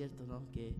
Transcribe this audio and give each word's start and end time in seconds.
cierto, 0.00 0.26
¿no? 0.26 0.50
Que 0.50 0.74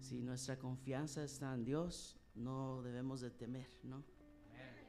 si 0.00 0.20
nuestra 0.20 0.58
confianza 0.58 1.22
está 1.22 1.54
en 1.54 1.64
Dios, 1.64 2.16
no 2.34 2.82
debemos 2.82 3.20
de 3.20 3.30
temer, 3.30 3.68
¿no? 3.84 4.02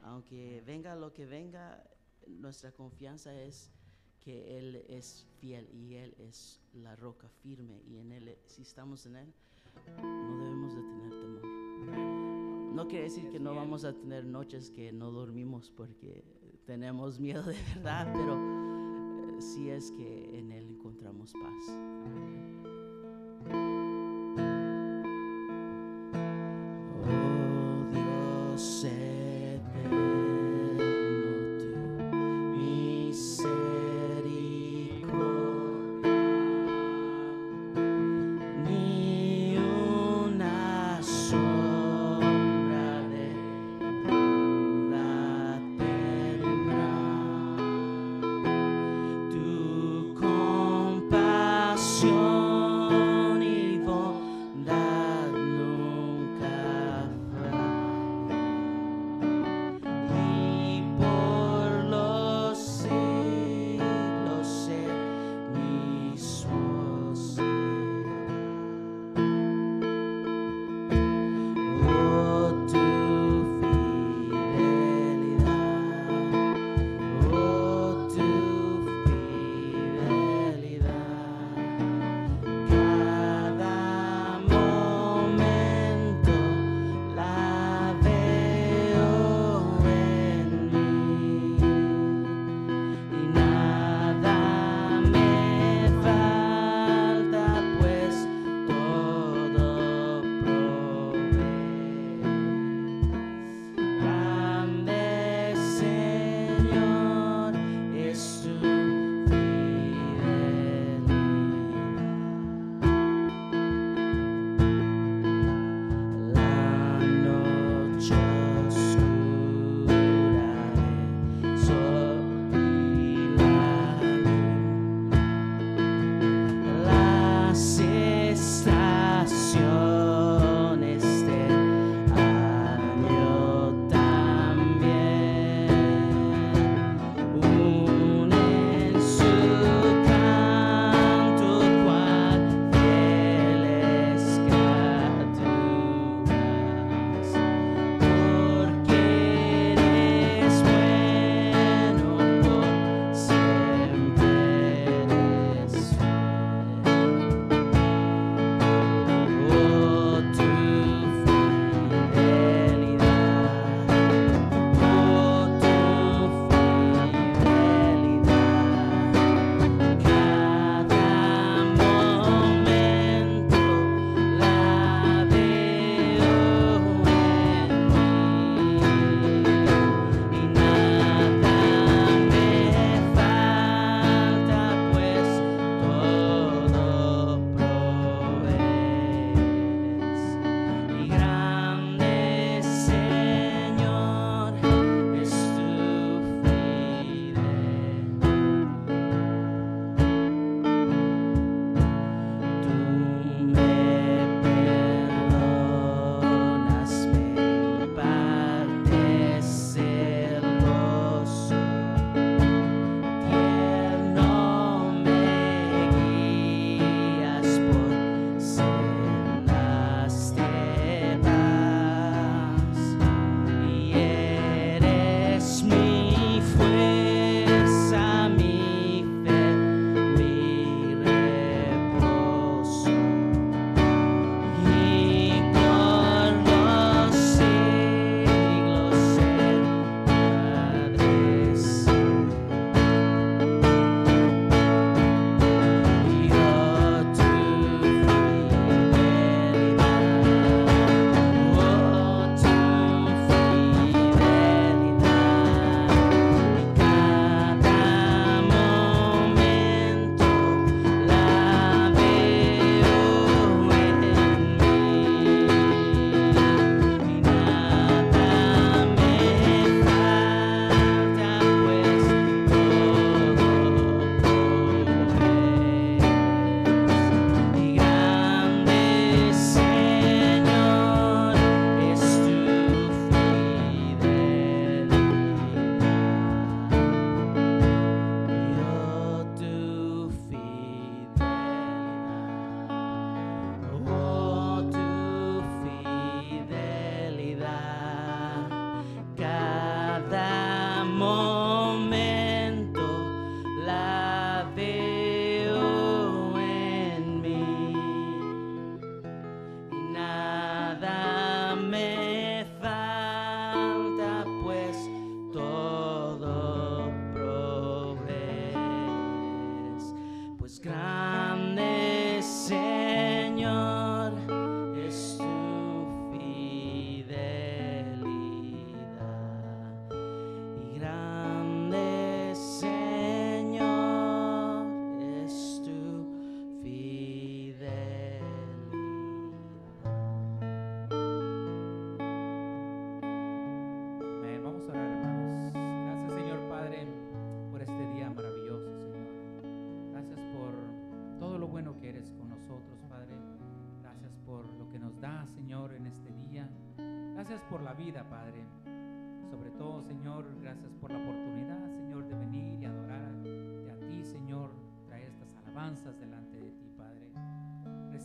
Aunque 0.02 0.60
venga 0.66 0.96
lo 0.96 1.12
que 1.12 1.24
venga, 1.24 1.80
nuestra 2.26 2.72
confianza 2.72 3.32
es 3.40 3.70
que 4.18 4.58
Él 4.58 4.84
es 4.88 5.24
fiel 5.38 5.68
y 5.72 5.94
Él 5.94 6.16
es 6.18 6.60
la 6.72 6.96
roca 6.96 7.28
firme 7.28 7.80
y 7.86 7.98
en 7.98 8.10
Él, 8.10 8.36
si 8.44 8.62
estamos 8.62 9.06
en 9.06 9.14
Él, 9.14 9.32
no 9.86 10.38
debemos 10.38 10.74
de 10.74 10.82
tener 10.82 11.20
temor. 11.20 12.74
No 12.74 12.88
quiere 12.88 13.04
decir 13.04 13.30
que 13.30 13.38
no 13.38 13.54
vamos 13.54 13.84
a 13.84 13.92
tener 13.92 14.24
noches 14.24 14.68
que 14.72 14.90
no 14.90 15.12
dormimos 15.12 15.70
porque 15.70 16.24
tenemos 16.66 17.20
miedo 17.20 17.44
de 17.44 17.56
verdad, 17.76 18.12
pero 18.12 19.40
sí 19.40 19.70
es 19.70 19.92
que 19.92 20.36
en 20.36 20.50
Él 20.50 20.66
encontramos 20.70 21.32
paz. 21.34 22.59
Oh 23.52 23.79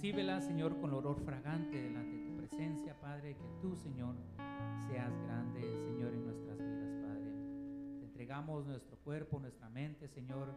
Recíbelas, 0.05 0.45
Señor, 0.45 0.79
con 0.79 0.93
olor 0.93 1.19
fragante 1.19 1.81
delante 1.81 2.15
de 2.15 2.25
tu 2.27 2.37
presencia, 2.37 2.95
Padre. 3.01 3.35
Que 3.35 3.49
tú, 3.59 3.75
Señor, 3.75 4.13
seas 4.87 5.11
grande, 5.23 5.61
Señor, 5.79 6.13
en 6.13 6.25
nuestras 6.25 6.59
vidas, 6.59 6.93
Padre. 7.01 7.31
Te 7.97 8.05
entregamos 8.05 8.67
nuestro 8.67 8.97
cuerpo, 8.97 9.39
nuestra 9.39 9.67
mente, 9.67 10.07
Señor, 10.07 10.53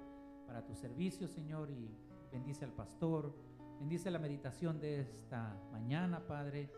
para 0.47 0.67
tu 0.67 0.75
servicio, 0.75 1.27
Señor, 1.29 1.71
y 1.71 1.89
bendice 2.31 2.67
al 2.67 2.75
pastor. 2.75 3.35
Bendice 3.79 4.11
la 4.11 4.19
meditación 4.19 4.81
de 4.81 5.01
esta 5.01 5.59
mañana, 5.73 6.27
Padre. 6.27 6.71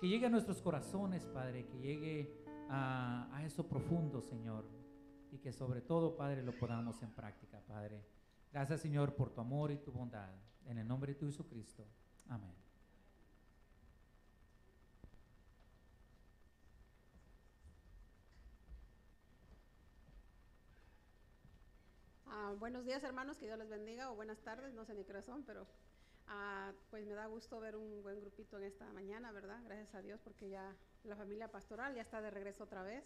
Que 0.00 0.08
llegue 0.08 0.26
a 0.26 0.30
nuestros 0.30 0.60
corazones, 0.60 1.24
Padre, 1.26 1.64
que 1.68 1.78
llegue 1.78 2.44
a, 2.68 3.28
a, 3.36 3.44
eso 3.44 3.68
profundo, 3.68 4.20
Señor. 4.20 4.64
Y 5.30 5.38
que 5.38 5.52
sobre 5.52 5.80
todo, 5.80 6.16
Padre, 6.16 6.42
lo 6.42 6.50
podamos 6.58 7.00
en 7.04 7.12
práctica, 7.12 7.60
Padre. 7.68 8.04
Gracias, 8.52 8.80
Señor, 8.80 9.14
por 9.14 9.30
tu 9.30 9.40
amor 9.40 9.70
y 9.70 9.78
tu 9.78 9.92
bondad. 9.92 10.34
En 10.64 10.78
el 10.78 10.88
nombre 10.88 11.12
de 11.12 11.20
tu 11.20 11.26
Jesucristo. 11.26 11.86
Amén. 12.28 12.54
Uh, 22.26 22.56
buenos 22.58 22.84
días, 22.84 23.02
hermanos, 23.04 23.38
que 23.38 23.46
Dios 23.46 23.58
les 23.58 23.68
bendiga, 23.68 24.10
o 24.10 24.14
buenas 24.14 24.38
tardes, 24.42 24.74
no 24.74 24.84
sé 24.84 24.94
ni 24.94 25.04
qué 25.04 25.12
razón, 25.12 25.44
pero 25.46 25.62
uh, 25.62 26.72
pues 26.90 27.06
me 27.06 27.14
da 27.14 27.26
gusto 27.26 27.60
ver 27.60 27.76
un 27.76 28.02
buen 28.02 28.20
grupito 28.20 28.58
en 28.58 28.64
esta 28.64 28.86
mañana, 28.92 29.30
¿verdad? 29.32 29.62
Gracias 29.64 29.94
a 29.94 30.02
Dios, 30.02 30.20
porque 30.22 30.48
ya 30.48 30.74
la 31.04 31.16
familia 31.16 31.48
pastoral 31.48 31.94
ya 31.94 32.02
está 32.02 32.20
de 32.20 32.30
regreso 32.30 32.64
otra 32.64 32.82
vez 32.82 33.04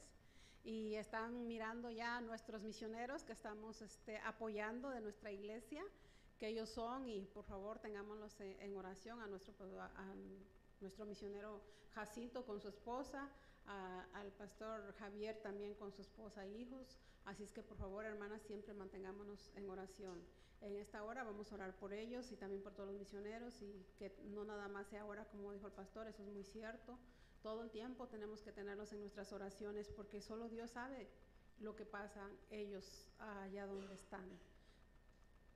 y 0.65 0.95
están 0.95 1.47
mirando 1.47 1.91
ya 1.91 2.21
nuestros 2.21 2.63
misioneros 2.63 3.25
que 3.25 3.33
estamos 3.33 3.83
este, 3.83 4.19
apoyando 4.19 4.91
de 4.91 5.01
nuestra 5.01 5.31
iglesia, 5.31 5.83
que 6.41 6.49
ellos 6.49 6.71
son, 6.71 7.07
y 7.07 7.27
por 7.27 7.45
favor 7.45 7.79
tengámoslos 7.81 8.35
en 8.41 8.75
oración 8.75 9.21
a 9.21 9.27
nuestro, 9.27 9.55
nuestro 10.81 11.05
misionero 11.05 11.61
Jacinto 11.95 12.47
con 12.47 12.63
su 12.63 12.69
esposa, 12.69 13.29
al 14.15 14.33
pastor 14.33 14.95
Javier 14.95 15.39
también 15.43 15.75
con 15.75 15.93
su 15.93 16.01
esposa 16.01 16.47
e 16.47 16.51
hijos. 16.53 16.99
Así 17.27 17.45
es 17.45 17.53
que 17.53 17.63
por 17.63 17.77
favor, 17.77 18.07
hermanas, 18.07 18.41
siempre 18.43 18.73
mantengámonos 18.73 19.53
en 19.55 19.69
oración. 19.69 20.19
En 20.63 20.77
esta 20.77 21.05
hora 21.05 21.25
vamos 21.25 21.53
a 21.53 21.57
orar 21.57 21.75
por 21.79 21.93
ellos 21.93 22.33
y 22.33 22.37
también 22.37 22.63
por 22.63 22.73
todos 22.73 22.89
los 22.89 22.99
misioneros 22.99 23.61
y 23.61 23.85
que 23.99 24.11
no 24.25 24.45
nada 24.45 24.67
más 24.69 24.87
sea 24.89 25.03
ahora, 25.03 25.27
como 25.27 25.53
dijo 25.53 25.67
el 25.67 25.75
pastor, 25.75 26.07
eso 26.07 26.23
es 26.23 26.29
muy 26.31 26.45
cierto. 26.45 26.99
Todo 27.43 27.63
el 27.63 27.71
tiempo 27.71 28.09
tenemos 28.09 28.41
que 28.41 28.53
tenerlos 28.53 28.93
en 28.95 29.01
nuestras 29.01 29.31
oraciones 29.33 29.89
porque 29.91 30.23
solo 30.23 30.49
Dios 30.49 30.71
sabe 30.71 31.07
lo 31.61 31.77
que 31.77 31.85
pasa 31.85 32.31
ellos 32.51 33.07
allá 33.19 33.67
donde 33.67 33.95
están. 33.95 34.27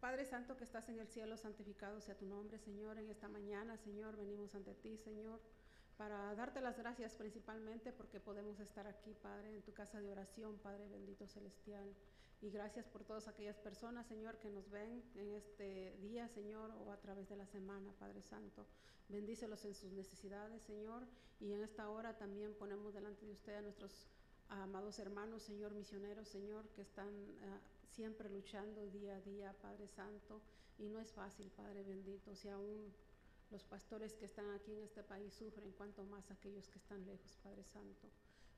Padre 0.05 0.27
Santo 0.27 0.55
que 0.59 0.65
estás 0.65 0.87
en 0.91 1.01
el 1.01 1.09
cielo, 1.09 1.39
santificado 1.39 1.99
sea 1.99 2.15
tu 2.15 2.27
nombre, 2.27 2.59
Señor. 2.59 2.99
En 2.99 3.09
esta 3.09 3.27
mañana, 3.27 3.79
Señor, 3.79 4.19
venimos 4.19 4.55
ante 4.55 4.75
ti, 4.75 4.99
Señor 4.99 5.41
para 5.97 6.35
darte 6.35 6.61
las 6.61 6.77
gracias 6.77 7.15
principalmente 7.15 7.91
porque 7.91 8.21
podemos 8.21 8.61
estar 8.61 8.87
aquí, 8.87 9.15
Padre, 9.15 9.55
en 9.55 9.63
tu 9.63 9.73
casa 9.73 10.03
de 10.03 10.11
oración, 10.11 10.59
Padre 10.59 10.89
bendito 10.89 11.27
celestial. 11.27 11.89
Y 12.43 12.51
gracias 12.51 12.87
por 12.87 13.03
todas 13.03 13.29
aquellas 13.29 13.57
personas, 13.57 14.07
Señor, 14.07 14.37
que 14.41 14.51
nos 14.51 14.69
ven 14.69 15.03
en 15.15 15.33
este 15.33 15.97
día, 16.03 16.29
Señor, 16.29 16.71
o 16.85 16.93
a 16.93 17.01
través 17.01 17.31
de 17.31 17.37
la 17.37 17.47
semana, 17.47 17.95
Padre 17.99 18.21
Santo. 18.21 18.67
Bendícelos 19.09 19.65
en 19.65 19.75
sus 19.75 19.91
necesidades, 19.93 20.63
Señor. 20.65 21.07
Y 21.41 21.55
en 21.55 21.63
esta 21.63 21.89
hora 21.89 22.19
también 22.19 22.53
ponemos 22.55 22.93
delante 22.93 23.25
de 23.25 23.33
usted 23.33 23.55
a 23.55 23.63
nuestros 23.63 24.11
amados 24.49 24.99
hermanos, 24.99 25.43
Señor, 25.45 25.73
misioneros, 25.73 26.29
Señor, 26.29 26.69
que 26.75 26.83
están 26.83 27.09
uh, 27.09 27.74
siempre 27.95 28.29
luchando 28.29 28.91
día 28.91 29.17
a 29.17 29.21
día, 29.21 29.55
Padre 29.63 29.87
Santo. 29.87 30.43
Y 30.79 30.89
no 30.89 30.99
es 30.99 31.13
fácil, 31.13 31.51
Padre 31.53 31.85
bendito, 31.85 32.35
si 32.35 32.49
aún 32.49 32.93
los 33.51 33.63
pastores 33.63 34.15
que 34.15 34.25
están 34.25 34.51
aquí 34.51 34.73
en 34.73 34.83
este 34.83 35.05
país 35.05 35.33
sufren, 35.33 35.71
cuanto 35.73 36.03
más 36.05 36.29
aquellos 36.31 36.69
que 36.69 36.79
están 36.79 37.07
lejos, 37.07 37.39
Padre 37.43 37.63
Santo. 37.63 38.09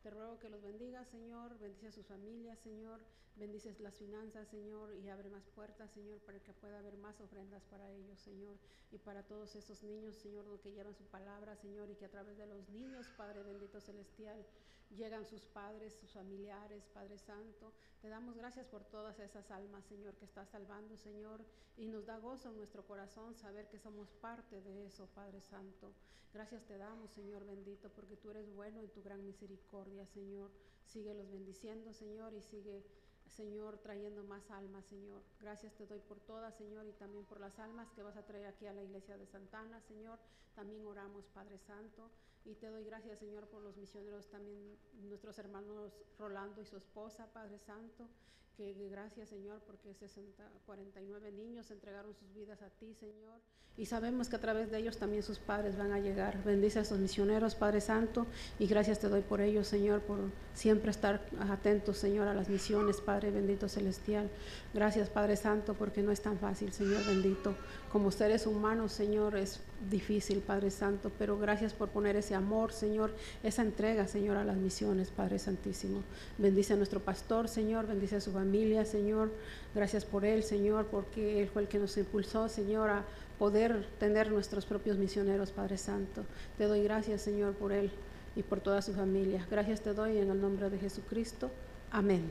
Te 0.03 0.11
ruego 0.11 0.39
que 0.39 0.49
los 0.49 0.63
bendiga, 0.63 1.05
Señor, 1.05 1.59
bendice 1.59 1.89
a 1.89 1.93
sus 1.93 2.07
familias, 2.07 2.59
Señor, 2.61 3.01
bendices 3.37 3.79
las 3.81 3.95
finanzas, 3.95 4.49
Señor, 4.49 4.95
y 4.95 5.09
abre 5.09 5.29
más 5.31 5.47
puertas, 5.55 5.91
Señor, 5.93 6.19
para 6.21 6.41
que 6.41 6.53
pueda 6.55 6.79
haber 6.79 6.97
más 6.97 7.21
ofrendas 7.21 7.63
para 7.65 7.91
ellos, 7.93 8.19
Señor, 8.19 8.57
y 8.91 8.99
para 8.99 9.23
todos 9.23 9.55
esos 9.55 9.83
niños, 9.83 10.17
Señor, 10.17 10.45
que 10.61 10.73
llevan 10.73 10.95
su 10.95 11.05
palabra, 11.05 11.55
Señor, 11.57 11.91
y 11.91 11.97
que 11.97 12.07
a 12.07 12.11
través 12.11 12.37
de 12.39 12.47
los 12.47 12.69
niños, 12.71 13.07
Padre 13.17 13.43
bendito 13.43 13.81
celestial, 13.81 14.45
llegan 14.91 15.27
sus 15.27 15.45
padres, 15.47 15.95
sus 15.95 16.11
familiares, 16.11 16.87
Padre 16.95 17.19
Santo. 17.19 17.73
Te 18.01 18.09
damos 18.09 18.37
gracias 18.37 18.67
por 18.67 18.85
todas 18.85 19.19
esas 19.19 19.51
almas, 19.51 19.85
Señor, 19.85 20.15
que 20.15 20.25
estás 20.25 20.49
salvando, 20.49 20.97
Señor, 20.97 21.45
y 21.77 21.89
nos 21.89 22.07
da 22.07 22.19
gozo 22.19 22.51
en 22.51 22.57
nuestro 22.57 22.87
corazón 22.87 23.35
saber 23.35 23.69
que 23.69 23.79
somos 23.79 24.11
parte 24.13 24.61
de 24.63 24.87
eso, 24.87 25.07
Padre 25.15 25.41
Santo. 25.41 25.93
Gracias 26.33 26.67
te 26.67 26.77
damos, 26.77 27.11
Señor 27.11 27.47
bendito, 27.47 27.91
porque 27.91 28.17
tú 28.17 28.31
eres 28.31 28.53
bueno 28.55 28.81
en 28.81 28.91
tu 28.91 29.03
gran 29.03 29.25
misericordia, 29.25 30.07
Señor. 30.07 30.51
Sigue 30.85 31.15
los 31.15 31.31
bendiciendo, 31.31 31.93
Señor, 31.93 32.35
y 32.35 32.43
sigue 32.43 32.85
Señor, 33.29 33.79
trayendo 33.79 34.23
más 34.25 34.51
almas, 34.51 34.85
Señor. 34.87 35.23
Gracias 35.41 35.75
te 35.75 35.87
doy 35.87 36.01
por 36.01 36.21
todas, 36.21 36.55
Señor, 36.57 36.87
y 36.87 36.93
también 36.93 37.25
por 37.25 37.41
las 37.41 37.59
almas 37.59 37.89
que 37.91 38.03
vas 38.03 38.17
a 38.17 38.25
traer 38.25 38.47
aquí 38.47 38.67
a 38.67 38.73
la 38.73 38.83
iglesia 38.83 39.19
de 39.19 39.27
Santana, 39.27 39.81
Señor. 39.83 40.19
También 40.55 40.87
oramos, 40.87 41.27
Padre 41.35 41.59
Santo. 41.59 42.11
Y 42.47 42.55
te 42.55 42.69
doy 42.69 42.85
gracias, 42.85 43.19
Señor, 43.19 43.49
por 43.49 43.61
los 43.61 43.77
misioneros, 43.77 44.29
también 44.29 44.79
nuestros 45.03 45.37
hermanos 45.39 45.93
Rolando 46.17 46.61
y 46.61 46.65
su 46.65 46.77
esposa, 46.77 47.27
Padre 47.33 47.59
Santo. 47.59 48.09
Que, 48.57 48.73
gracias, 48.89 49.29
Señor, 49.29 49.61
porque 49.67 49.93
60, 49.93 50.49
49 50.65 51.33
niños 51.33 51.71
entregaron 51.71 52.15
sus 52.15 52.33
vidas 52.33 52.63
a 52.63 52.71
ti, 52.71 52.95
Señor. 52.95 53.41
Y 53.77 53.85
sabemos 53.85 54.31
que 54.31 54.37
a 54.37 54.41
través 54.41 54.71
de 54.71 54.79
ellos 54.79 54.97
también 54.97 55.23
sus 55.23 55.39
padres 55.39 55.77
van 55.77 55.93
a 55.93 55.99
llegar. 55.99 56.43
Bendice 56.45 56.79
a 56.79 56.83
estos 56.83 56.99
misioneros, 56.99 57.55
Padre 57.55 57.83
Santo, 57.83 58.27
y 58.59 58.67
gracias 58.67 59.01
te 59.01 59.11
doy 59.11 59.21
por 59.21 59.43
ellos, 59.43 59.67
Señor, 59.67 60.01
por 60.01 60.31
siempre 60.55 60.91
estar 60.91 61.29
atentos, 61.41 61.99
Señor, 61.99 62.29
a 62.29 62.33
las 62.33 62.49
misiones, 62.49 63.03
Padre 63.03 63.31
bendito 63.31 63.69
celestial. 63.69 64.31
Gracias, 64.73 65.11
Padre 65.11 65.37
Santo, 65.37 65.75
porque 65.75 66.01
no 66.01 66.11
es 66.11 66.23
tan 66.23 66.39
fácil, 66.39 66.73
Señor 66.73 67.05
bendito. 67.05 67.55
Como 67.93 68.11
seres 68.11 68.47
humanos, 68.47 68.93
Señor, 68.93 69.37
es 69.37 69.61
difícil, 69.91 70.41
Padre 70.41 70.71
Santo, 70.71 71.11
pero 71.19 71.39
gracias 71.39 71.73
por 71.73 71.89
poner 71.89 72.17
ese 72.17 72.35
amor, 72.35 72.73
Señor, 72.73 73.13
esa 73.43 73.63
entrega, 73.63 74.09
Señor, 74.09 74.37
a 74.37 74.45
las 74.45 74.57
misiones, 74.57 75.11
Padre 75.11 75.39
Santísimo. 75.39 76.03
Bendice 76.39 76.73
a 76.73 76.77
nuestro 76.77 77.01
pastor, 77.01 77.49
Señor, 77.49 77.87
bendice 77.87 78.17
a 78.17 78.21
su 78.21 78.33
familia, 78.33 78.85
Señor. 78.85 79.31
Gracias 79.75 80.05
por 80.05 80.25
él, 80.25 80.43
Señor, 80.43 80.87
porque 80.87 81.43
él 81.43 81.49
fue 81.49 81.63
el 81.63 81.69
que 81.69 81.79
nos 81.79 81.97
impulsó, 81.97 82.49
Señor, 82.49 82.91
a 82.91 83.05
poder 83.39 83.87
tener 83.99 84.33
nuestros 84.33 84.65
propios 84.65 84.97
misioneros, 84.97 85.53
Padre 85.53 85.79
Santo. 85.79 86.25
Te 86.59 86.65
doy 86.65 86.83
gracias, 86.83 87.23
Señor, 87.23 87.55
por 87.55 87.73
él 87.73 87.91
y 88.35 88.43
por 88.43 88.61
toda 88.61 88.83
su 88.83 88.93
familia. 88.93 89.47
Gracias 89.51 89.81
te 89.81 89.93
doy 89.93 90.19
en 90.19 90.31
el 90.31 90.41
nombre 90.41 90.71
de 90.71 90.79
Jesucristo. 90.79 91.51
Amén. 91.91 92.23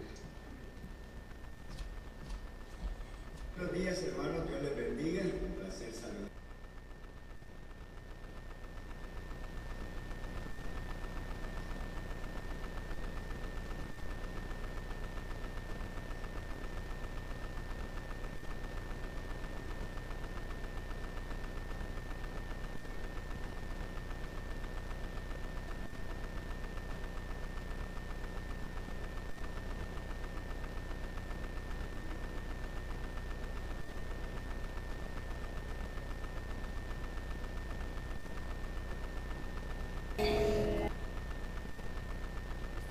Buenos 3.55 3.73
días, 3.73 4.03
hermanos. 4.03 4.47
Dios 4.49 4.61
les 4.63 4.75
bendiga. 4.75 5.23
Un 5.23 5.53
placer 5.53 5.91
saludar. 5.93 6.25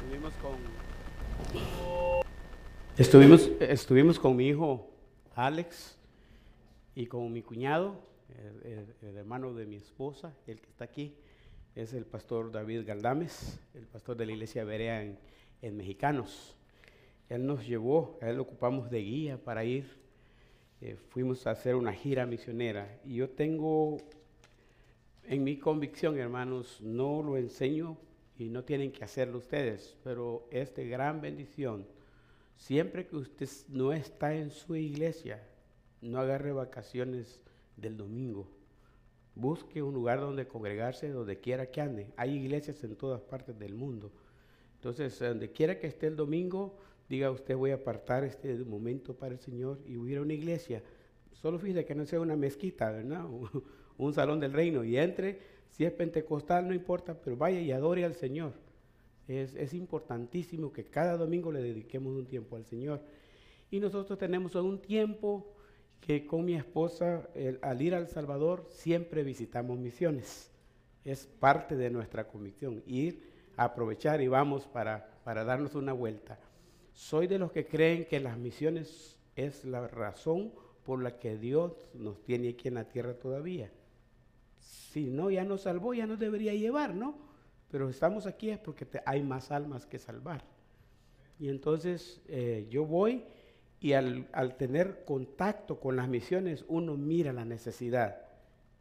Estuvimos 0.04 0.33
con 0.44 0.58
estuvimos, 2.98 3.50
estuvimos 3.60 4.18
con 4.18 4.36
mi 4.36 4.48
hijo 4.48 4.90
Alex 5.34 5.96
y 6.94 7.06
con 7.06 7.32
mi 7.32 7.40
cuñado, 7.42 7.96
el, 8.38 8.72
el- 8.72 8.94
el 9.08 9.16
hermano 9.16 9.54
de 9.54 9.64
mi 9.66 9.76
esposa, 9.76 10.34
el 10.46 10.60
que 10.60 10.68
está 10.68 10.84
aquí, 10.84 11.14
es 11.74 11.92
el 11.94 12.04
pastor 12.04 12.52
David 12.52 12.86
Galdames, 12.86 13.58
el 13.74 13.86
pastor 13.86 14.16
de 14.18 14.26
la 14.26 14.32
iglesia 14.32 14.64
Berea 14.64 15.02
en, 15.02 15.18
en 15.62 15.76
Mexicanos. 15.76 16.54
Él 17.30 17.46
nos 17.46 17.66
llevó, 17.66 18.18
a 18.20 18.28
él 18.28 18.36
lo 18.36 18.42
ocupamos 18.42 18.90
de 18.90 19.00
guía 19.00 19.38
para 19.42 19.64
ir. 19.64 19.86
eh, 20.82 20.96
fuimos 21.08 21.46
a 21.46 21.52
hacer 21.52 21.74
una 21.74 21.92
gira 21.94 22.26
misionera 22.26 23.00
y 23.06 23.14
yo 23.16 23.30
tengo 23.30 23.96
en 25.26 25.42
mi 25.42 25.56
convicción, 25.58 26.18
hermanos, 26.18 26.80
no 26.82 27.22
lo 27.22 27.38
enseño 27.38 27.96
y 28.36 28.48
no 28.48 28.64
tienen 28.64 28.92
que 28.92 29.04
hacerlo 29.04 29.38
ustedes, 29.38 29.96
pero 30.02 30.48
es 30.50 30.74
de 30.74 30.88
gran 30.88 31.20
bendición. 31.20 31.86
Siempre 32.56 33.06
que 33.06 33.16
usted 33.16 33.48
no 33.68 33.92
está 33.92 34.34
en 34.34 34.50
su 34.50 34.76
iglesia, 34.76 35.42
no 36.00 36.18
agarre 36.18 36.52
vacaciones 36.52 37.40
del 37.76 37.96
domingo. 37.96 38.48
Busque 39.34 39.82
un 39.82 39.94
lugar 39.94 40.20
donde 40.20 40.46
congregarse, 40.46 41.08
donde 41.08 41.40
quiera 41.40 41.66
que 41.66 41.80
ande. 41.80 42.12
Hay 42.16 42.34
iglesias 42.34 42.82
en 42.84 42.96
todas 42.96 43.20
partes 43.22 43.58
del 43.58 43.74
mundo. 43.74 44.12
Entonces, 44.76 45.18
donde 45.18 45.50
quiera 45.50 45.78
que 45.78 45.86
esté 45.86 46.06
el 46.06 46.16
domingo, 46.16 46.76
diga 47.08 47.30
usted 47.30 47.56
voy 47.56 47.70
a 47.70 47.76
apartar 47.76 48.24
este 48.24 48.54
momento 48.64 49.14
para 49.14 49.34
el 49.34 49.40
Señor 49.40 49.80
y 49.86 49.96
voy 49.96 50.12
ir 50.12 50.18
a 50.18 50.22
una 50.22 50.34
iglesia. 50.34 50.82
Solo 51.32 51.58
fíjese 51.58 51.84
que 51.84 51.94
no 51.94 52.06
sea 52.06 52.20
una 52.20 52.36
mezquita, 52.36 52.90
¿verdad? 52.90 53.24
un 53.98 54.12
salón 54.12 54.40
del 54.40 54.52
reino 54.52 54.84
y 54.84 54.96
entre, 54.96 55.53
si 55.74 55.84
es 55.84 55.92
pentecostal 55.92 56.68
no 56.68 56.72
importa, 56.72 57.14
pero 57.14 57.36
vaya 57.36 57.60
y 57.60 57.72
adore 57.72 58.04
al 58.04 58.14
Señor. 58.14 58.52
Es, 59.26 59.74
importantísimo 59.74 60.72
que 60.72 60.84
cada 60.84 61.16
domingo 61.16 61.50
le 61.50 61.62
dediquemos 61.62 62.14
un 62.14 62.26
tiempo 62.26 62.54
al 62.54 62.64
Señor. 62.64 63.00
Y 63.72 63.80
nosotros 63.80 64.16
tenemos 64.16 64.54
un 64.54 64.80
tiempo 64.80 65.52
que 66.00 66.26
con 66.26 66.44
mi 66.44 66.54
esposa, 66.54 67.28
al 67.60 67.82
ir 67.82 67.92
al 67.96 68.06
Salvador, 68.06 68.66
siempre 68.68 69.24
visitamos 69.24 69.76
misiones. 69.76 70.48
Es 71.04 71.26
parte 71.26 71.74
de 71.74 71.90
nuestra 71.90 72.28
convicción, 72.28 72.84
ir 72.86 73.34
aprovechar 73.56 74.20
y 74.20 74.28
vamos 74.28 74.68
para, 74.68 75.08
para 75.24 75.42
darnos 75.42 75.74
una 75.74 75.92
vuelta. 75.92 76.38
Soy 76.92 77.26
de 77.26 77.40
los 77.40 77.50
que 77.50 77.66
creen 77.66 78.04
que 78.04 78.20
las 78.20 78.38
misiones 78.38 79.18
es 79.34 79.64
la 79.64 79.88
razón 79.88 80.52
por 80.84 81.02
la 81.02 81.18
que 81.18 81.36
Dios 81.36 81.72
nos 81.94 82.22
tiene 82.22 82.50
aquí 82.50 82.68
en 82.68 82.74
la 82.74 82.84
tierra 82.84 83.14
todavía. 83.14 83.72
Si 84.64 85.10
no, 85.10 85.30
ya 85.30 85.44
nos 85.44 85.62
salvó, 85.62 85.92
ya 85.92 86.06
nos 86.06 86.18
debería 86.18 86.54
llevar, 86.54 86.94
¿no? 86.94 87.14
Pero 87.70 87.88
estamos 87.88 88.26
aquí 88.26 88.50
es 88.50 88.58
porque 88.58 88.86
hay 89.04 89.22
más 89.22 89.50
almas 89.50 89.86
que 89.86 89.98
salvar. 89.98 90.44
Y 91.38 91.48
entonces 91.48 92.22
eh, 92.28 92.66
yo 92.70 92.86
voy 92.86 93.24
y 93.80 93.92
al, 93.92 94.56
tener 94.56 95.04
contacto 95.04 95.78
con 95.78 95.96
las 95.96 96.08
misiones, 96.08 96.64
uno 96.68 96.96
mira 96.96 97.32
la 97.32 97.44
necesidad 97.44 98.22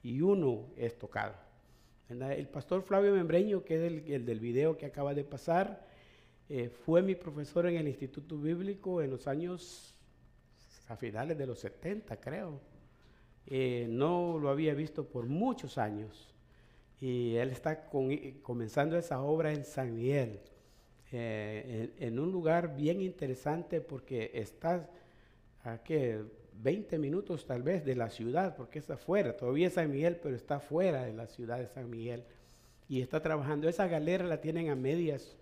y 0.02 0.22
uno 0.22 0.68
es 0.78 0.98
tocado. 0.98 1.34
El 2.08 2.48
pastor 2.48 2.84
Flavio 2.84 3.14
Membreño, 3.14 3.66
que 3.66 3.76
es 3.76 3.92
el, 4.12 4.26
del 4.26 4.40
video 4.40 4.78
que 4.78 4.86
acaba 4.86 5.14
de 5.14 5.24
pasar, 5.24 5.86
eh, 6.48 6.70
fue 6.70 7.02
mi 7.02 7.16
profesor 7.16 7.66
en 7.66 7.76
el 7.76 7.88
Instituto 7.88 8.38
Bíblico 8.38 9.02
en 9.02 9.10
los 9.10 9.28
años, 9.28 9.94
a 10.88 10.96
finales 10.96 11.38
de 11.38 11.48
los 11.48 11.60
70, 11.60 12.16
creo. 12.22 12.62
Eh, 13.48 13.88
no 13.90 14.38
lo 14.40 14.50
había 14.50 14.74
visto 14.74 15.06
por 15.06 15.26
muchos 15.26 15.78
años. 15.78 16.34
Y 17.02 17.36
él 17.36 17.50
está 17.50 17.90
comenzando 18.42 18.98
esa 18.98 19.22
obra 19.22 19.52
en 19.52 19.66
San 19.66 19.94
Miguel. 19.94 20.40
Eh, 21.12 21.92
en, 22.00 22.18
un 22.18 22.32
lugar 22.32 22.76
bien 22.76 23.02
interesante 23.02 23.82
porque 23.82 24.32
está 24.34 24.90
a 25.64 25.84
que 25.84 26.24
20 26.62 26.98
minutos 26.98 27.46
tal 27.46 27.62
vez 27.62 27.86
de 27.86 27.96
la 27.96 28.10
ciudad, 28.10 28.56
porque 28.56 28.80
está 28.80 28.96
afuera, 28.96 29.38
todavía 29.38 29.68
es 29.68 29.74
San 29.74 29.92
Miguel, 29.92 30.16
pero 30.16 30.36
está 30.36 30.60
fuera 30.60 31.04
de 31.04 31.14
la 31.14 31.28
ciudad 31.28 31.60
de 31.60 31.68
San 31.68 31.90
Miguel. 31.90 32.24
Y 32.88 33.02
está 33.02 33.22
trabajando. 33.22 33.70
Esa 33.70 33.88
galera 33.88 34.26
la 34.26 34.42
tienen 34.42 34.70
a 34.70 34.76
medias, 34.76 35.38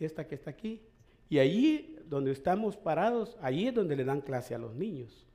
esta 0.00 0.26
que 0.26 0.34
está 0.34 0.50
aquí. 0.50 0.82
Y 1.28 1.38
allí 1.38 1.96
donde 2.06 2.32
estamos 2.32 2.76
parados, 2.76 3.36
allí 3.40 3.68
es 3.68 3.74
donde 3.74 3.96
le 3.96 4.04
dan 4.04 4.20
clase 4.20 4.54
a 4.54 4.58
los 4.58 4.74
niños. 4.74 5.26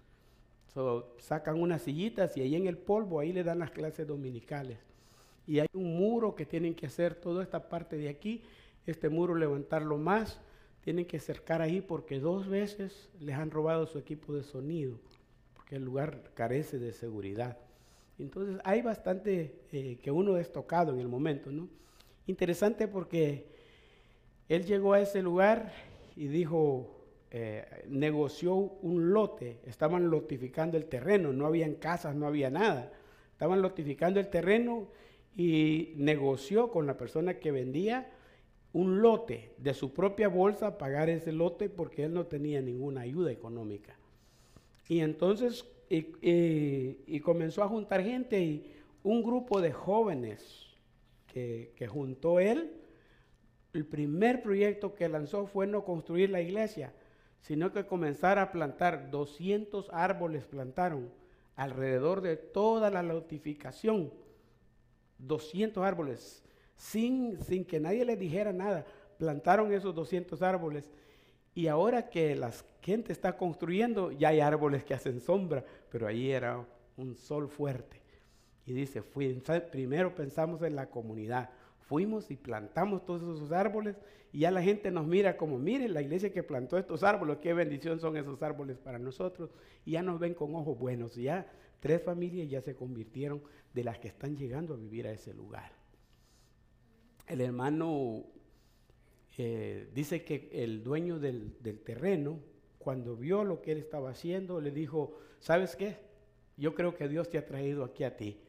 Sacan 1.18 1.62
unas 1.62 1.82
sillitas 1.82 2.36
y 2.38 2.42
ahí 2.42 2.56
en 2.56 2.68
el 2.68 2.78
polvo, 2.78 3.20
ahí 3.20 3.34
le 3.34 3.44
dan 3.44 3.60
las 3.60 3.72
clases 3.72 4.08
dominicales. 4.08 4.80
Y 5.48 5.60
hay 5.60 5.68
un 5.74 5.98
muro 5.98 6.36
que 6.36 6.46
tienen 6.46 6.76
que 6.76 6.86
hacer 6.86 7.16
toda 7.16 7.44
esta 7.44 7.68
parte 7.68 7.98
de 7.98 8.10
aquí 8.10 8.44
este 8.86 9.10
muro 9.10 9.36
levantarlo 9.36 9.98
más, 9.98 10.40
tienen 10.82 11.06
que 11.06 11.20
cercar 11.20 11.62
ahí 11.62 11.82
porque 11.82 12.20
dos 12.20 12.48
veces 12.48 13.10
les 13.20 13.36
han 13.36 13.52
robado 13.52 13.86
su 13.86 14.00
equipo 14.00 14.34
de 14.34 14.44
sonido, 14.44 15.00
porque 15.54 15.76
el 15.76 15.84
lugar 15.84 16.32
carece 16.34 16.80
de 16.80 16.92
seguridad. 16.92 17.58
Entonces 18.18 18.60
hay 18.64 18.82
bastante 18.82 19.62
eh, 19.72 20.00
que 20.02 20.12
uno 20.12 20.38
es 20.38 20.52
tocado 20.52 20.94
en 20.94 21.00
el 21.00 21.08
momento, 21.08 21.52
¿no? 21.52 21.70
Interesante 22.28 22.88
porque 22.88 23.48
él 24.50 24.66
llegó 24.66 24.94
a 24.94 25.02
ese 25.02 25.22
lugar 25.22 25.72
y 26.16 26.28
dijo, 26.28 27.01
eh, 27.34 27.86
negoció 27.88 28.56
un 28.56 29.14
lote, 29.14 29.62
estaban 29.66 30.10
lotificando 30.10 30.76
el 30.76 30.86
terreno, 30.88 31.32
no 31.32 31.46
habían 31.46 31.76
casas, 31.76 32.14
no 32.14 32.28
había 32.28 32.50
nada, 32.50 32.92
estaban 33.32 33.62
lotificando 33.62 34.20
el 34.20 34.30
terreno 34.30 34.90
y 35.38 35.94
negoció 35.96 36.72
con 36.72 36.86
la 36.86 36.98
persona 36.98 37.40
que 37.40 37.52
vendía 37.52 38.12
un 38.74 39.02
lote 39.02 39.54
de 39.58 39.74
su 39.74 39.94
propia 39.94 40.28
bolsa, 40.28 40.78
pagar 40.78 41.10
ese 41.10 41.32
lote 41.32 41.70
porque 41.70 42.04
él 42.04 42.14
no 42.14 42.26
tenía 42.26 42.62
ninguna 42.62 43.02
ayuda 43.02 43.32
económica. 43.32 43.96
Y 44.90 45.00
entonces 45.00 45.66
y, 45.90 47.20
comenzó 47.22 47.64
a 47.64 47.70
juntar 47.70 48.04
gente 48.04 48.42
y 48.42 48.74
un 49.04 49.24
grupo 49.24 49.62
de 49.62 49.72
jóvenes 49.72 50.68
que, 51.28 51.72
que 51.78 51.88
juntó 51.88 52.42
él, 52.42 52.74
el 53.74 53.86
primer 53.86 54.42
proyecto 54.42 54.94
que 54.94 55.08
lanzó 55.08 55.46
fue 55.46 55.66
no 55.66 55.86
construir 55.86 56.30
la 56.30 56.42
iglesia, 56.42 56.94
sino 57.42 57.72
que 57.72 57.86
comenzar 57.86 58.40
a 58.40 58.52
plantar 58.52 59.10
200 59.10 59.90
árboles 59.92 60.46
plantaron 60.46 61.12
alrededor 61.56 62.22
de 62.22 62.38
toda 62.38 62.90
la 62.90 63.04
notificación. 63.04 64.12
200 65.18 65.84
árboles 65.84 66.44
sin, 66.76 67.38
que 67.66 67.80
nadie 67.80 68.06
les 68.06 68.20
dijera 68.20 68.54
nada. 68.54 68.86
Plantaron 69.18 69.72
esos 69.74 69.94
200 69.94 70.42
árboles 70.42 70.90
y 71.54 71.68
ahora 71.68 72.10
que 72.10 72.36
la 72.36 72.52
gente 72.82 73.12
está 73.12 73.38
construyendo, 73.38 74.12
ya 74.12 74.30
hay 74.30 74.40
árboles 74.40 74.84
que 74.84 74.94
hacen 74.94 75.20
sombra, 75.20 75.64
pero 75.90 76.08
ahí 76.08 76.32
era 76.32 76.66
un 76.98 77.16
sol 77.16 77.50
fuerte. 77.50 78.02
Y 78.66 78.74
dice, 78.74 79.02
primero 79.02 80.16
pensamos 80.16 80.62
en 80.62 80.76
la 80.76 80.90
comunidad, 80.90 81.50
fuimos 81.92 82.32
y 82.32 82.38
plantamos 82.38 83.06
todos 83.06 83.22
esos 83.22 83.52
árboles 83.52 83.98
y 84.32 84.40
ya 84.40 84.52
la 84.52 84.64
gente 84.64 84.92
nos 84.92 85.06
mira 85.06 85.36
como, 85.36 85.60
miren 85.60 85.94
la 85.94 86.02
iglesia 86.02 86.32
que 86.32 86.42
plantó 86.42 86.78
estos 86.78 87.04
árboles, 87.04 87.40
qué 87.42 87.54
bendición 87.54 88.00
son 88.00 88.16
esos 88.16 88.42
árboles 88.42 88.78
para 88.78 88.98
nosotros. 88.98 89.50
Y 89.84 89.92
ya 89.92 90.02
nos 90.02 90.18
ven 90.18 90.34
con 90.34 90.56
ojos 90.56 90.80
buenos. 90.80 91.16
ya 91.16 91.52
tres 91.82 92.02
familias 92.02 92.50
ya 92.50 92.62
se 92.62 92.76
convirtieron 92.76 93.42
de 93.74 93.84
las 93.84 94.00
que 94.00 94.08
están 94.08 94.38
llegando 94.38 94.74
a 94.74 94.78
vivir 94.78 95.06
a 95.06 95.12
ese 95.12 95.34
lugar 95.34 95.82
el 97.32 97.40
hermano 97.40 98.26
eh, 99.38 99.90
dice 99.94 100.26
que 100.26 100.50
el 100.52 100.84
dueño 100.84 101.18
del, 101.18 101.54
terreno, 101.86 102.40
cuando 102.78 103.16
vio 103.16 103.46
lo 103.46 103.62
que 103.62 103.72
él 103.72 103.78
estaba 103.78 104.10
haciendo, 104.10 104.60
le 104.60 104.72
dijo, 104.72 105.18
¿sabes 105.40 105.78
qué? 105.78 105.96
Yo 106.58 106.76
creo 106.76 106.94
que 106.94 107.08
Dios 107.08 107.30
te 107.30 107.38
ha 107.38 107.46
traído 107.46 107.86
aquí 107.86 108.04
a 108.04 108.18
ti. 108.18 108.42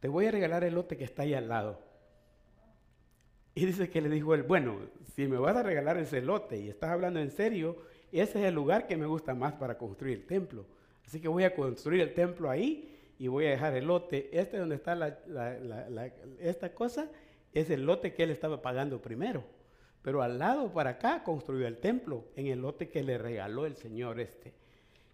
Te 0.00 0.08
voy 0.08 0.26
a 0.26 0.30
regalar 0.30 0.64
el 0.64 0.74
lote 0.74 0.98
que 0.98 1.04
está 1.04 1.22
ahí 1.22 1.32
al 1.32 1.48
lado. 1.48 1.80
Y 3.54 3.66
dice 3.66 3.88
que 3.88 4.00
le 4.00 4.08
dijo 4.08 4.34
él, 4.34 4.42
bueno, 4.42 4.78
si 5.14 5.26
me 5.28 5.38
vas 5.38 5.56
a 5.56 5.62
regalar 5.62 5.96
ese 5.98 6.20
lote 6.20 6.58
y 6.58 6.68
estás 6.68 6.90
hablando 6.90 7.20
en 7.20 7.30
serio, 7.30 7.76
ese 8.10 8.40
es 8.40 8.46
el 8.46 8.54
lugar 8.54 8.86
que 8.86 8.96
me 8.96 9.06
gusta 9.06 9.34
más 9.34 9.54
para 9.54 9.78
construir 9.78 10.18
el 10.18 10.26
templo. 10.26 10.66
Así 11.06 11.20
que 11.20 11.28
voy 11.28 11.44
a 11.44 11.54
construir 11.54 12.00
el 12.00 12.14
templo 12.14 12.50
ahí 12.50 12.90
y 13.18 13.28
voy 13.28 13.46
a 13.46 13.50
dejar 13.50 13.74
el 13.76 13.86
lote. 13.86 14.28
Este 14.32 14.58
donde 14.58 14.74
está 14.76 15.18
esta 16.40 16.74
cosa 16.74 17.10
es 17.52 17.70
el 17.70 17.86
lote 17.86 18.14
que 18.14 18.24
él 18.24 18.30
estaba 18.30 18.60
pagando 18.60 19.00
primero. 19.00 19.44
Pero 20.02 20.22
al 20.22 20.38
lado 20.38 20.72
para 20.72 20.90
acá 20.90 21.22
construyó 21.22 21.66
el 21.66 21.78
templo, 21.78 22.26
en 22.36 22.48
el 22.48 22.60
lote 22.60 22.88
que 22.88 23.02
le 23.02 23.18
regaló 23.18 23.66
el 23.66 23.76
Señor 23.76 24.20
este. 24.20 24.52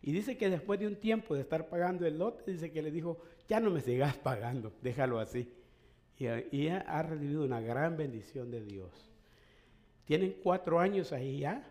Y 0.03 0.12
dice 0.12 0.37
que 0.37 0.48
después 0.48 0.81
de 0.81 0.87
un 0.87 0.96
tiempo 0.96 1.35
de 1.35 1.42
estar 1.42 1.68
pagando 1.68 2.07
el 2.07 2.18
lote, 2.18 2.50
dice 2.50 2.72
que 2.72 2.83
le 2.83 2.90
dijo, 2.90 3.20
ya 3.48 3.61
no 3.61 3.70
me 3.70 3.83
sigas 3.83 4.16
pagando, 4.16 4.72
déjalo 4.83 5.18
así. 5.20 5.53
Y, 6.20 6.28
y 6.56 6.68
ha 6.68 7.02
recibido 7.02 7.42
una 7.42 7.61
gran 7.61 7.96
bendición 7.96 8.52
de 8.52 8.64
Dios. 8.64 9.11
Tienen 10.04 10.37
cuatro 10.40 10.78
años 10.78 11.12
ahí 11.12 11.40
ya, 11.40 11.66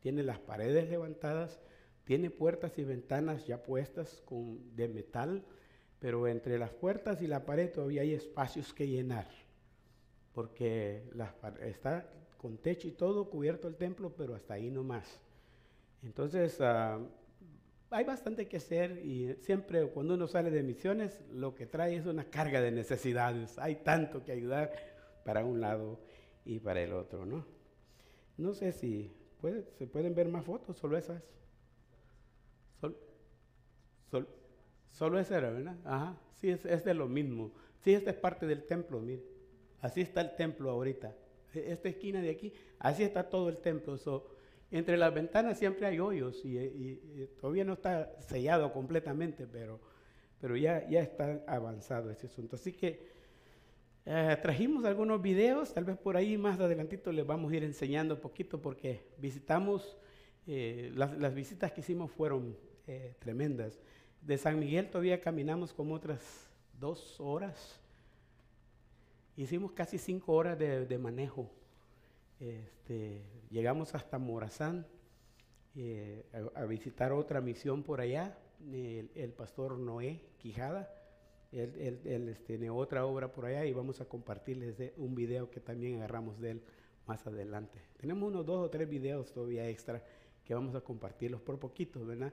tiene 0.00 0.24
las 0.24 0.40
paredes 0.40 0.90
levantadas, 0.90 1.60
tiene 2.04 2.30
puertas 2.30 2.76
y 2.78 2.82
ventanas 2.82 3.46
ya 3.46 3.62
puestas 3.62 4.20
con, 4.24 4.74
de 4.74 4.88
metal, 4.88 5.44
pero 6.00 6.26
entre 6.26 6.58
las 6.58 6.70
puertas 6.70 7.22
y 7.22 7.28
la 7.28 7.44
pared 7.46 7.70
todavía 7.70 8.02
hay 8.02 8.14
espacios 8.14 8.72
que 8.72 8.88
llenar 8.88 9.28
porque 10.32 11.02
está 11.60 12.08
con 12.38 12.56
techo 12.56 12.88
y 12.88 12.92
todo 12.92 13.28
cubierto 13.28 13.68
el 13.68 13.76
templo, 13.76 14.14
pero 14.16 14.34
hasta 14.34 14.54
ahí 14.54 14.70
no 14.70 14.82
más. 14.82 15.20
Entonces, 16.02 16.58
ah, 16.60 16.98
hay 17.90 18.04
bastante 18.04 18.46
que 18.48 18.58
hacer 18.58 19.04
y 19.04 19.34
siempre 19.42 19.86
cuando 19.88 20.14
uno 20.14 20.28
sale 20.28 20.50
de 20.50 20.62
misiones, 20.62 21.20
lo 21.32 21.54
que 21.54 21.66
trae 21.66 21.96
es 21.96 22.06
una 22.06 22.24
carga 22.24 22.60
de 22.60 22.70
necesidades. 22.70 23.58
Hay 23.58 23.76
tanto 23.76 24.24
que 24.24 24.32
ayudar 24.32 24.72
para 25.24 25.44
un 25.44 25.60
lado 25.60 25.98
y 26.44 26.60
para 26.60 26.80
el 26.82 26.92
otro, 26.92 27.26
¿no? 27.26 27.44
No 28.36 28.54
sé 28.54 28.72
si 28.72 29.12
se 29.78 29.86
pueden 29.86 30.14
ver 30.14 30.28
más 30.28 30.44
fotos, 30.44 30.76
solo 30.76 30.96
esas. 30.96 31.22
solo 34.90 35.18
esa 35.18 35.38
era, 35.38 35.50
¿verdad? 35.50 35.76
Ajá, 35.84 36.16
sí, 36.40 36.50
es, 36.50 36.84
de 36.84 36.94
lo 36.94 37.08
mismo. 37.08 37.52
Sí, 37.82 37.94
esta 37.94 38.10
es 38.10 38.16
parte 38.16 38.46
del 38.46 38.64
templo, 38.64 39.00
mire. 39.00 39.22
Así 39.80 40.00
está 40.02 40.20
el 40.20 40.36
templo 40.36 40.70
ahorita. 40.70 41.14
e- 41.54 41.72
esta 41.72 41.88
esquina 41.88 42.20
de 42.20 42.30
aquí, 42.30 42.52
así 42.78 43.02
está 43.02 43.28
todo 43.28 43.48
el 43.48 43.58
templo. 43.58 43.96
Entre 44.70 44.96
las 44.96 45.12
ventanas 45.12 45.58
siempre 45.58 45.86
hay 45.86 45.98
hoyos 45.98 46.44
y, 46.44 47.26
todavía 47.40 47.64
no 47.64 47.72
está 47.72 48.12
sellado 48.20 48.72
completamente, 48.72 49.46
pero, 49.46 49.80
pero 50.40 50.56
ya, 50.56 50.88
ya 50.88 51.00
está 51.00 51.42
avanzado 51.46 52.10
ese 52.10 52.28
asunto. 52.28 52.56
Así 52.56 52.72
que 52.72 53.10
eh, 54.06 54.36
trajimos 54.40 54.84
algunos 54.84 55.20
videos, 55.20 55.74
tal 55.74 55.84
vez 55.84 55.98
por 55.98 56.16
ahí 56.16 56.38
más 56.38 56.58
adelantito 56.60 57.12
les 57.12 57.26
vamos 57.26 57.52
a 57.52 57.56
ir 57.56 57.64
enseñando 57.64 58.14
un 58.14 58.20
poquito 58.20 58.60
porque 58.62 59.02
visitamos, 59.18 59.98
eh, 60.46 60.90
las, 60.94 61.18
las 61.18 61.34
visitas 61.34 61.72
que 61.72 61.80
hicimos 61.80 62.10
fueron 62.12 62.56
eh, 62.86 63.14
tremendas. 63.18 63.78
De 64.22 64.38
San 64.38 64.58
Miguel 64.58 64.88
todavía 64.88 65.20
caminamos 65.20 65.72
como 65.72 65.94
otras 65.94 66.48
dos 66.78 67.18
horas. 67.18 67.80
Hicimos 69.36 69.72
casi 69.72 69.98
cinco 69.98 70.32
horas 70.34 70.58
de, 70.58 70.86
de 70.86 70.98
manejo. 70.98 71.50
Este, 72.40 73.22
llegamos 73.50 73.94
hasta 73.94 74.18
Morazán 74.18 74.86
eh, 75.76 76.24
a, 76.54 76.64
visitar 76.64 77.12
otra 77.12 77.42
misión 77.42 77.82
por 77.82 78.00
allá, 78.00 78.38
el, 78.72 79.32
pastor 79.36 79.78
Noé 79.78 80.22
Quijada. 80.38 80.90
Él, 81.52 82.00
él- 82.04 82.28
este, 82.28 82.56
tiene 82.56 82.70
otra 82.70 83.04
obra 83.04 83.30
por 83.30 83.44
allá 83.44 83.66
y 83.66 83.72
vamos 83.72 84.00
a 84.00 84.06
compartirles 84.06 84.76
un 84.96 85.14
video 85.14 85.50
que 85.50 85.60
también 85.60 85.96
agarramos 85.96 86.40
de 86.40 86.52
él 86.52 86.62
más 87.06 87.26
adelante. 87.26 87.78
Tenemos 87.98 88.28
unos 88.28 88.46
dos 88.46 88.66
o 88.66 88.70
tres 88.70 88.88
videos 88.88 89.32
todavía 89.32 89.68
extra 89.68 90.02
que 90.44 90.54
vamos 90.54 90.74
a 90.74 90.80
compartirlos 90.80 91.40
por 91.42 91.58
poquitos, 91.58 92.06
¿verdad? 92.06 92.32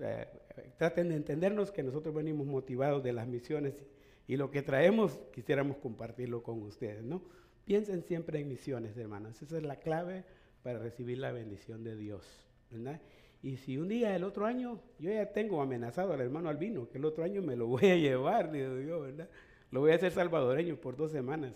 Eh, 0.00 0.26
eh, 0.56 0.70
traten 0.76 1.08
de 1.08 1.16
entendernos 1.16 1.72
que 1.72 1.82
nosotros 1.82 2.14
venimos 2.14 2.46
motivados 2.46 3.02
de 3.02 3.12
las 3.12 3.26
misiones 3.26 3.82
y 4.28 4.36
lo 4.36 4.50
que 4.50 4.62
traemos 4.62 5.18
quisiéramos 5.32 5.78
compartirlo 5.78 6.42
con 6.42 6.62
ustedes, 6.62 7.02
¿no? 7.02 7.22
Piensen 7.64 8.02
siempre 8.02 8.40
en 8.40 8.48
misiones, 8.48 8.96
hermanos. 8.96 9.40
Esa 9.40 9.56
es 9.56 9.62
la 9.62 9.76
clave 9.76 10.24
para 10.62 10.78
recibir 10.78 11.18
la 11.18 11.32
bendición 11.32 11.84
de 11.84 11.96
Dios, 11.96 12.26
¿verdad? 12.70 13.00
Y 13.42 13.56
si 13.56 13.76
un 13.78 13.88
día, 13.88 14.14
el 14.14 14.24
otro 14.24 14.46
año, 14.46 14.80
yo 14.98 15.10
ya 15.12 15.32
tengo 15.32 15.60
amenazado 15.62 16.12
al 16.12 16.20
hermano 16.20 16.48
Albino, 16.48 16.88
que 16.88 16.98
el 16.98 17.04
otro 17.04 17.24
año 17.24 17.42
me 17.42 17.56
lo 17.56 17.66
voy 17.68 17.86
a 17.86 17.96
llevar, 17.96 18.50
digo 18.52 19.00
¿verdad? 19.00 19.28
Lo 19.70 19.80
voy 19.80 19.92
a 19.92 19.94
hacer 19.96 20.12
salvadoreño 20.12 20.76
por 20.76 20.96
dos 20.96 21.10
semanas. 21.12 21.52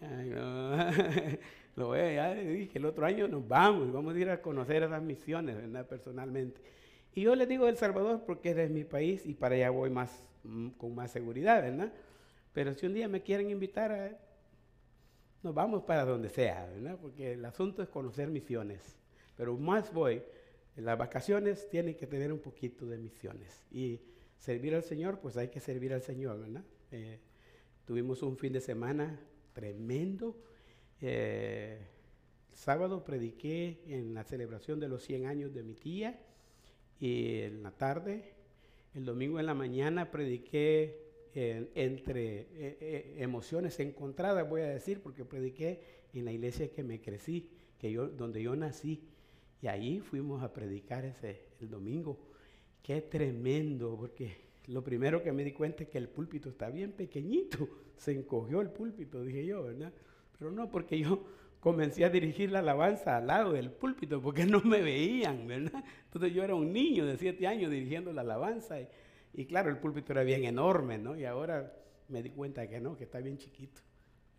No. 0.00 0.76
lo 1.76 1.88
voy 1.88 1.98
a, 2.00 2.12
ya 2.12 2.34
dije, 2.34 2.78
el 2.78 2.84
otro 2.86 3.04
año 3.04 3.26
nos 3.28 3.46
vamos, 3.46 3.92
vamos 3.92 4.14
a 4.14 4.18
ir 4.18 4.30
a 4.30 4.40
conocer 4.40 4.82
esas 4.82 5.02
misiones, 5.02 5.56
¿verdad? 5.56 5.86
Personalmente. 5.86 6.60
Y 7.14 7.22
yo 7.22 7.34
les 7.34 7.48
digo 7.48 7.66
El 7.68 7.76
Salvador 7.76 8.22
porque 8.24 8.50
es 8.50 8.70
mi 8.70 8.84
país 8.84 9.26
y 9.26 9.34
para 9.34 9.56
allá 9.56 9.70
voy 9.70 9.90
más, 9.90 10.24
mm, 10.44 10.68
con 10.70 10.94
más 10.94 11.10
seguridad, 11.10 11.62
¿verdad? 11.62 11.92
Pero 12.52 12.74
si 12.74 12.86
un 12.86 12.94
día 12.94 13.08
me 13.08 13.22
quieren 13.22 13.50
invitar, 13.50 13.92
a- 13.92 14.16
nos 15.42 15.54
vamos 15.54 15.82
para 15.82 16.04
donde 16.04 16.28
sea, 16.28 16.66
¿verdad? 16.66 16.98
Porque 17.00 17.32
el 17.32 17.44
asunto 17.44 17.82
es 17.82 17.88
conocer 17.88 18.28
misiones. 18.30 18.96
Pero 19.36 19.56
más 19.56 19.92
voy, 19.92 20.22
en 20.76 20.84
las 20.84 20.98
vacaciones 20.98 21.68
tienen 21.68 21.94
que 21.94 22.06
tener 22.06 22.32
un 22.32 22.40
poquito 22.40 22.86
de 22.86 22.98
misiones. 22.98 23.64
Y 23.70 24.00
servir 24.38 24.74
al 24.74 24.82
Señor, 24.82 25.20
pues 25.20 25.36
hay 25.36 25.48
que 25.48 25.60
servir 25.60 25.92
al 25.92 26.02
Señor, 26.02 26.40
¿verdad? 26.40 26.64
Eh, 26.90 27.20
tuvimos 27.84 28.22
un 28.22 28.36
fin 28.36 28.52
de 28.52 28.60
semana 28.60 29.20
tremendo. 29.52 30.36
Eh, 31.00 31.78
el 32.50 32.56
sábado 32.56 33.04
prediqué 33.04 33.82
en 33.86 34.14
la 34.14 34.24
celebración 34.24 34.80
de 34.80 34.88
los 34.88 35.02
100 35.04 35.26
años 35.26 35.54
de 35.54 35.62
mi 35.62 35.74
tía 35.74 36.20
y 37.00 37.42
en 37.42 37.62
la 37.62 37.70
tarde, 37.70 38.34
el 38.94 39.04
domingo 39.04 39.38
en 39.38 39.46
la 39.46 39.54
mañana 39.54 40.10
prediqué 40.10 41.07
en- 41.38 41.68
entre 41.74 42.40
eh, 42.40 42.46
eh, 42.80 43.14
emociones 43.18 43.78
encontradas, 43.80 44.48
voy 44.48 44.62
a 44.62 44.68
decir, 44.68 45.00
porque 45.00 45.24
prediqué 45.24 45.80
en 46.12 46.24
la 46.24 46.32
iglesia 46.32 46.70
que 46.70 46.82
me 46.82 47.00
crecí, 47.00 47.48
que 47.78 47.92
yo, 47.92 48.08
donde 48.08 48.42
yo 48.42 48.56
nací, 48.56 49.02
y 49.62 49.66
ahí 49.66 50.00
fuimos 50.00 50.42
a 50.42 50.52
predicar 50.52 51.04
ese, 51.04 51.42
el 51.60 51.68
domingo. 51.70 52.18
Qué 52.82 53.02
tremendo, 53.02 53.96
porque 53.96 54.36
lo 54.68 54.82
primero 54.82 55.22
que 55.22 55.32
me 55.32 55.44
di 55.44 55.52
cuenta 55.52 55.82
es 55.84 55.88
que 55.88 55.98
el 55.98 56.08
púlpito 56.08 56.48
está 56.48 56.70
bien 56.70 56.92
pequeñito, 56.92 57.68
se 57.96 58.12
encogió 58.12 58.60
el 58.60 58.70
púlpito, 58.70 59.22
dije 59.24 59.44
yo, 59.46 59.64
¿verdad? 59.64 59.92
Pero 60.38 60.50
no, 60.50 60.70
porque 60.70 60.98
yo 60.98 61.24
comencé 61.60 62.04
a 62.04 62.08
dirigir 62.10 62.52
la 62.52 62.60
alabanza 62.60 63.16
al 63.16 63.26
lado 63.26 63.52
del 63.52 63.70
púlpito, 63.70 64.22
porque 64.22 64.46
no 64.46 64.60
me 64.62 64.80
veían, 64.80 65.46
¿verdad? 65.46 65.84
Entonces 66.04 66.32
yo 66.32 66.44
era 66.44 66.54
un 66.54 66.72
niño 66.72 67.04
de 67.04 67.16
siete 67.16 67.46
años 67.46 67.70
dirigiendo 67.70 68.12
la 68.12 68.20
alabanza, 68.22 68.80
y, 68.80 68.86
y 69.32 69.46
claro, 69.46 69.70
el 69.70 69.78
púlpito 69.78 70.12
era 70.12 70.22
bien 70.24 70.44
enorme, 70.44 70.98
¿no? 70.98 71.16
Y 71.16 71.24
ahora 71.24 71.72
me 72.08 72.22
di 72.22 72.30
cuenta 72.30 72.68
que 72.68 72.80
no, 72.80 72.96
que 72.96 73.04
está 73.04 73.20
bien 73.20 73.38
chiquito, 73.38 73.80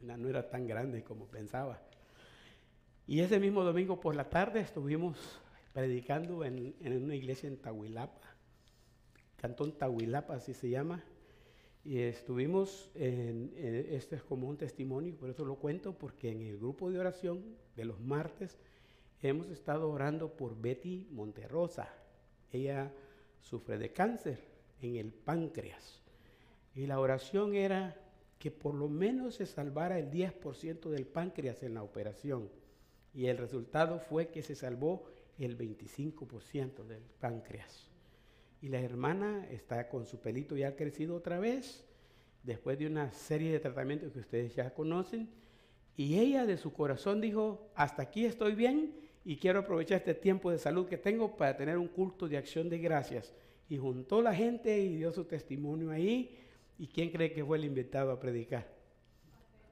no 0.02 0.30
era 0.30 0.50
tan 0.50 0.68
grande 0.68 1.04
como 1.04 1.26
pensaba. 1.28 1.82
Y 3.08 3.20
ese 3.22 3.40
mismo 3.40 3.64
domingo 3.64 4.00
por 4.00 4.16
la 4.16 4.30
tarde 4.30 4.62
estuvimos 4.62 5.18
predicando 5.74 6.44
en, 6.46 6.76
en 6.80 7.04
una 7.04 7.16
iglesia 7.16 7.48
en 7.48 7.58
Tahuilapa, 7.58 8.22
Cantón 9.38 9.78
Tahuilapa, 9.78 10.36
así 10.36 10.54
se 10.54 10.70
llama. 10.70 11.04
Y 11.86 12.00
estuvimos, 12.00 12.92
en, 12.96 13.54
en- 13.58 13.88
esto 13.94 14.16
es 14.16 14.24
como 14.24 14.48
un 14.50 14.58
testimonio, 14.58 15.16
por 15.18 15.30
eso 15.30 15.46
lo 15.46 15.56
cuento, 15.56 15.98
porque 15.98 16.32
en 16.32 16.42
el 16.42 16.58
grupo 16.58 16.92
de 16.92 17.00
oración 17.00 17.44
de 17.76 17.86
los 17.86 18.00
martes 18.02 18.60
hemos 19.22 19.50
estado 19.50 19.90
orando 19.90 20.36
por 20.36 20.60
Betty 20.60 21.08
Monterrosa. 21.12 21.90
Ella 22.52 22.92
sufre 23.42 23.78
de 23.78 23.94
cáncer 23.94 24.40
en 24.82 24.96
el 24.96 25.12
páncreas. 25.12 26.02
Y 26.76 26.88
la 26.88 27.00
oración 27.00 27.56
era 27.56 27.96
que 28.38 28.52
por 28.52 28.74
lo 28.74 28.88
menos 28.88 29.36
se 29.36 29.46
salvara 29.46 30.00
el 30.00 30.10
10% 30.10 30.90
del 30.90 31.06
páncreas 31.06 31.62
en 31.64 31.74
la 31.74 31.84
operación. 31.84 32.50
Y 33.14 33.26
el 33.26 33.38
resultado 33.38 34.00
fue 34.00 34.30
que 34.30 34.42
se 34.42 34.56
salvó 34.56 35.06
el 35.38 35.58
25% 35.58 36.86
del 36.86 37.04
páncreas. 37.20 37.90
Y 38.62 38.70
la 38.70 38.80
hermana 38.80 39.48
está 39.50 39.90
con 39.90 40.06
su 40.06 40.20
pelito 40.20 40.56
ya 40.56 40.76
crecido 40.76 41.16
otra 41.16 41.40
vez, 41.40 41.86
después 42.44 42.78
de 42.78 42.88
una 42.88 43.12
serie 43.12 43.52
de 43.52 43.60
tratamientos 43.60 44.12
que 44.14 44.20
ustedes 44.20 44.56
ya 44.56 44.74
conocen. 44.74 45.30
Y 45.96 46.18
ella 46.20 46.46
de 46.46 46.58
su 46.58 46.72
corazón 46.72 47.20
dijo, 47.20 47.72
hasta 47.76 48.04
aquí 48.04 48.26
estoy 48.26 48.56
bien 48.56 48.96
y 49.26 49.38
quiero 49.38 49.60
aprovechar 49.60 49.98
este 49.98 50.14
tiempo 50.14 50.50
de 50.50 50.58
salud 50.58 50.88
que 50.88 50.98
tengo 50.98 51.36
para 51.36 51.58
tener 51.58 51.78
un 51.78 51.88
culto 51.88 52.28
de 52.28 52.38
acción 52.38 52.70
de 52.70 52.80
gracias. 52.80 53.34
Y 53.70 53.78
juntó 53.78 54.22
la 54.22 54.34
gente 54.34 54.78
y 54.80 54.96
dio 54.96 55.12
su 55.12 55.26
testimonio 55.26 55.92
ahí. 55.92 56.38
¿Y 56.78 56.88
quién 56.88 57.12
cree 57.12 57.32
que 57.32 57.46
fue 57.46 57.58
el 57.58 57.66
invitado 57.66 58.12
a 58.12 58.20
predicar? 58.20 58.68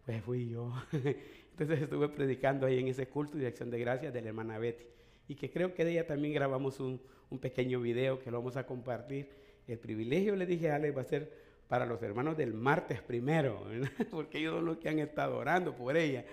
Pues 0.06 0.24
fui 0.24 0.50
yo. 0.50 0.72
Entonces 1.52 1.82
estuve 1.82 2.08
predicando 2.10 2.68
ahí 2.68 2.80
en 2.80 2.88
ese 2.88 3.08
culto 3.08 3.38
de 3.38 3.48
acción 3.48 3.72
de 3.72 3.80
gracias 3.80 4.14
de 4.14 4.22
la 4.22 4.28
hermana 4.28 4.60
Betty. 4.60 4.86
Y 5.28 5.36
que 5.36 5.50
creo 5.50 5.74
que 5.74 5.84
de 5.84 5.92
ella 5.92 6.08
también 6.08 6.34
grabamos 6.34 6.80
un, 6.80 7.02
un 7.30 7.40
pequeño 7.40 7.82
video 7.82 8.20
que 8.20 8.30
lo 8.30 8.38
vamos 8.38 8.56
a 8.56 8.66
compartir. 8.66 9.30
El 9.68 9.80
privilegio, 9.80 10.36
le 10.36 10.46
dije 10.46 10.70
a 10.70 10.76
Ale, 10.76 10.92
va 10.92 11.02
a 11.02 11.06
ser 11.06 11.48
para 11.68 11.86
los 11.86 12.02
hermanos 12.02 12.38
del 12.38 12.54
martes 12.54 13.02
primero, 13.02 13.66
¿verdad? 13.66 13.92
porque 14.12 14.38
ellos 14.38 14.56
son 14.56 14.66
los 14.66 14.78
que 14.78 14.90
han 14.90 15.00
estado 15.00 15.38
orando 15.38 15.76
por 15.76 15.98
ella. 15.98 16.24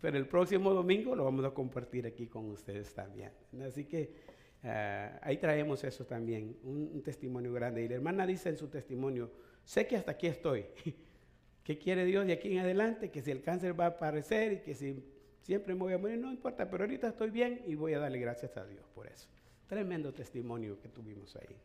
Pero 0.00 0.18
el 0.18 0.28
próximo 0.28 0.72
domingo 0.74 1.16
lo 1.16 1.24
vamos 1.24 1.44
a 1.44 1.50
compartir 1.50 2.06
aquí 2.06 2.26
con 2.26 2.50
ustedes 2.50 2.92
también. 2.94 3.32
Así 3.66 3.84
que 3.84 4.12
ah, 4.64 5.18
ahí 5.22 5.38
traemos 5.38 5.82
eso 5.84 6.04
también, 6.04 6.56
un, 6.62 7.02
testimonio 7.02 7.52
grande. 7.52 7.82
Y 7.82 7.88
la 7.88 7.96
hermana 7.96 8.26
dice 8.26 8.48
en 8.48 8.56
su 8.56 8.68
testimonio, 8.68 9.30
sé 9.64 9.86
que 9.86 9.96
hasta 9.96 10.12
aquí 10.12 10.26
estoy. 10.26 10.64
¿Qué 11.64 11.78
quiere 11.78 12.04
Dios 12.04 12.26
de 12.26 12.32
aquí 12.32 12.52
en 12.52 12.60
adelante? 12.60 13.10
Que 13.10 13.22
si 13.22 13.30
el 13.30 13.42
cáncer 13.42 13.78
va 13.78 13.86
a 13.86 13.88
aparecer 13.88 14.52
y 14.52 14.58
que 14.60 14.74
si 14.74 15.02
siempre 15.42 15.74
me 15.74 15.80
voy 15.80 15.92
a 15.94 15.98
morir, 15.98 16.18
no 16.18 16.30
importa, 16.30 16.70
pero 16.70 16.84
ahorita 16.84 17.08
estoy 17.08 17.30
bien 17.30 17.62
y 17.66 17.74
voy 17.74 17.94
a 17.94 17.98
darle 17.98 18.18
gracias 18.18 18.56
a 18.56 18.64
Dios 18.64 18.86
por 18.94 19.06
eso. 19.08 19.28
Tremendo 19.66 20.12
testimonio 20.12 20.78
que 20.80 20.88
tuvimos 20.88 21.34
ahí. 21.36 21.56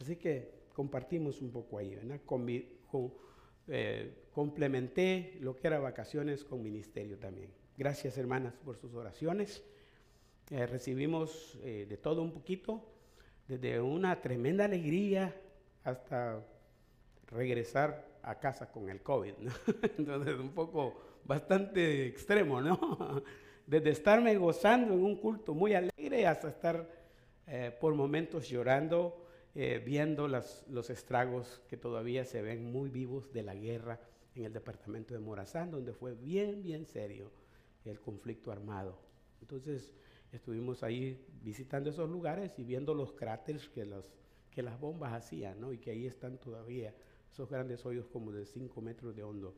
Así 0.00 0.16
que 0.16 0.50
compartimos 0.72 1.40
un 1.40 1.50
poco 1.50 1.78
ahí, 1.78 1.94
¿verdad? 1.94 2.20
Con- 2.26 2.46
eh, 3.68 4.12
complementé 4.32 5.38
lo 5.40 5.56
que 5.56 5.66
era 5.66 5.78
vacaciones 5.78 6.44
con 6.44 6.62
ministerio 6.62 7.18
también. 7.18 7.50
Gracias 7.76 8.16
hermanas 8.18 8.54
por 8.56 8.76
sus 8.76 8.94
oraciones. 8.94 9.62
Eh, 10.50 10.66
recibimos 10.66 11.58
eh, 11.62 11.86
de 11.88 11.96
todo 11.96 12.22
un 12.22 12.32
poquito, 12.32 12.84
desde 13.48 13.80
una 13.80 14.20
tremenda 14.20 14.64
alegría 14.64 15.34
hasta 15.84 16.44
regresar 17.28 18.06
a 18.22 18.38
casa 18.38 18.70
con 18.70 18.88
el 18.88 19.02
COVID. 19.02 19.34
¿no? 19.38 19.52
Entonces, 19.98 20.38
un 20.38 20.50
poco 20.50 21.00
bastante 21.24 22.06
extremo, 22.06 22.60
¿no? 22.60 23.22
Desde 23.66 23.90
estarme 23.90 24.36
gozando 24.36 24.94
en 24.94 25.02
un 25.02 25.16
culto 25.16 25.52
muy 25.52 25.74
alegre 25.74 26.26
hasta 26.28 26.48
estar 26.48 26.88
eh, 27.48 27.76
por 27.80 27.94
momentos 27.94 28.48
llorando, 28.48 29.24
eh, 29.56 29.82
viendo 29.84 30.28
las- 30.28 30.64
los 30.68 30.88
estragos 30.90 31.60
que 31.68 31.76
todavía 31.76 32.24
se 32.24 32.42
ven 32.42 32.70
muy 32.70 32.90
vivos 32.90 33.32
de 33.32 33.42
la 33.42 33.54
guerra 33.56 33.98
en 34.36 34.44
el 34.44 34.52
departamento 34.52 35.14
de 35.14 35.20
Morazán, 35.20 35.72
donde 35.72 35.92
fue 35.92 36.14
bien, 36.14 36.62
bien 36.62 36.86
serio 36.86 37.32
el 37.84 38.00
conflicto 38.00 38.52
armado. 38.52 38.98
Entonces, 39.40 39.92
estuvimos 40.36 40.82
ahí 40.82 41.24
visitando 41.42 41.90
esos 41.90 42.08
lugares 42.08 42.58
y 42.58 42.64
viendo 42.64 42.94
los 42.94 43.12
cráteres 43.12 43.68
que, 43.68 43.84
los, 43.84 44.10
que 44.50 44.62
las 44.62 44.78
bombas 44.80 45.12
hacían, 45.12 45.60
¿no? 45.60 45.72
Y 45.72 45.78
que 45.78 45.90
ahí 45.90 46.06
están 46.06 46.38
todavía 46.38 46.94
esos 47.30 47.50
grandes 47.50 47.84
hoyos 47.84 48.06
como 48.06 48.32
de 48.32 48.46
5 48.46 48.80
metros 48.80 49.14
de 49.14 49.22
hondo 49.22 49.54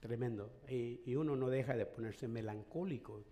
tremendo. 0.00 0.50
Y, 0.68 1.00
y 1.04 1.16
uno 1.16 1.36
no 1.36 1.50
deja 1.50 1.76
de 1.76 1.86
ponerse 1.86 2.28
melancólico 2.28 3.24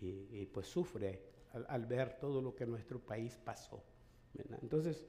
y, 0.00 0.26
y 0.30 0.46
pues 0.46 0.66
sufre 0.66 1.22
al, 1.52 1.66
al 1.68 1.86
ver 1.86 2.18
todo 2.18 2.40
lo 2.40 2.54
que 2.54 2.66
nuestro 2.66 2.98
país 3.00 3.38
pasó. 3.42 3.82
¿verdad? 4.34 4.58
Entonces, 4.62 5.06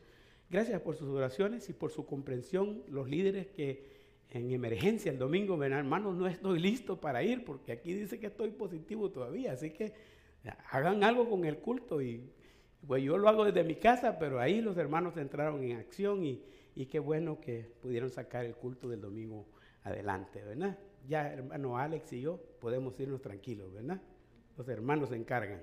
gracias 0.50 0.82
por 0.82 0.96
sus 0.96 1.10
oraciones 1.10 1.70
y 1.70 1.74
por 1.74 1.92
su 1.92 2.06
comprensión, 2.06 2.84
los 2.88 3.10
líderes 3.10 3.48
que 3.48 4.02
en 4.32 4.52
emergencia 4.52 5.12
el 5.12 5.18
domingo, 5.18 5.58
ven 5.58 5.74
hermanos, 5.74 6.16
no 6.16 6.26
estoy 6.28 6.60
listo 6.60 7.00
para 7.00 7.22
ir 7.22 7.44
porque 7.44 7.74
aquí 7.74 7.94
dice 7.94 8.20
que 8.20 8.28
estoy 8.28 8.52
positivo 8.52 9.12
todavía, 9.12 9.52
así 9.52 9.72
que 9.72 9.94
hagan 10.70 11.04
algo 11.04 11.30
con 11.30 11.46
el 11.46 11.58
culto 11.60 12.02
y 12.02 12.30
pues 12.86 13.04
yo 13.04 13.18
lo 13.18 13.30
hago 13.30 13.46
desde 13.46 13.64
mi 13.64 13.76
casa, 13.76 14.18
pero 14.18 14.40
ahí 14.40 14.62
los 14.62 14.78
hermanos 14.78 15.18
entraron 15.18 15.64
en 15.64 15.78
acción 15.78 16.24
y, 16.24 16.42
qué 16.90 17.00
bueno 17.00 17.40
que 17.40 17.72
pudieron 17.82 18.10
sacar 18.10 18.44
el 18.44 18.56
culto 18.56 18.90
del 18.90 19.02
domingo 19.02 19.46
adelante, 19.84 20.42
¿verdad? 20.44 20.78
Ya 21.08 21.32
hermano 21.32 21.78
Alex 21.78 22.14
y 22.14 22.22
yo 22.22 22.40
podemos 22.60 23.00
irnos 23.00 23.22
tranquilos, 23.22 23.72
¿verdad? 23.72 24.02
Los 24.58 24.68
hermanos 24.68 25.10
se 25.10 25.16
encargan. 25.16 25.62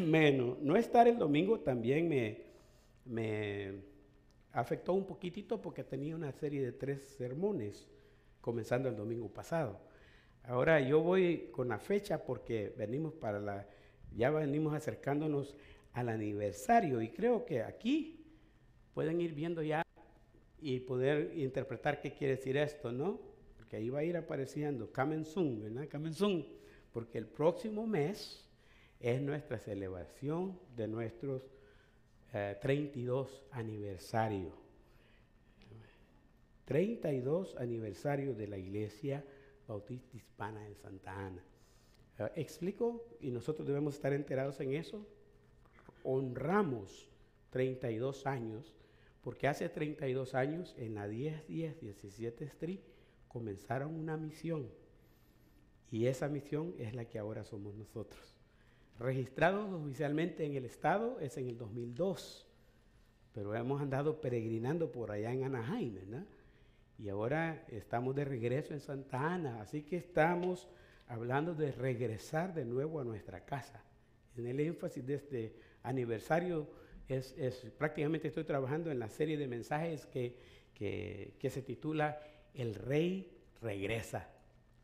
Menos, 0.00 0.58
no 0.60 0.76
estar 0.76 1.06
el 1.06 1.18
domingo 1.18 1.60
también 1.60 2.08
me, 2.08 2.42
me 3.04 3.80
afectó 4.52 4.92
un 4.92 5.06
poquitito 5.06 5.60
porque 5.60 5.84
tenía 5.84 6.16
una 6.16 6.32
serie 6.32 6.62
de 6.62 6.72
tres 6.72 7.02
sermones 7.16 7.88
comenzando 8.40 8.88
el 8.88 8.96
domingo 8.96 9.28
pasado. 9.28 9.78
Ahora 10.44 10.80
yo 10.80 11.00
voy 11.00 11.48
con 11.52 11.68
la 11.68 11.78
fecha 11.78 12.24
porque 12.24 12.74
venimos 12.76 13.14
para 13.14 13.38
la, 13.38 13.66
ya 14.16 14.30
venimos 14.30 14.74
acercándonos 14.74 15.56
al 15.92 16.08
aniversario 16.08 17.00
y 17.02 17.10
creo 17.10 17.44
que 17.44 17.62
aquí 17.62 18.24
pueden 18.94 19.20
ir 19.20 19.34
viendo 19.34 19.62
ya 19.62 19.82
y 20.60 20.80
poder 20.80 21.32
interpretar 21.36 22.00
qué 22.00 22.12
quiere 22.12 22.36
decir 22.36 22.56
esto, 22.56 22.92
¿no? 22.92 23.20
Porque 23.56 23.76
ahí 23.76 23.88
va 23.88 24.00
a 24.00 24.04
ir 24.04 24.16
apareciendo 24.16 24.90
Kamen 24.92 25.24
¿verdad? 25.60 25.88
Kamen 25.88 26.14
porque 26.92 27.18
el 27.18 27.26
próximo 27.26 27.86
mes 27.86 28.48
es 28.98 29.22
nuestra 29.22 29.58
celebración 29.58 30.58
de 30.76 30.88
nuestros 30.88 31.42
eh, 32.32 32.56
32 32.60 33.42
aniversario. 33.52 34.52
32 36.64 37.56
aniversario 37.56 38.34
de 38.34 38.46
la 38.46 38.58
Iglesia 38.58 39.24
Bautista 39.70 40.16
Hispana 40.16 40.66
en 40.66 40.74
Santa 40.74 41.12
Ana. 41.26 41.44
Uh, 42.18 42.24
explico, 42.34 43.06
y 43.20 43.30
nosotros 43.30 43.66
debemos 43.66 43.94
estar 43.94 44.12
enterados 44.12 44.60
en 44.60 44.74
eso. 44.74 45.06
Honramos 46.02 47.08
32 47.50 48.26
años, 48.26 48.74
porque 49.22 49.46
hace 49.46 49.68
32 49.68 50.34
años 50.34 50.74
en 50.76 50.94
la 50.94 51.06
1010 51.06 51.80
17 51.80 52.44
Street 52.46 52.80
comenzaron 53.28 53.94
una 53.94 54.16
misión. 54.16 54.68
Y 55.92 56.06
esa 56.06 56.28
misión 56.28 56.74
es 56.78 56.94
la 56.94 57.04
que 57.04 57.18
ahora 57.18 57.44
somos 57.44 57.74
nosotros. 57.74 58.36
Registrados 58.98 59.72
oficialmente 59.72 60.44
en 60.44 60.56
el 60.56 60.64
Estado 60.64 61.20
es 61.20 61.36
en 61.38 61.48
el 61.48 61.56
2002, 61.56 62.46
pero 63.32 63.54
hemos 63.54 63.80
andado 63.80 64.20
peregrinando 64.20 64.90
por 64.90 65.10
allá 65.10 65.32
en 65.32 65.44
Anaheim, 65.44 65.94
¿verdad? 65.94 66.26
Y 67.02 67.08
ahora 67.08 67.64
estamos 67.68 68.14
de 68.14 68.26
regreso 68.26 68.74
en 68.74 68.80
Santa 68.80 69.32
Ana, 69.32 69.62
así 69.62 69.82
que 69.82 69.96
estamos 69.96 70.68
hablando 71.08 71.54
de 71.54 71.72
regresar 71.72 72.52
de 72.52 72.66
nuevo 72.66 73.00
a 73.00 73.04
nuestra 73.04 73.46
casa. 73.46 73.82
En 74.36 74.46
el 74.46 74.60
énfasis 74.60 75.06
de 75.06 75.14
este 75.14 75.54
aniversario 75.82 76.68
es, 77.08 77.34
prácticamente 77.78 78.28
estoy 78.28 78.44
trabajando 78.44 78.90
en 78.90 78.98
la 78.98 79.08
serie 79.08 79.38
de 79.38 79.48
mensajes 79.48 80.04
que, 80.04 80.36
que, 80.74 81.32
que 81.38 81.48
se 81.48 81.62
titula 81.62 82.20
El 82.52 82.74
Rey 82.74 83.32
regresa. 83.62 84.28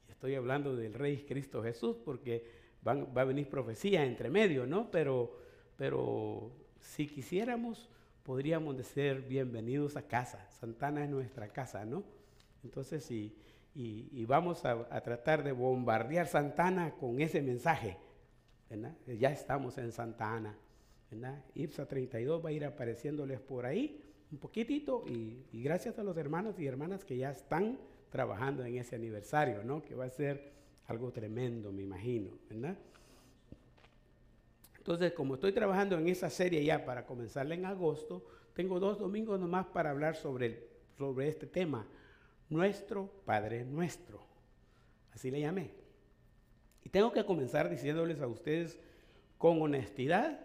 Estoy 0.09 0.37
hablando 0.37 0.75
del 0.75 0.95
Rey 0.95 1.27
Cristo 1.29 1.63
Jesús 1.63 1.99
porque 2.03 2.45
van, 2.81 3.09
va 3.15 3.23
a 3.23 3.27
venir 3.27 3.47
profecía 3.51 4.07
entre 4.07 4.31
medio, 4.31 4.67
¿no? 4.67 4.91
Pero, 4.91 5.37
pero 5.77 6.51
si 6.81 7.07
quisiéramos 7.07 7.91
podríamos 8.27 8.85
ser 8.85 9.23
bienvenidos 9.23 9.97
a 9.97 10.03
casa. 10.03 10.51
Santana 10.51 11.05
es 11.05 11.09
nuestra 11.09 11.53
casa, 11.53 11.85
¿no? 11.85 12.03
Entonces, 12.65 13.09
y, 13.13 13.33
y, 13.73 14.09
y 14.11 14.25
vamos 14.25 14.65
a, 14.65 14.73
a, 14.91 15.01
tratar 15.01 15.45
de 15.45 15.53
bombardear 15.53 16.27
Santana 16.27 16.91
con 16.97 17.21
ese 17.21 17.41
mensaje. 17.41 17.97
¿verdad? 18.69 18.97
Ya 19.07 19.31
estamos 19.31 19.79
en 19.79 19.93
Santa 19.93 20.35
Ana. 20.35 20.59
¿verdad? 21.09 21.41
IPSA 21.55 21.87
32 21.87 22.45
va 22.45 22.49
a 22.49 22.53
ir 22.53 22.65
apareciéndoles 22.65 23.39
por 23.39 23.65
ahí 23.65 24.03
un 24.33 24.39
poquitito 24.39 25.05
y, 25.07 25.45
y, 25.53 25.63
gracias 25.63 25.97
a 26.01 26.03
los 26.03 26.17
hermanos 26.17 26.59
y 26.59 26.67
hermanas 26.67 27.05
que 27.05 27.17
ya 27.17 27.31
están 27.31 27.79
trabajando 28.11 28.65
en 28.65 28.77
ese 28.77 28.97
aniversario, 28.97 29.63
¿no? 29.63 29.85
Que 29.85 29.95
va 29.95 30.07
a 30.07 30.11
ser 30.11 30.53
algo 30.89 31.13
tremendo, 31.13 31.71
me 31.71 31.83
imagino, 31.83 32.33
¿verdad? 32.51 32.77
Entonces, 34.87 35.15
como 35.15 35.35
estoy 35.35 35.51
trabajando 35.51 35.99
en 35.99 36.07
esa 36.07 36.31
serie 36.31 36.65
ya 36.65 36.85
para 36.85 37.07
comenzarla 37.07 37.57
en 37.57 37.67
agosto, 37.67 38.25
tengo 38.55 38.79
dos 38.79 39.01
domingos 39.01 39.41
nomás 39.41 39.67
para 39.67 39.91
hablar 39.91 40.15
sobre, 40.15 40.69
sobre 40.97 41.27
este 41.27 41.49
tema. 41.49 41.85
Nuestro 42.49 43.11
Padre 43.25 43.65
Nuestro. 43.65 44.25
Así 45.13 45.33
le 45.33 45.41
llamé. 45.41 45.73
Y 46.85 46.89
tengo 46.89 47.13
que 47.13 47.27
comenzar 47.27 47.69
diciéndoles 47.69 48.21
a 48.21 48.29
ustedes 48.29 48.79
con 49.39 49.61
honestidad 49.61 50.39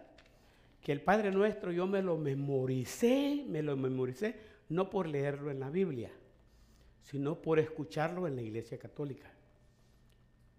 que 0.80 0.90
el 0.90 1.02
Padre 1.02 1.30
Nuestro 1.30 1.70
yo 1.70 1.86
me 1.86 2.02
lo 2.02 2.18
memoricé, 2.18 3.44
me 3.46 3.62
lo 3.62 3.76
memoricé 3.76 4.34
no 4.68 4.90
por 4.90 5.06
leerlo 5.06 5.52
en 5.52 5.60
la 5.60 5.70
Biblia, 5.70 6.10
sino 7.02 7.40
por 7.40 7.60
escucharlo 7.60 8.26
en 8.26 8.34
la 8.34 8.42
Iglesia 8.42 8.76
Católica. 8.76 9.32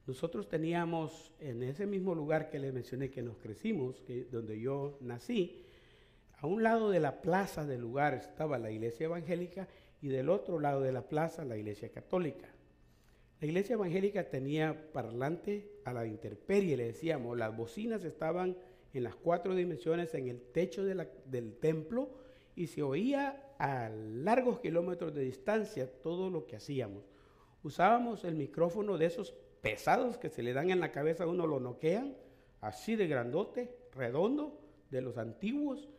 Nosotros 0.05 0.49
teníamos 0.49 1.31
en 1.39 1.63
ese 1.63 1.85
mismo 1.85 2.13
lugar 2.13 2.49
que 2.49 2.59
les 2.59 2.73
mencioné 2.73 3.09
que 3.09 3.21
nos 3.21 3.37
crecimos, 3.37 4.01
que, 4.01 4.25
donde 4.25 4.59
yo 4.59 4.97
nací, 4.99 5.63
a 6.37 6.47
un 6.47 6.61
lado 6.61 6.89
de 6.89 6.99
la 6.99 7.21
plaza 7.21 7.65
del 7.65 7.79
lugar 7.79 8.13
estaba 8.15 8.59
la 8.59 8.69
iglesia 8.69 9.05
evangélica 9.05 9.67
y 10.01 10.09
del 10.09 10.27
otro 10.27 10.59
lado 10.59 10.81
de 10.81 10.91
la 10.91 11.07
plaza 11.07 11.45
la 11.45 11.55
iglesia 11.55 11.89
católica. 11.89 12.49
La 13.39 13.47
iglesia 13.47 13.73
evangélica 13.73 14.29
tenía 14.29 14.91
parlante 14.91 15.71
a 15.85 15.93
la 15.93 16.05
intemperie, 16.05 16.75
le 16.75 16.87
decíamos, 16.87 17.37
las 17.37 17.55
bocinas 17.55 18.03
estaban 18.03 18.57
en 18.93 19.03
las 19.03 19.15
cuatro 19.15 19.55
dimensiones 19.55 20.13
en 20.15 20.27
el 20.27 20.41
techo 20.41 20.83
del 20.83 21.57
templo 21.61 22.09
y 22.55 22.67
se 22.67 22.83
oía 22.83 23.53
a 23.57 23.89
largos 23.89 24.59
kilómetros 24.59 25.13
de 25.13 25.23
distancia 25.23 25.89
todo 26.01 26.29
lo 26.29 26.45
que 26.45 26.57
hacíamos. 26.57 27.03
Usábamos 27.63 28.25
el 28.25 28.35
micrófono 28.35 28.97
de 28.97 29.05
esos 29.05 29.33
pesados 29.63 30.17
que 30.17 30.29
se 30.29 30.43
le 30.43 30.51
dan 30.51 30.69
en 30.69 30.81
la 30.81 30.91
cabeza 30.91 31.25
uno, 31.25 31.47
lo 31.47 31.61
noquean, 31.61 32.17
así 32.59 32.97
de 32.97 33.07
grandote, 33.07 33.75
redondo, 33.93 34.59
de 34.91 35.01
los 35.01 35.17
antiguos. 35.17 35.89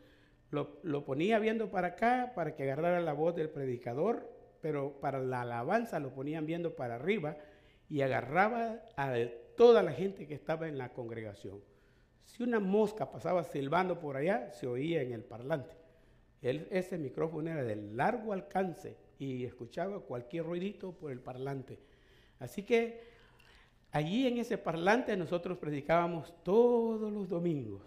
Lo, 0.51 0.79
lo, 0.83 1.05
ponía 1.05 1.39
viendo 1.39 1.71
para 1.71 1.89
acá 1.89 2.33
para 2.37 2.55
que 2.55 2.65
agarrara 2.65 3.01
la 3.01 3.15
voz 3.15 3.35
del 3.35 3.49
predicador, 3.49 4.31
pero 4.61 5.01
para 5.01 5.19
la 5.19 5.41
alabanza 5.41 5.99
lo 5.99 6.13
ponían 6.13 6.45
viendo 6.45 6.77
para 6.77 6.97
arriba 6.97 7.39
y 7.89 8.03
agarraba 8.03 8.83
a 8.97 9.15
toda 9.57 9.83
la 9.83 9.93
gente 9.93 10.27
que 10.27 10.35
estaba 10.35 10.69
en 10.69 10.77
la 10.77 10.93
congregación. 10.93 11.61
Si 12.25 12.43
una 12.43 12.61
mosca 12.61 13.11
pasaba 13.11 13.45
silbando 13.45 13.99
por 13.99 14.17
allá, 14.17 14.53
se 14.53 14.67
oía 14.67 15.01
en 15.01 15.13
el 15.13 15.25
parlante. 15.25 15.75
Ese 16.43 16.99
micrófono 16.99 17.51
era 17.51 17.65
de 17.65 17.77
largo 17.77 18.35
alcance 18.35 18.99
y 19.19 19.45
escuchaba 19.45 20.01
cualquier 20.01 20.45
ruidito 20.45 20.93
por 20.93 21.11
el 21.11 21.21
parlante. 21.21 21.79
Así 22.39 22.63
que 22.63 23.14
Allí 23.95 24.27
en 24.27 24.39
ese 24.39 24.59
parlante 24.59 25.17
nosotros 25.17 25.57
predicábamos 25.57 26.35
todos 26.43 27.13
los 27.13 27.29
domingos. 27.29 27.81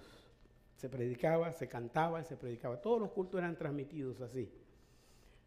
Se 0.77 0.87
predicaba, 0.87 1.51
se 1.51 1.67
cantaba, 1.67 2.23
se 2.23 2.37
predicaba. 2.37 2.81
Todos 2.81 3.01
los 3.01 3.11
cultos 3.11 3.39
eran 3.39 3.57
transmitidos 3.57 4.21
así. 4.21 4.49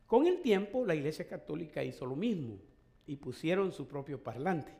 Con 0.07 0.27
el 0.27 0.43
tiempo 0.43 0.85
la 0.85 0.95
Iglesia 0.95 1.27
Católica 1.27 1.83
hizo 1.83 2.05
lo 2.05 2.15
mismo 2.15 2.59
y 3.07 3.17
pusieron 3.17 3.73
su 3.73 3.89
propio 3.89 4.23
parlante 4.23 4.71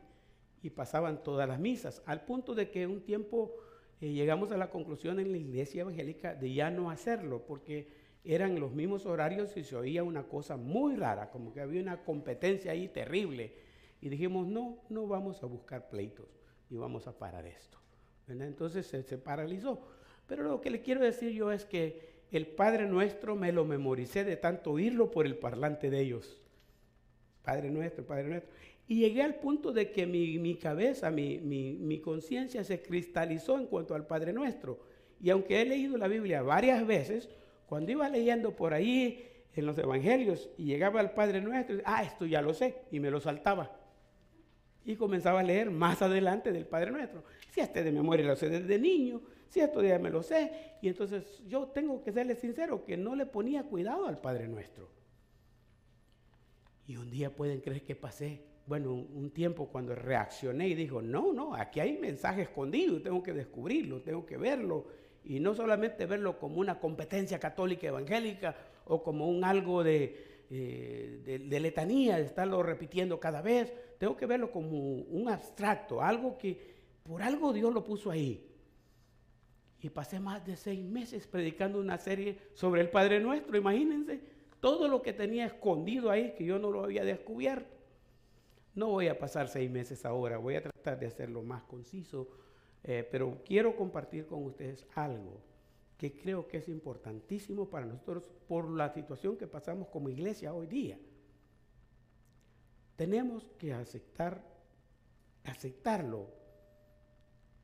y 0.61 0.69
pasaban 0.69 1.23
todas 1.23 1.49
las 1.49 1.59
misas, 1.59 2.03
al 2.05 2.25
punto 2.25 2.53
de 2.53 2.69
que 2.69 2.85
un 2.85 3.01
tiempo 3.01 3.51
eh, 4.01 4.13
llegamos 4.13 4.51
a 4.51 4.57
la 4.57 4.69
conclusión 4.69 5.19
en 5.19 5.31
la 5.31 5.39
Iglesia 5.39 5.81
Evangélica 5.81 6.35
de 6.35 6.53
ya 6.53 6.69
no 6.69 6.91
hacerlo, 6.91 7.43
porque 7.47 7.89
eran 8.23 8.59
los 8.59 8.71
mismos 8.71 9.07
horarios 9.07 9.57
y 9.57 9.63
se 9.63 9.75
oía 9.75 10.03
una 10.03 10.27
cosa 10.27 10.57
muy 10.57 10.95
rara, 10.95 11.31
como 11.31 11.51
que 11.51 11.61
había 11.61 11.81
una 11.81 12.03
competencia 12.03 12.71
ahí 12.71 12.87
terrible 12.87 13.70
y 14.01 14.09
dijimos, 14.09 14.47
no, 14.47 14.79
no 14.89 15.07
vamos 15.07 15.41
a 15.43 15.45
buscar 15.45 15.87
pleitos 15.87 16.27
y 16.69 16.75
vamos 16.75 17.07
a 17.07 17.17
parar 17.17 17.45
esto. 17.45 17.77
Entonces 18.27 18.87
se, 18.87 19.17
paralizó. 19.17 19.81
Pero 20.27 20.43
lo 20.43 20.59
que 20.59 20.71
le 20.71 20.81
quiero 20.81 21.01
decir 21.01 21.31
yo 21.31 21.51
es 21.51 21.65
que 21.65 22.11
el 22.31 22.47
Padre 22.47 22.87
Nuestro 22.87 23.35
me 23.35 23.51
lo 23.51 23.65
memoricé 23.65 24.23
de 24.23 24.37
tanto 24.37 24.71
oírlo 24.71 25.11
por 25.11 25.25
el 25.25 25.37
parlante 25.37 25.89
de 25.89 25.99
ellos. 25.99 26.41
Padre 27.43 27.69
Nuestro, 27.69 28.05
Padre 28.05 28.29
Nuestro. 28.29 28.51
Y 28.87 28.99
llegué 29.01 29.21
al 29.21 29.35
punto 29.35 29.71
de 29.71 29.91
que 29.91 30.07
mi, 30.07 30.39
mi 30.39 30.55
cabeza, 30.55 31.11
mi, 31.11 31.39
mi, 31.39 31.73
mi 31.73 31.99
conciencia 31.99 32.63
se 32.63 32.81
cristalizó 32.81 33.57
en 33.59 33.67
cuanto 33.67 33.93
al 33.93 34.07
Padre 34.07 34.33
Nuestro. 34.33 34.79
Y 35.19 35.29
aunque 35.29 35.61
he 35.61 35.65
leído 35.65 35.97
la 35.97 36.07
Biblia 36.07 36.41
varias 36.41 36.85
veces, 36.87 37.29
cuando 37.67 37.91
iba 37.91 38.09
leyendo 38.09 38.55
por 38.55 38.73
ahí 38.73 39.27
en 39.53 39.65
los 39.65 39.77
evangelios 39.77 40.49
y 40.57 40.65
llegaba 40.65 40.99
al 40.99 41.13
Padre 41.13 41.41
Nuestro, 41.41 41.77
ah, 41.85 42.03
esto 42.03 42.25
ya 42.25 42.41
lo 42.41 42.53
sé, 42.53 42.75
y 42.91 42.99
me 42.99 43.11
lo 43.11 43.19
saltaba. 43.19 43.80
Y 44.85 44.95
comenzaba 44.95 45.41
a 45.41 45.43
leer 45.43 45.69
más 45.69 46.01
adelante 46.01 46.51
del 46.51 46.65
Padre 46.65 46.91
Nuestro. 46.91 47.23
Si 47.51 47.59
este 47.59 47.83
de 47.83 47.91
memoria 47.91 48.25
lo 48.25 48.35
sé 48.35 48.49
desde 48.49 48.79
niño, 48.79 49.21
si 49.47 49.59
esto 49.59 49.83
ya 49.83 49.99
me 49.99 50.09
lo 50.09 50.23
sé. 50.23 50.77
Y 50.81 50.87
entonces 50.87 51.43
yo 51.47 51.67
tengo 51.67 52.01
que 52.03 52.11
serle 52.11 52.35
sincero 52.35 52.85
que 52.85 52.97
no 52.97 53.15
le 53.15 53.25
ponía 53.25 53.63
cuidado 53.63 54.07
al 54.07 54.19
Padre 54.19 54.47
Nuestro. 54.47 54.89
Y 56.87 56.97
un 56.97 57.09
día 57.09 57.35
pueden 57.35 57.61
creer 57.61 57.83
que 57.83 57.95
pasé, 57.95 58.41
bueno, 58.65 58.93
un, 58.93 59.31
tiempo 59.31 59.67
cuando 59.67 59.93
reaccioné 59.95 60.67
y 60.69 60.75
dijo, 60.75 61.01
no, 61.01 61.31
no, 61.33 61.55
aquí 61.55 61.79
hay 61.79 61.97
mensaje 61.97 62.43
escondido, 62.43 63.01
tengo 63.01 63.21
que 63.21 63.33
descubrirlo, 63.33 64.01
tengo 64.01 64.25
que 64.25 64.37
verlo. 64.37 64.87
Y 65.23 65.39
no 65.39 65.53
solamente 65.53 66.05
verlo 66.05 66.39
como 66.39 66.57
una 66.59 66.79
competencia 66.79 67.39
católica 67.39 67.87
evangélica 67.87 68.55
o 68.85 69.03
como 69.03 69.29
un 69.29 69.43
algo 69.43 69.83
de, 69.83 70.45
eh, 70.49 71.47
letanía, 71.49 72.17
de 72.17 72.23
estarlo 72.23 72.63
repitiendo 72.63 73.19
cada 73.19 73.41
vez. 73.41 73.73
Tengo 74.01 74.17
que 74.17 74.25
verlo 74.25 74.51
como 74.51 74.79
un 74.79 75.29
abstracto, 75.29 76.01
algo 76.01 76.35
que 76.35 76.59
por 77.03 77.21
algo 77.21 77.53
Dios 77.53 77.71
lo 77.71 77.83
puso 77.83 78.09
ahí. 78.09 78.49
Y 79.79 79.91
pasé 79.91 80.19
más 80.19 80.43
de 80.43 80.55
seis 80.55 80.83
meses 80.83 81.27
predicando 81.27 81.79
una 81.79 81.99
serie 81.99 82.39
sobre 82.55 82.81
el 82.81 82.89
Padre 82.89 83.19
Nuestro, 83.19 83.55
imagínense 83.55 84.19
todo 84.59 84.87
lo 84.87 85.03
que 85.03 85.13
tenía 85.13 85.45
escondido 85.45 86.09
ahí 86.09 86.33
que 86.35 86.43
yo 86.43 86.57
no 86.57 86.71
lo 86.71 86.83
había 86.83 87.05
descubierto. 87.05 87.69
No 88.73 88.87
voy 88.87 89.07
a 89.07 89.19
pasar 89.19 89.47
seis 89.47 89.69
meses 89.69 90.03
ahora, 90.03 90.39
voy 90.39 90.55
a 90.55 90.63
tratar 90.63 90.99
de 90.99 91.05
hacerlo 91.05 91.43
más 91.43 91.61
conciso, 91.65 92.27
eh, 92.83 93.07
pero 93.11 93.37
quiero 93.45 93.75
compartir 93.75 94.25
con 94.25 94.43
ustedes 94.45 94.83
algo 94.95 95.43
que 95.99 96.17
creo 96.17 96.47
que 96.47 96.57
es 96.57 96.69
importantísimo 96.69 97.69
para 97.69 97.85
nosotros 97.85 98.31
por 98.47 98.67
la 98.67 98.89
situación 98.89 99.37
que 99.37 99.45
pasamos 99.45 99.89
como 99.89 100.09
iglesia 100.09 100.55
hoy 100.55 100.65
día. 100.65 100.97
Tenemos 103.01 103.49
que 103.57 103.73
aceptar, 103.73 104.43
aceptarlo, 105.43 106.27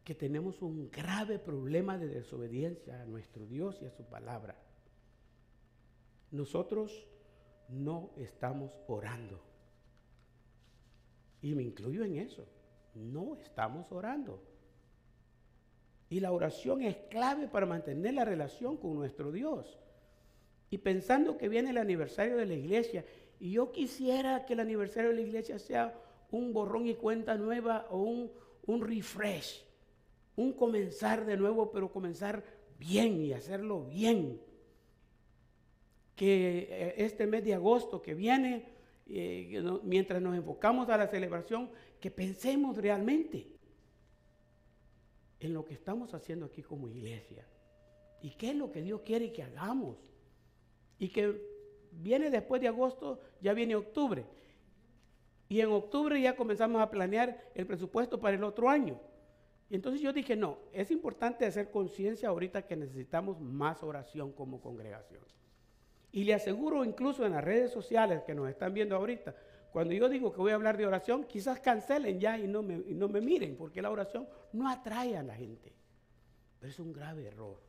que 0.04 0.16
tenemos 0.16 0.64
un 0.64 0.90
grave 0.90 1.38
problema 1.38 1.96
de 2.00 2.08
desobediencia 2.08 3.04
a 3.04 3.06
nuestro 3.06 3.46
Dios 3.46 3.78
y 3.84 3.86
a 3.86 3.92
su 3.92 4.04
palabra. 4.04 4.60
Nosotros 6.32 7.08
no 7.70 8.10
estamos 8.18 8.72
orando. 8.88 9.40
Y 11.44 11.54
me 11.54 11.62
incluyo 11.62 12.04
en 12.04 12.18
eso. 12.18 12.48
No 12.96 13.36
estamos 13.36 13.92
orando. 13.92 14.42
Y 16.10 16.20
la 16.20 16.32
oración 16.32 16.82
es 16.82 16.98
clave 17.12 17.48
para 17.48 17.68
mantener 17.68 18.16
la 18.16 18.26
relación 18.26 18.76
con 18.76 18.96
nuestro 18.96 19.32
Dios. 19.32 19.78
Y 20.72 20.80
pensando 20.80 21.38
que 21.38 21.48
viene 21.48 21.70
el 21.70 21.78
aniversario 21.78 22.38
de 22.38 22.48
la 22.48 22.56
iglesia, 22.56 23.06
y 23.40 23.52
yo 23.52 23.72
quisiera 23.72 24.46
que 24.46 24.54
el 24.54 24.60
aniversario 24.60 25.10
de 25.10 25.16
la 25.16 25.22
iglesia 25.22 25.60
sea 25.60 25.94
un 26.32 26.54
borrón 26.54 26.88
y 26.88 26.96
cuenta 26.96 27.36
nueva 27.36 27.88
o 27.90 28.02
un, 28.02 28.32
un 28.66 28.82
refresh, 28.82 29.64
un 30.36 30.54
comenzar 30.54 31.26
de 31.26 31.38
nuevo, 31.38 31.72
pero 31.72 31.92
comenzar 31.92 32.44
bien 32.80 33.22
y 33.22 33.34
hacerlo 33.34 33.84
bien. 33.86 34.42
Que 36.16 36.68
eh, 36.70 36.94
este 36.98 37.28
mes 37.28 37.44
de 37.44 37.54
agosto 37.54 38.02
que 38.02 38.16
viene, 38.16 38.66
eh, 39.08 39.64
mientras 39.84 40.22
nos 40.22 40.36
enfocamos 40.36 40.90
a 40.90 40.98
la 40.98 41.08
celebración, 41.08 41.70
que 42.00 42.10
pensemos 42.10 42.78
realmente 42.78 43.48
en 45.40 45.54
lo 45.54 45.64
que 45.64 45.76
estamos 45.76 46.14
haciendo 46.14 46.48
aquí 46.48 46.64
como 46.64 46.88
iglesia. 46.88 47.48
¿Y 48.22 48.32
qué 48.32 48.50
es 48.50 48.56
lo 48.56 48.72
que 48.72 48.82
Dios 48.82 49.02
quiere 49.02 49.32
que 49.32 49.44
hagamos? 49.44 49.98
Y 50.98 51.10
que 51.10 51.57
viene 51.98 52.30
después 52.30 52.62
de 52.62 52.68
agosto, 52.68 53.20
ya 53.42 53.54
viene 53.54 53.76
octubre. 53.76 54.26
Y 55.50 55.62
en 55.62 55.72
octubre 55.72 56.20
ya 56.20 56.36
comenzamos 56.36 56.82
a 56.82 56.90
planear 56.90 57.52
el 57.56 57.66
presupuesto 57.66 58.20
para 58.20 58.36
el 58.36 58.44
otro 58.44 58.70
año. 58.70 59.00
Y 59.70 59.76
entonces 59.76 60.02
yo 60.02 60.14
dije, 60.14 60.36
no, 60.36 60.58
es 60.72 60.92
importante 60.92 61.46
hacer 61.46 61.72
conciencia 61.72 62.30
ahorita 62.30 62.66
que 62.66 62.76
necesitamos 62.76 63.40
más 63.40 63.84
oración 63.84 64.32
como 64.32 64.62
congregación. 64.62 65.22
Y 66.12 66.24
le 66.24 66.34
aseguro 66.34 66.86
incluso 66.86 67.26
en 67.26 67.34
las 67.34 67.44
redes 67.44 67.72
sociales 67.72 68.24
que 68.24 68.34
nos 68.34 68.50
están 68.50 68.74
viendo 68.74 68.96
ahorita, 68.96 69.36
cuando 69.72 69.94
yo 69.94 70.08
digo 70.10 70.32
que 70.32 70.40
voy 70.40 70.52
a 70.52 70.56
hablar 70.56 70.78
de 70.78 70.86
oración, 70.86 71.26
quizás 71.26 71.60
cancelen 71.60 72.20
ya 72.20 72.38
y 72.38 72.48
no 72.48 72.64
me, 72.64 72.78
no 72.78 73.10
me 73.10 73.22
miren, 73.22 73.58
porque 73.58 73.82
la 73.82 73.92
oración 73.92 74.28
no 74.54 74.70
atrae 74.70 75.18
a 75.18 75.24
la 75.24 75.36
gente. 75.36 75.74
Pero 76.60 76.72
es 76.72 76.80
un 76.80 76.94
grave 76.94 77.28
error. 77.28 77.67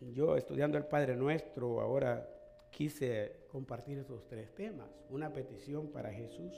Yo 0.00 0.36
estudiando 0.36 0.78
el 0.78 0.84
Padre 0.84 1.16
Nuestro, 1.16 1.80
ahora 1.80 2.28
quise 2.70 3.46
compartir 3.48 3.98
esos 3.98 4.26
tres 4.26 4.54
temas. 4.54 4.90
Una 5.10 5.32
petición 5.32 5.90
para 5.90 6.12
Jesús, 6.12 6.54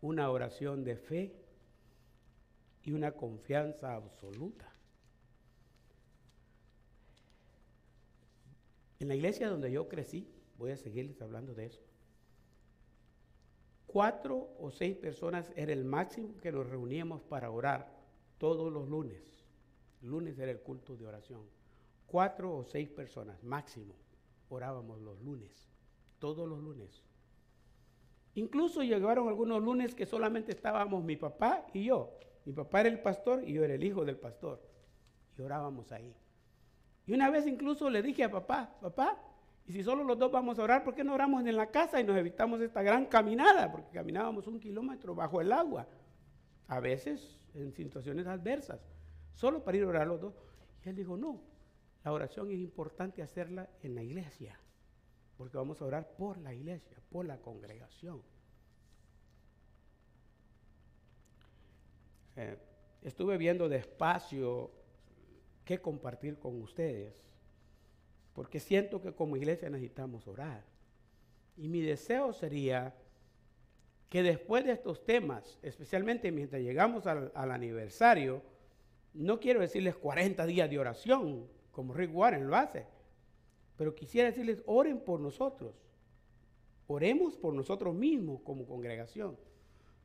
una 0.00 0.30
oración 0.30 0.84
de 0.84 0.96
fe 0.96 1.36
y 2.82 2.92
una 2.92 3.12
confianza 3.12 3.94
absoluta. 3.94 4.72
En 8.98 9.08
la 9.08 9.14
iglesia 9.14 9.50
donde 9.50 9.70
yo 9.70 9.88
crecí, 9.88 10.32
Voy 10.58 10.70
a 10.70 10.76
seguirles 10.76 11.20
hablando 11.20 11.54
de 11.54 11.66
eso. 11.66 11.82
Cuatro 13.86 14.54
o 14.58 14.70
seis 14.70 14.96
personas 14.96 15.50
era 15.54 15.72
el 15.72 15.84
máximo 15.84 16.36
que 16.38 16.52
nos 16.52 16.68
reuníamos 16.68 17.22
para 17.22 17.50
orar 17.50 17.94
todos 18.38 18.72
los 18.72 18.88
lunes. 18.88 19.22
lunes 20.02 20.38
era 20.38 20.50
el 20.50 20.60
culto 20.60 20.96
de 20.96 21.06
oración. 21.06 21.42
Cuatro 22.06 22.56
o 22.56 22.64
seis 22.64 22.88
personas 22.88 23.42
máximo 23.42 23.94
orábamos 24.48 25.00
los 25.00 25.20
lunes, 25.20 25.68
todos 26.18 26.48
los 26.48 26.60
lunes. 26.60 27.02
Incluso 28.34 28.82
llegaron 28.82 29.28
algunos 29.28 29.62
lunes 29.62 29.94
que 29.94 30.06
solamente 30.06 30.52
estábamos 30.52 31.02
mi 31.02 31.16
papá 31.16 31.66
y 31.72 31.84
yo. 31.84 32.18
Mi 32.44 32.52
papá 32.52 32.80
era 32.80 32.90
el 32.90 33.00
pastor 33.00 33.42
y 33.42 33.54
yo 33.54 33.64
era 33.64 33.74
el 33.74 33.82
hijo 33.82 34.04
del 34.04 34.18
pastor. 34.18 34.62
Y 35.36 35.42
orábamos 35.42 35.90
ahí. 35.90 36.14
Y 37.06 37.12
una 37.14 37.30
vez 37.30 37.46
incluso 37.46 37.88
le 37.88 38.02
dije 38.02 38.24
a 38.24 38.30
papá, 38.30 38.76
papá, 38.80 39.18
y 39.66 39.72
si 39.72 39.82
solo 39.82 40.04
los 40.04 40.18
dos 40.18 40.30
vamos 40.30 40.58
a 40.58 40.62
orar, 40.62 40.84
¿por 40.84 40.94
qué 40.94 41.02
no 41.02 41.14
oramos 41.14 41.44
en 41.44 41.56
la 41.56 41.70
casa 41.70 42.00
y 42.00 42.04
nos 42.04 42.16
evitamos 42.16 42.60
esta 42.60 42.82
gran 42.82 43.06
caminada? 43.06 43.70
Porque 43.72 43.90
caminábamos 43.90 44.46
un 44.46 44.60
kilómetro 44.60 45.14
bajo 45.14 45.40
el 45.40 45.50
agua, 45.50 45.88
a 46.68 46.78
veces 46.78 47.40
en 47.54 47.72
situaciones 47.72 48.26
adversas, 48.26 48.80
solo 49.34 49.64
para 49.64 49.76
ir 49.76 49.84
a 49.84 49.88
orar 49.88 50.06
los 50.06 50.20
dos. 50.20 50.34
Y 50.84 50.88
él 50.88 50.96
dijo, 50.96 51.16
no, 51.16 51.40
la 52.06 52.12
oración 52.12 52.52
es 52.52 52.60
importante 52.60 53.20
hacerla 53.20 53.68
en 53.82 53.96
la 53.96 54.02
iglesia, 54.04 54.56
porque 55.36 55.56
vamos 55.56 55.82
a 55.82 55.86
orar 55.86 56.14
por 56.16 56.38
la 56.38 56.54
iglesia, 56.54 56.96
por 57.10 57.26
la 57.26 57.36
congregación. 57.38 58.22
Eh, 62.36 62.56
estuve 63.02 63.36
viendo 63.36 63.68
despacio 63.68 64.70
qué 65.64 65.80
compartir 65.80 66.38
con 66.38 66.62
ustedes 66.62 67.26
porque 68.34 68.60
siento 68.60 69.02
que 69.02 69.12
como 69.12 69.36
iglesia 69.36 69.68
necesitamos 69.68 70.28
orar. 70.28 70.62
Y 71.56 71.66
mi 71.68 71.80
deseo 71.80 72.32
sería 72.32 72.94
que 74.08 74.22
después 74.22 74.64
de 74.64 74.70
estos 74.70 75.04
temas, 75.04 75.58
especialmente 75.60 76.30
mientras 76.30 76.62
llegamos 76.62 77.04
al, 77.08 77.32
aniversario, 77.34 78.42
no 79.12 79.40
quiero 79.40 79.58
decirles 79.58 79.96
40 79.96 80.46
días 80.46 80.70
de 80.70 80.78
oración, 80.78 81.55
como 81.76 81.92
Rick 81.92 82.16
Warren 82.16 82.48
lo 82.48 82.56
hace, 82.56 82.86
pero 83.76 83.94
quisiera 83.94 84.30
decirles, 84.30 84.62
oren 84.64 84.98
por 84.98 85.20
nosotros, 85.20 85.74
oremos 86.86 87.36
por 87.36 87.52
nosotros 87.52 87.94
mismos 87.94 88.40
como 88.40 88.64
congregación, 88.66 89.36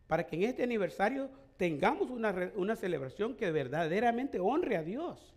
para 0.05 0.27
que 0.27 0.35
en 0.35 0.43
este 0.43 0.63
aniversario 0.63 1.29
tengamos 1.55 2.09
una, 2.09 2.51
una 2.57 2.75
celebración 2.75 3.37
que 3.37 3.49
verdaderamente 3.51 4.37
honre 4.41 4.75
a 4.75 4.83
Dios 4.83 5.33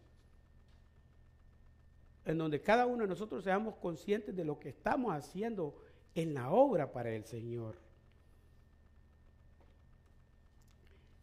en 2.25 2.37
donde 2.37 2.61
cada 2.61 2.87
uno 2.87 3.03
de 3.03 3.09
nosotros 3.09 3.45
seamos 3.45 3.77
conscientes 3.77 4.35
de 4.35 4.45
lo 4.45 4.59
que 4.59 4.71
estamos 4.71 5.15
haciendo 5.15 5.77
en 6.17 6.35
la 6.35 6.51
obra 6.51 6.91
para 6.91 7.13
el 7.15 7.25
Señor. 7.27 7.77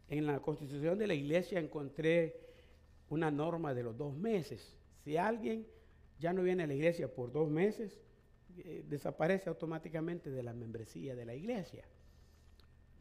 En 0.08 0.26
la 0.26 0.40
constitución 0.40 0.96
de 0.96 1.06
la 1.06 1.14
iglesia 1.14 1.60
encontré 1.60 2.40
una 3.10 3.30
norma 3.30 3.74
de 3.74 3.82
los 3.82 3.94
dos 3.98 4.14
meses. 4.14 4.78
Si 5.04 5.16
alguien 5.16 5.66
ya 6.18 6.32
no 6.32 6.42
viene 6.42 6.62
a 6.62 6.66
la 6.66 6.74
iglesia 6.74 7.12
por 7.12 7.32
dos 7.32 7.50
meses, 7.50 8.00
eh, 8.58 8.84
desaparece 8.88 9.48
automáticamente 9.48 10.30
de 10.30 10.42
la 10.42 10.52
membresía 10.52 11.14
de 11.14 11.24
la 11.24 11.34
iglesia. 11.34 11.84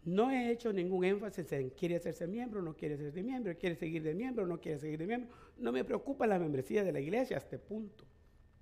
No 0.04 0.32
he 0.32 0.52
hecho 0.52 0.74
ningún 0.74 1.04
énfasis 1.04 1.52
en 1.52 1.70
quiere 1.70 1.98
hacerse 1.98 2.26
miembro, 2.26 2.62
no 2.62 2.76
quiere 2.76 2.96
hacerse 2.96 3.22
miembro, 3.22 3.56
quiere 3.56 3.76
seguir 3.76 4.02
de 4.02 4.16
miembro, 4.16 4.48
no 4.48 4.60
quiere 4.60 4.80
seguir 4.80 4.98
de 4.98 5.06
miembro. 5.06 5.30
No 5.58 5.72
me 5.72 5.84
preocupa 5.84 6.26
la 6.26 6.40
membresía 6.40 6.84
de 6.84 6.92
la 6.92 7.00
iglesia 7.00 7.38
a 7.38 7.40
este 7.40 7.60
punto. 7.60 8.06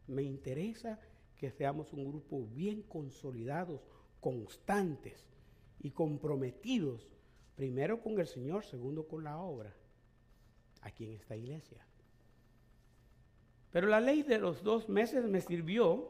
Me 0.07 0.23
interesa 0.23 0.99
que 1.37 1.49
seamos 1.51 1.93
un 1.93 2.09
grupo 2.09 2.45
bien 2.47 2.81
consolidados, 2.81 3.81
constantes 4.19 5.25
y 5.79 5.91
comprometidos, 5.91 7.07
primero 7.55 8.01
con 8.01 8.19
el 8.19 8.27
Señor, 8.27 8.65
segundo 8.65 9.07
con 9.07 9.23
la 9.23 9.37
obra, 9.37 9.73
aquí 10.81 11.05
en 11.05 11.13
esta 11.13 11.37
iglesia. 11.37 11.85
Pero 13.71 13.87
la 13.87 13.99
ley 13.99 14.23
de 14.23 14.39
los 14.39 14.63
dos 14.63 14.89
meses 14.89 15.25
me 15.25 15.41
sirvió 15.41 16.09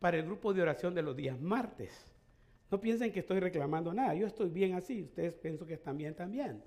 para 0.00 0.18
el 0.18 0.24
grupo 0.24 0.52
de 0.52 0.62
oración 0.62 0.94
de 0.94 1.02
los 1.02 1.16
días 1.16 1.40
martes. 1.40 2.12
No 2.70 2.80
piensen 2.80 3.12
que 3.12 3.20
estoy 3.20 3.40
reclamando 3.40 3.92
nada, 3.92 4.14
yo 4.14 4.26
estoy 4.26 4.48
bien 4.48 4.74
así, 4.74 5.02
ustedes 5.02 5.34
pienso 5.34 5.66
que 5.66 5.74
están 5.74 5.96
bien 5.96 6.14
también. 6.14 6.62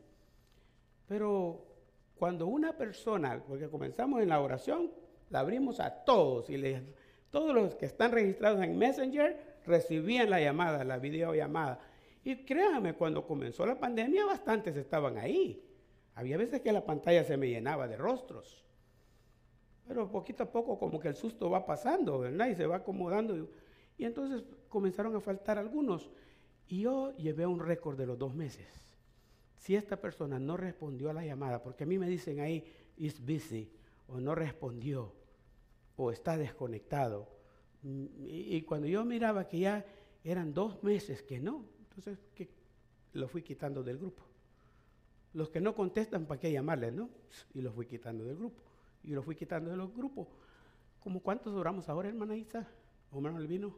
Pero 1.07 1.65
cuando 2.15 2.47
una 2.47 2.77
persona, 2.77 3.41
porque 3.47 3.69
comenzamos 3.69 4.21
en 4.21 4.29
la 4.29 4.41
oración, 4.41 4.91
la 5.29 5.39
abrimos 5.39 5.79
a 5.79 6.03
todos 6.03 6.49
y 6.49 6.61
todos 7.31 7.55
los 7.55 7.75
que 7.75 7.85
están 7.85 8.11
registrados 8.11 8.61
en 8.63 8.77
Messenger 8.77 9.59
recibían 9.65 10.29
la 10.29 10.39
llamada, 10.39 10.83
la 10.83 10.99
videollamada. 10.99 11.79
Y 12.23 12.45
créanme, 12.45 12.93
cuando 12.93 13.25
comenzó 13.25 13.65
la 13.65 13.79
pandemia, 13.79 14.25
bastantes 14.25 14.75
estaban 14.75 15.17
ahí. 15.17 15.63
Había 16.15 16.37
veces 16.37 16.61
que 16.61 16.71
la 16.71 16.85
pantalla 16.85 17.23
se 17.23 17.37
me 17.37 17.49
llenaba 17.49 17.87
de 17.87 17.97
rostros. 17.97 18.63
Pero 19.87 20.09
poquito 20.09 20.43
a 20.43 20.51
poco 20.51 20.77
como 20.79 20.99
que 20.99 21.09
el 21.09 21.15
susto 21.15 21.49
va 21.49 21.65
pasando, 21.65 22.19
¿verdad? 22.19 22.47
Y 22.47 22.55
se 22.55 22.65
va 22.65 22.77
acomodando. 22.77 23.49
Y 23.97 24.05
entonces 24.05 24.43
comenzaron 24.69 25.15
a 25.15 25.19
faltar 25.19 25.57
algunos. 25.57 26.09
Y 26.67 26.81
yo 26.81 27.15
llevé 27.17 27.45
un 27.45 27.59
récord 27.59 27.97
de 27.97 28.05
los 28.05 28.17
dos 28.17 28.33
meses. 28.33 28.67
Si 29.55 29.75
esta 29.75 29.97
persona 29.97 30.39
no 30.39 30.57
respondió 30.57 31.09
a 31.09 31.13
la 31.13 31.25
llamada, 31.25 31.61
porque 31.61 31.83
a 31.83 31.87
mí 31.87 31.97
me 31.97 32.07
dicen 32.07 32.39
ahí, 32.39 32.65
is 32.97 33.19
busy, 33.25 33.69
o 34.07 34.19
no 34.19 34.35
respondió, 34.35 35.13
o 35.95 36.11
está 36.11 36.37
desconectado. 36.37 37.29
Y, 37.83 38.61
cuando 38.61 38.87
yo 38.87 39.03
miraba 39.03 39.47
que 39.47 39.59
ya 39.59 39.85
eran 40.23 40.53
dos 40.53 40.81
meses 40.83 41.21
que 41.21 41.39
no, 41.39 41.65
entonces 41.79 42.17
lo 43.13 43.27
fui 43.27 43.41
quitando 43.41 43.83
del 43.83 43.97
grupo. 43.97 44.23
Los 45.33 45.49
que 45.49 45.59
no 45.59 45.75
contestan, 45.75 46.25
¿para 46.25 46.39
qué 46.39 46.51
llamarles, 46.51 46.93
no? 46.93 47.09
Y 47.53 47.61
los 47.61 47.73
fui 47.73 47.85
quitando 47.85 48.23
del 48.23 48.37
grupo. 48.37 48.61
Y 49.03 49.11
los 49.11 49.25
fui 49.25 49.35
quitando 49.35 49.69
de 49.69 49.77
los 49.77 49.93
grupos. 49.93 50.27
¿Cómo 50.99 51.19
cuántos 51.19 51.53
oramos 51.53 51.89
ahora, 51.89 52.09
hermana 52.09 52.35
Isa? 52.35 52.67
¿O 53.11 53.17
hermano 53.17 53.37
Elvino? 53.37 53.75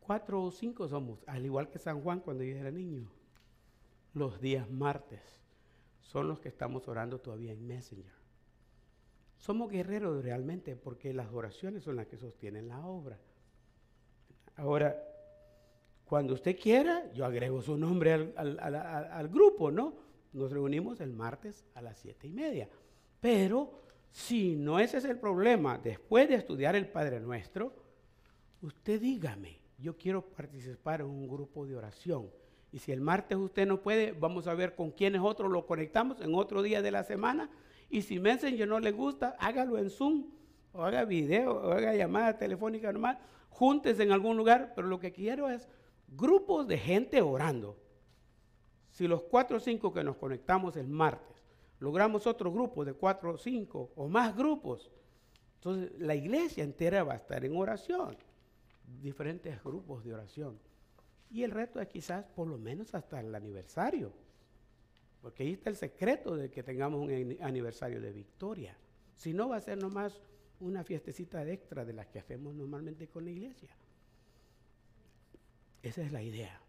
Cuatro 0.00 0.42
o 0.42 0.50
cinco 0.50 0.88
somos, 0.88 1.22
al 1.28 1.44
igual 1.44 1.70
que 1.70 1.78
San 1.78 2.00
Juan 2.02 2.20
cuando 2.20 2.42
yo 2.42 2.56
era 2.56 2.70
niño. 2.70 3.08
Los 4.12 4.40
días 4.40 4.68
martes 4.68 5.22
son 6.00 6.26
los 6.26 6.40
que 6.40 6.48
estamos 6.48 6.88
orando 6.88 7.20
todavía 7.20 7.52
en 7.52 7.64
Messenger. 7.64 8.12
Somos 9.38 9.70
guerreros 9.70 10.24
realmente 10.24 10.74
porque 10.74 11.14
las 11.14 11.32
oraciones 11.32 11.84
son 11.84 11.96
las 11.96 12.08
que 12.08 12.18
sostienen 12.18 12.68
la 12.68 12.84
obra. 12.84 13.18
Ahora, 14.56 15.00
cuando 16.04 16.34
usted 16.34 16.58
quiera, 16.58 17.10
yo 17.12 17.24
agrego 17.24 17.62
su 17.62 17.76
nombre 17.76 18.34
al, 18.36 19.28
grupo, 19.28 19.70
¿no? 19.70 19.94
Nos 20.32 20.50
reunimos 20.50 21.00
el 21.00 21.12
martes 21.12 21.64
a 21.74 21.82
las 21.82 21.98
siete 21.98 22.26
y 22.26 22.32
media. 22.32 22.68
Pero 23.20 23.82
si 24.10 24.56
no 24.56 24.78
ese 24.78 24.98
es 24.98 25.04
el 25.04 25.18
problema, 25.18 25.78
después 25.78 26.28
de 26.28 26.36
estudiar 26.36 26.76
el 26.76 26.88
Padre 26.88 27.20
Nuestro, 27.20 27.74
usted 28.62 29.00
dígame, 29.00 29.60
yo 29.78 29.96
quiero 29.96 30.22
participar 30.22 31.00
en 31.00 31.06
un 31.06 31.28
grupo 31.28 31.66
de 31.66 31.76
oración. 31.76 32.30
Y 32.72 32.78
si 32.78 32.92
el 32.92 33.00
martes 33.00 33.36
usted 33.36 33.66
no 33.66 33.80
puede, 33.80 34.12
vamos 34.12 34.46
a 34.46 34.54
ver 34.54 34.74
con 34.74 34.90
quiénes 34.90 35.20
otros 35.20 35.50
lo 35.50 35.66
conectamos 35.66 36.20
en 36.20 36.34
otro 36.34 36.62
día 36.62 36.82
de 36.82 36.90
la 36.92 37.02
semana 37.02 37.50
y 37.90 38.02
si 38.02 38.20
Messenger 38.20 38.68
no 38.68 38.78
le 38.78 38.92
gusta, 38.92 39.36
hágalo 39.40 39.76
en 39.76 39.90
Zoom, 39.90 40.26
o 40.72 40.84
haga 40.84 41.04
video, 41.04 41.52
o 41.52 41.72
haga 41.72 41.94
llamada 41.94 42.38
telefónica 42.38 42.92
normal, 42.92 43.18
júntese 43.48 44.04
en 44.04 44.12
algún 44.12 44.36
lugar, 44.36 44.72
pero 44.76 44.86
lo 44.86 45.00
que 45.00 45.12
quiero 45.12 45.50
es 45.50 45.68
grupos 46.06 46.68
de 46.68 46.78
gente 46.78 47.20
orando. 47.20 47.76
Si 49.00 49.08
los 49.08 49.22
cuatro 49.22 49.56
o 49.56 49.60
cinco 49.60 49.94
que 49.94 50.04
nos 50.04 50.18
conectamos 50.18 50.76
el 50.76 50.86
martes, 50.86 51.42
logramos 51.78 52.26
otro 52.26 52.52
grupo 52.52 52.84
de 52.84 52.92
cuatro 52.92 53.32
o 53.32 53.38
cinco 53.38 53.92
o 53.96 54.08
más 54.08 54.36
grupos, 54.36 54.90
entonces 55.54 55.98
la 55.98 56.14
iglesia 56.14 56.62
entera 56.64 57.02
va 57.02 57.14
a 57.14 57.16
estar 57.16 57.42
en 57.42 57.56
oración, 57.56 58.18
diferentes 59.00 59.64
grupos 59.64 60.04
de 60.04 60.12
oración. 60.12 60.60
Y 61.30 61.44
el 61.44 61.50
reto 61.50 61.80
es 61.80 61.88
quizás 61.88 62.26
por 62.26 62.46
lo 62.46 62.58
menos 62.58 62.94
hasta 62.94 63.20
el 63.20 63.34
aniversario. 63.34 64.12
Porque 65.22 65.44
ahí 65.44 65.54
está 65.54 65.70
el 65.70 65.76
secreto 65.76 66.36
de 66.36 66.50
que 66.50 66.62
tengamos 66.62 67.00
un 67.00 67.38
aniversario 67.40 68.02
de 68.02 68.12
victoria. 68.12 68.76
Si 69.16 69.32
no, 69.32 69.48
va 69.48 69.56
a 69.56 69.60
ser 69.62 69.78
nomás 69.78 70.20
una 70.60 70.84
fiestecita 70.84 71.42
extra 71.48 71.86
de 71.86 71.94
las 71.94 72.06
que 72.08 72.18
hacemos 72.18 72.54
normalmente 72.54 73.08
con 73.08 73.24
la 73.24 73.30
iglesia. 73.30 73.74
Esa 75.82 76.02
es 76.02 76.12
la 76.12 76.22
idea. 76.22 76.60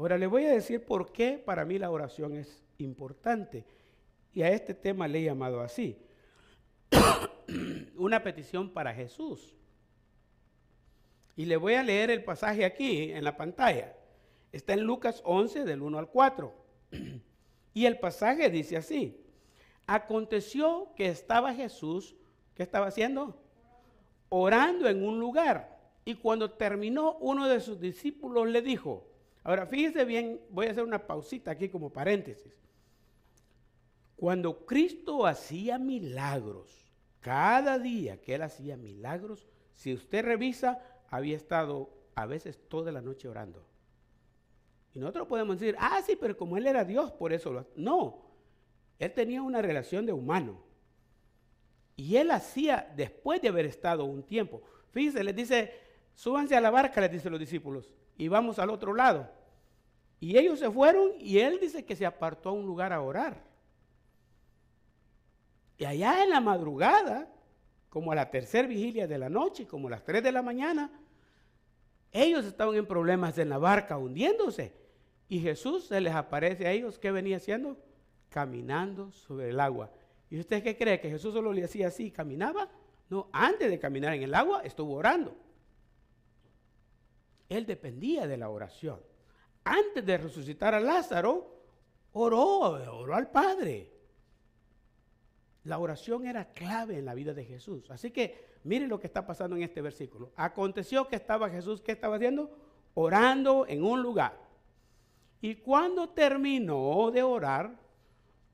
Ahora 0.00 0.16
le 0.16 0.26
voy 0.26 0.46
a 0.46 0.52
decir 0.52 0.82
por 0.82 1.12
qué 1.12 1.36
para 1.36 1.66
mí 1.66 1.78
la 1.78 1.90
oración 1.90 2.34
es 2.34 2.62
importante. 2.78 3.66
Y 4.32 4.40
a 4.40 4.48
este 4.48 4.72
tema 4.72 5.06
le 5.06 5.18
he 5.18 5.24
llamado 5.24 5.60
así. 5.60 5.98
una 7.96 8.22
petición 8.22 8.70
para 8.70 8.94
Jesús. 8.94 9.54
Y 11.36 11.44
le 11.44 11.58
voy 11.58 11.74
a 11.74 11.82
leer 11.82 12.10
el 12.10 12.24
pasaje 12.24 12.64
aquí 12.64 13.12
en 13.12 13.24
la 13.24 13.36
pantalla. 13.36 13.94
Está 14.52 14.72
en 14.72 14.84
Lucas 14.84 15.20
11 15.22 15.66
del 15.66 15.82
1 15.82 15.98
al 15.98 16.08
4. 16.08 16.54
Y 17.74 17.84
el 17.84 17.98
pasaje 17.98 18.48
dice 18.48 18.78
así, 18.78 19.22
aconteció 19.86 20.94
que 20.96 21.08
estaba 21.08 21.52
Jesús, 21.52 22.16
¿qué 22.54 22.62
estaba 22.62 22.86
haciendo? 22.86 23.38
Orando 24.30 24.88
en 24.88 25.04
un 25.06 25.20
lugar. 25.20 25.78
Y 26.06 26.14
cuando 26.14 26.52
terminó, 26.52 27.18
uno 27.18 27.48
de 27.48 27.60
sus 27.60 27.78
discípulos 27.78 28.48
le 28.48 28.62
dijo, 28.62 29.09
ahora 29.42 29.66
fíjese 29.66 30.04
bien, 30.04 30.40
voy 30.50 30.66
a 30.66 30.70
hacer 30.70 30.84
una 30.84 31.06
pausita 31.06 31.50
aquí 31.50 31.68
como 31.68 31.92
paréntesis. 31.92 32.52
Cuando 34.16 34.66
Cristo 34.66 35.26
hacía 35.26 35.78
milagros, 35.78 36.92
cada 37.20 37.78
día 37.78 38.20
que 38.20 38.34
él 38.34 38.42
hacía 38.42 38.76
milagros, 38.76 39.46
si 39.74 39.94
usted 39.94 40.24
revisa, 40.24 40.82
había 41.08 41.36
estado 41.36 41.90
a 42.14 42.26
veces 42.26 42.60
toda 42.68 42.92
la 42.92 43.00
noche 43.00 43.28
orando. 43.28 43.64
Y 44.92 44.98
nosotros 44.98 45.28
podemos 45.28 45.58
decir, 45.58 45.76
ah, 45.78 46.00
sí, 46.04 46.16
pero 46.20 46.36
como 46.36 46.56
él 46.56 46.66
era 46.66 46.84
Dios, 46.84 47.12
por 47.12 47.32
eso 47.32 47.52
lo... 47.52 47.66
No, 47.76 48.30
él 48.98 49.12
tenía 49.12 49.40
una 49.40 49.62
relación 49.62 50.04
de 50.04 50.12
humano. 50.12 50.62
Y 51.96 52.16
él 52.16 52.30
hacía, 52.30 52.92
después 52.96 53.40
de 53.40 53.48
haber 53.48 53.66
estado 53.66 54.04
un 54.04 54.22
tiempo, 54.22 54.62
fíjense, 54.90 55.22
les 55.22 55.36
dice, 55.36 55.72
súbanse 56.14 56.56
a 56.56 56.60
la 56.60 56.70
barca, 56.70 57.00
les 57.00 57.12
dice 57.12 57.30
los 57.30 57.38
discípulos, 57.40 57.94
y 58.20 58.28
vamos 58.28 58.58
al 58.58 58.68
otro 58.68 58.92
lado. 58.92 59.30
Y 60.20 60.36
ellos 60.36 60.58
se 60.58 60.70
fueron 60.70 61.12
y 61.18 61.38
él 61.38 61.58
dice 61.58 61.86
que 61.86 61.96
se 61.96 62.04
apartó 62.04 62.50
a 62.50 62.52
un 62.52 62.66
lugar 62.66 62.92
a 62.92 63.00
orar. 63.00 63.42
Y 65.78 65.86
allá 65.86 66.22
en 66.22 66.28
la 66.28 66.40
madrugada, 66.40 67.32
como 67.88 68.12
a 68.12 68.14
la 68.14 68.30
tercera 68.30 68.68
vigilia 68.68 69.06
de 69.06 69.16
la 69.16 69.30
noche, 69.30 69.66
como 69.66 69.88
a 69.88 69.92
las 69.92 70.04
tres 70.04 70.22
de 70.22 70.32
la 70.32 70.42
mañana, 70.42 70.90
ellos 72.12 72.44
estaban 72.44 72.74
en 72.74 72.84
problemas 72.84 73.38
en 73.38 73.48
la 73.48 73.56
barca 73.56 73.96
hundiéndose. 73.96 74.74
Y 75.26 75.40
Jesús 75.40 75.84
se 75.84 75.98
les 76.02 76.14
aparece 76.14 76.66
a 76.66 76.72
ellos. 76.72 76.98
¿Qué 76.98 77.10
venía 77.10 77.38
haciendo? 77.38 77.78
Caminando 78.28 79.12
sobre 79.12 79.48
el 79.48 79.60
agua. 79.60 79.90
¿Y 80.28 80.38
usted 80.38 80.62
qué 80.62 80.76
cree? 80.76 81.00
¿Que 81.00 81.08
Jesús 81.08 81.32
solo 81.32 81.54
le 81.54 81.64
hacía 81.64 81.88
así? 81.88 82.10
¿Caminaba? 82.10 82.68
No, 83.08 83.30
antes 83.32 83.70
de 83.70 83.78
caminar 83.78 84.12
en 84.12 84.24
el 84.24 84.34
agua 84.34 84.60
estuvo 84.62 84.92
orando. 84.92 85.34
Él 87.50 87.66
dependía 87.66 88.26
de 88.26 88.38
la 88.38 88.48
oración. 88.48 89.00
Antes 89.64 90.06
de 90.06 90.16
resucitar 90.16 90.74
a 90.74 90.80
Lázaro, 90.80 91.64
oró, 92.12 92.46
oró 92.60 93.14
al 93.14 93.30
Padre. 93.30 93.92
La 95.64 95.78
oración 95.78 96.26
era 96.26 96.52
clave 96.52 96.98
en 96.98 97.04
la 97.04 97.12
vida 97.12 97.34
de 97.34 97.44
Jesús. 97.44 97.90
Así 97.90 98.12
que 98.12 98.46
miren 98.64 98.88
lo 98.88 99.00
que 99.00 99.08
está 99.08 99.26
pasando 99.26 99.56
en 99.56 99.62
este 99.62 99.82
versículo. 99.82 100.32
Aconteció 100.36 101.08
que 101.08 101.16
estaba 101.16 101.50
Jesús, 101.50 101.82
¿qué 101.82 101.92
estaba 101.92 102.16
haciendo? 102.16 102.56
Orando 102.94 103.66
en 103.66 103.84
un 103.84 104.00
lugar. 104.00 104.38
Y 105.40 105.56
cuando 105.56 106.10
terminó 106.10 107.10
de 107.10 107.22
orar, 107.22 107.74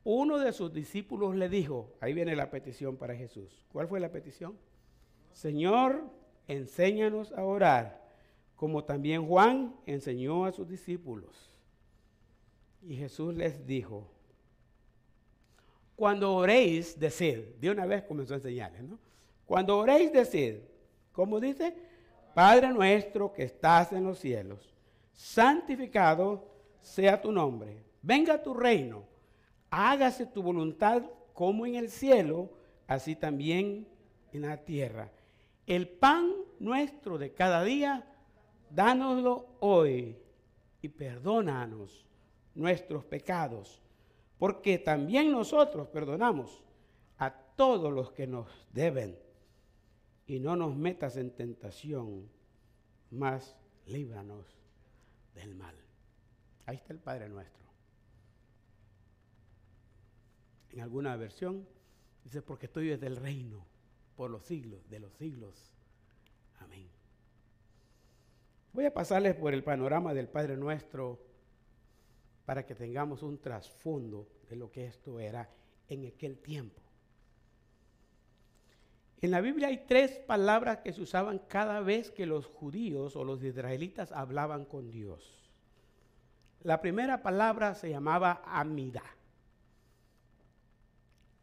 uno 0.04 0.38
de 0.38 0.52
sus 0.52 0.72
discípulos 0.72 1.34
le 1.34 1.48
dijo, 1.50 1.92
ahí 2.00 2.14
viene 2.14 2.34
la 2.34 2.50
petición 2.50 2.96
para 2.96 3.14
Jesús. 3.14 3.62
¿Cuál 3.72 3.88
fue 3.88 4.00
la 4.00 4.10
petición? 4.10 4.56
Señor, 5.32 6.04
enséñanos 6.48 7.32
a 7.32 7.44
orar, 7.44 8.05
como 8.56 8.84
también 8.84 9.26
Juan 9.26 9.76
enseñó 9.86 10.46
a 10.46 10.52
sus 10.52 10.68
discípulos. 10.68 11.50
Y 12.82 12.96
Jesús 12.96 13.34
les 13.34 13.66
dijo, 13.66 14.08
cuando 15.94 16.34
oréis, 16.34 16.98
decid, 16.98 17.38
de 17.60 17.70
una 17.70 17.86
vez 17.86 18.02
comenzó 18.02 18.34
a 18.34 18.36
enseñarles, 18.36 18.82
¿no? 18.82 18.98
Cuando 19.44 19.78
oréis, 19.78 20.12
decid, 20.12 20.56
como 21.12 21.40
dice, 21.40 21.74
Padre 22.34 22.68
nuestro 22.68 23.32
que 23.32 23.44
estás 23.44 23.92
en 23.92 24.04
los 24.04 24.18
cielos, 24.18 24.74
santificado 25.12 26.46
sea 26.80 27.20
tu 27.20 27.32
nombre, 27.32 27.82
venga 28.02 28.42
tu 28.42 28.52
reino, 28.52 29.04
hágase 29.70 30.26
tu 30.26 30.42
voluntad 30.42 31.02
como 31.32 31.66
en 31.66 31.76
el 31.76 31.90
cielo, 31.90 32.50
así 32.86 33.16
también 33.16 33.88
en 34.32 34.42
la 34.42 34.58
tierra. 34.58 35.10
El 35.66 35.88
pan 35.88 36.30
nuestro 36.58 37.18
de 37.18 37.32
cada 37.32 37.64
día, 37.64 38.06
dánoslo 38.76 39.56
hoy 39.60 40.18
y 40.82 40.88
perdónanos 40.90 42.04
nuestros 42.54 43.04
pecados, 43.06 43.80
porque 44.38 44.78
también 44.78 45.32
nosotros 45.32 45.88
perdonamos 45.88 46.62
a 47.16 47.30
todos 47.30 47.90
los 47.92 48.12
que 48.12 48.26
nos 48.26 48.46
deben. 48.72 49.18
Y 50.26 50.40
no 50.40 50.56
nos 50.56 50.76
metas 50.76 51.16
en 51.16 51.30
tentación, 51.30 52.28
mas 53.10 53.56
líbranos 53.86 54.44
del 55.34 55.54
mal. 55.54 55.74
Ahí 56.66 56.76
está 56.76 56.92
el 56.92 56.98
Padre 56.98 57.28
nuestro. 57.28 57.64
En 60.70 60.80
alguna 60.80 61.16
versión 61.16 61.66
dice, 62.24 62.42
porque 62.42 62.66
estoy 62.66 62.88
desde 62.88 63.06
el 63.06 63.16
reino, 63.16 63.64
por 64.16 64.30
los 64.30 64.44
siglos, 64.44 64.86
de 64.90 64.98
los 64.98 65.14
siglos. 65.14 65.72
Amén. 66.58 66.95
Voy 68.76 68.84
a 68.84 68.92
pasarles 68.92 69.34
por 69.34 69.54
el 69.54 69.64
panorama 69.64 70.12
del 70.12 70.28
Padre 70.28 70.54
nuestro 70.54 71.18
para 72.44 72.66
que 72.66 72.74
tengamos 72.74 73.22
un 73.22 73.40
trasfondo 73.40 74.28
de 74.50 74.56
lo 74.56 74.70
que 74.70 74.84
esto 74.84 75.18
era 75.18 75.48
en 75.88 76.06
aquel 76.06 76.36
tiempo. 76.36 76.82
En 79.22 79.30
la 79.30 79.40
Biblia 79.40 79.68
hay 79.68 79.86
tres 79.86 80.18
palabras 80.18 80.80
que 80.80 80.92
se 80.92 81.00
usaban 81.00 81.38
cada 81.48 81.80
vez 81.80 82.10
que 82.10 82.26
los 82.26 82.44
judíos 82.44 83.16
o 83.16 83.24
los 83.24 83.42
israelitas 83.42 84.12
hablaban 84.12 84.66
con 84.66 84.90
Dios. 84.90 85.50
La 86.62 86.82
primera 86.82 87.22
palabra 87.22 87.74
se 87.74 87.88
llamaba 87.88 88.42
amida. 88.44 89.04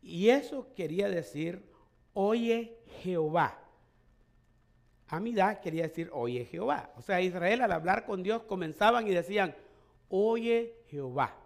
Y 0.03 0.29
eso 0.29 0.71
quería 0.75 1.09
decir, 1.09 1.67
oye 2.13 2.77
Jehová. 3.01 3.62
Amida 5.13 5.61
quería 5.61 5.83
decir, 5.83 6.09
oye 6.11 6.43
Jehová. 6.45 6.91
O 6.97 7.01
sea, 7.03 7.21
Israel 7.21 7.61
al 7.61 7.71
hablar 7.71 8.05
con 8.05 8.23
Dios 8.23 8.43
comenzaban 8.43 9.07
y 9.07 9.11
decían, 9.11 9.55
oye 10.09 10.75
Jehová. 10.87 11.37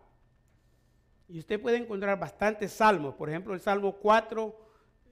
Y 1.27 1.39
usted 1.39 1.61
puede 1.61 1.75
encontrar 1.75 2.17
bastantes 2.17 2.71
salmos. 2.71 3.15
Por 3.15 3.29
ejemplo, 3.29 3.53
el 3.53 3.59
Salmo 3.59 3.97
4, 3.97 4.55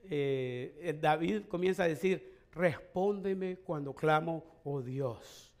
eh, 0.04 0.98
David 0.98 1.42
comienza 1.48 1.84
a 1.84 1.88
decir, 1.88 2.34
respóndeme 2.52 3.58
cuando 3.58 3.94
clamo, 3.94 4.42
oh 4.64 4.80
Dios. 4.80 5.52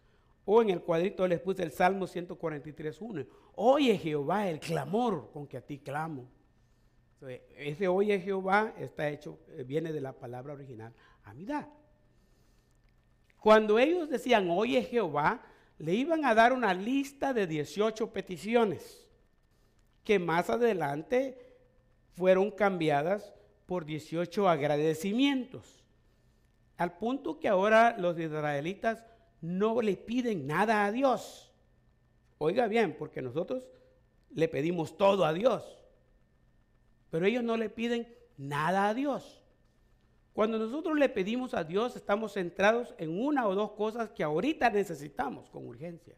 O 0.46 0.62
en 0.62 0.70
el 0.70 0.80
cuadrito 0.80 1.28
les 1.28 1.40
puse 1.40 1.62
el 1.62 1.72
Salmo 1.72 2.06
143.1. 2.06 3.26
Oye 3.56 3.98
Jehová 3.98 4.48
el 4.48 4.58
clamor 4.58 5.30
con 5.32 5.46
que 5.46 5.58
a 5.58 5.60
ti 5.60 5.80
clamo. 5.80 6.30
ese 7.58 7.88
oye 7.88 8.18
Jehová 8.20 8.72
está 8.78 9.10
hecho, 9.10 9.38
eh, 9.48 9.64
viene 9.64 9.92
de 9.92 10.00
la 10.00 10.14
palabra 10.14 10.54
original, 10.54 10.94
amidad. 11.24 11.68
Cuando 13.40 13.78
ellos 13.78 14.08
decían, 14.08 14.50
oye 14.50 14.82
Jehová, 14.82 15.42
le 15.78 15.94
iban 15.94 16.24
a 16.24 16.34
dar 16.34 16.52
una 16.52 16.72
lista 16.74 17.32
de 17.32 17.46
18 17.46 18.12
peticiones 18.12 19.06
que 20.04 20.18
más 20.18 20.48
adelante 20.50 21.54
fueron 22.14 22.50
cambiadas 22.50 23.34
por 23.66 23.84
18 23.84 24.48
agradecimientos. 24.48 25.84
Al 26.76 26.96
punto 26.96 27.38
que 27.38 27.48
ahora 27.48 27.96
los 27.98 28.18
israelitas 28.18 29.04
no 29.40 29.80
le 29.82 29.96
piden 29.96 30.46
nada 30.46 30.84
a 30.84 30.92
Dios. 30.92 31.52
Oiga 32.38 32.68
bien, 32.68 32.96
porque 32.98 33.22
nosotros 33.22 33.64
le 34.30 34.48
pedimos 34.48 34.96
todo 34.96 35.24
a 35.24 35.32
Dios. 35.32 35.78
Pero 37.10 37.26
ellos 37.26 37.42
no 37.42 37.56
le 37.56 37.70
piden 37.70 38.14
nada 38.36 38.88
a 38.88 38.94
Dios. 38.94 39.42
Cuando 40.36 40.58
nosotros 40.58 40.98
le 40.98 41.08
pedimos 41.08 41.54
a 41.54 41.64
Dios, 41.64 41.96
estamos 41.96 42.34
centrados 42.34 42.94
en 42.98 43.18
una 43.18 43.48
o 43.48 43.54
dos 43.54 43.70
cosas 43.72 44.10
que 44.10 44.22
ahorita 44.22 44.68
necesitamos 44.68 45.48
con 45.48 45.66
urgencia. 45.66 46.14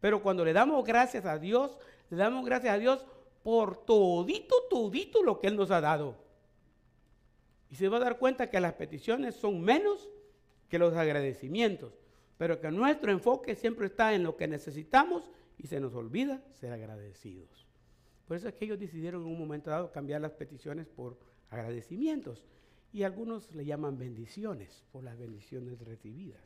Pero 0.00 0.20
cuando 0.20 0.44
le 0.44 0.52
damos 0.52 0.84
gracias 0.84 1.24
a 1.24 1.38
Dios, 1.38 1.78
le 2.10 2.16
damos 2.16 2.44
gracias 2.44 2.74
a 2.74 2.78
Dios 2.78 3.06
por 3.44 3.84
todito, 3.84 4.56
todito 4.68 5.22
lo 5.22 5.38
que 5.38 5.46
Él 5.46 5.54
nos 5.54 5.70
ha 5.70 5.80
dado. 5.80 6.16
Y 7.70 7.76
se 7.76 7.88
va 7.88 7.98
a 7.98 8.00
dar 8.00 8.18
cuenta 8.18 8.50
que 8.50 8.58
las 8.58 8.72
peticiones 8.72 9.36
son 9.36 9.60
menos 9.60 10.10
que 10.68 10.80
los 10.80 10.94
agradecimientos, 10.94 11.92
pero 12.36 12.60
que 12.60 12.72
nuestro 12.72 13.12
enfoque 13.12 13.54
siempre 13.54 13.86
está 13.86 14.12
en 14.12 14.24
lo 14.24 14.36
que 14.36 14.48
necesitamos 14.48 15.30
y 15.56 15.68
se 15.68 15.78
nos 15.78 15.94
olvida 15.94 16.42
ser 16.54 16.72
agradecidos. 16.72 17.64
Por 18.26 18.36
eso 18.36 18.48
es 18.48 18.54
que 18.54 18.64
ellos 18.64 18.80
decidieron 18.80 19.22
en 19.22 19.28
un 19.28 19.38
momento 19.38 19.70
dado 19.70 19.92
cambiar 19.92 20.20
las 20.20 20.32
peticiones 20.32 20.88
por 20.88 21.16
agradecimientos 21.48 22.44
y 22.92 23.02
algunos 23.02 23.54
le 23.54 23.64
llaman 23.64 23.98
bendiciones 23.98 24.84
por 24.90 25.04
las 25.04 25.18
bendiciones 25.18 25.78
recibidas. 25.80 26.42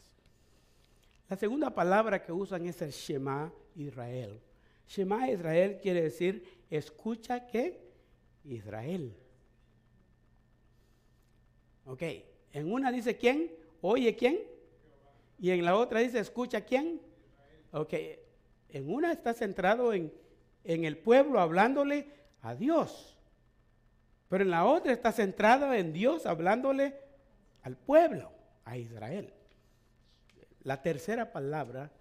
La 1.29 1.37
segunda 1.37 1.75
palabra 1.75 2.23
que 2.23 2.33
usan 2.33 2.67
es 2.67 2.83
el 2.83 2.91
Shema 2.91 3.53
Israel. 3.77 4.41
Shema 4.87 5.31
Israel 5.31 5.79
quiere 5.81 6.03
decir 6.03 6.65
escucha 6.69 7.47
que 7.47 7.81
Israel. 8.45 9.17
Ok, 11.87 12.03
en 12.53 12.73
una 12.73 12.93
dice 12.93 13.17
quién, 13.17 13.51
oye 13.81 14.15
quién, 14.17 14.39
y 15.39 15.51
en 15.51 15.65
la 15.65 15.77
otra 15.77 16.01
dice 16.01 16.19
escucha 16.19 16.63
quién. 16.63 17.01
Ok, 17.73 17.95
en 18.69 18.93
una 18.93 19.13
está 19.13 19.33
centrado 19.35 19.93
en, 19.93 20.13
en 20.63 20.85
el 20.85 20.99
pueblo 20.99 21.41
hablándole 21.41 22.07
a 22.43 22.55
Dios. 22.55 23.14
Pero 24.35 24.43
en 24.43 24.51
la 24.51 24.65
otra 24.65 24.93
está 24.93 25.13
centrada 25.13 25.79
en 25.79 25.93
Dios 25.93 26.27
hablándole 26.27 26.99
al 27.63 27.77
pueblo, 27.77 28.33
a 28.65 28.77
Israel. 28.77 29.33
La 30.65 30.83
tercera 30.83 31.31
palabra 31.31 31.93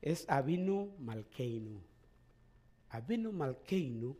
es 0.00 0.24
Avinu 0.30 0.94
Malkeinu. 1.00 1.78
Avinu 2.88 3.32
Malkeinu 3.32 4.16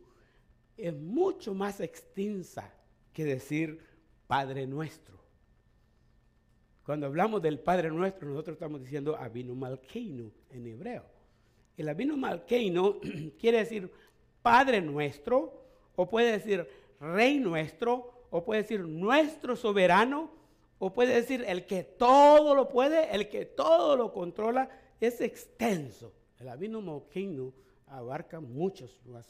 es 0.77 0.93
mucho 0.93 1.55
más 1.55 1.79
extensa 1.79 2.71
que 3.11 3.25
decir 3.25 3.79
Padre 4.27 4.67
Nuestro. 4.67 5.19
Cuando 6.85 7.07
hablamos 7.07 7.41
del 7.41 7.59
Padre 7.61 7.89
Nuestro, 7.89 8.29
nosotros 8.29 8.57
estamos 8.57 8.79
diciendo 8.79 9.15
Avinu 9.15 9.55
Malkeinu 9.55 10.31
en 10.51 10.67
hebreo. 10.67 11.05
El 11.77 11.89
Avinu 11.89 12.15
Malkeinu 12.15 13.01
quiere 13.39 13.57
decir 13.57 13.91
Padre 14.43 14.81
Nuestro 14.81 15.64
o 15.95 16.09
puede 16.09 16.31
decir 16.31 16.67
Rey 16.99 17.39
nuestro, 17.39 18.25
o 18.29 18.43
puede 18.43 18.61
decir 18.63 18.81
nuestro 18.81 19.55
soberano, 19.55 20.29
o 20.79 20.93
puede 20.93 21.13
decir 21.15 21.43
el 21.47 21.65
que 21.65 21.83
todo 21.83 22.53
lo 22.53 22.69
puede, 22.69 23.13
el 23.15 23.29
que 23.29 23.45
todo 23.45 23.95
lo 23.95 24.11
controla, 24.11 24.69
es 24.99 25.21
extenso. 25.21 26.13
El 26.39 26.49
Abino 26.49 26.81
Moquino 26.81 27.53
abarca 27.87 28.39
muchos 28.39 29.01
más 29.05 29.25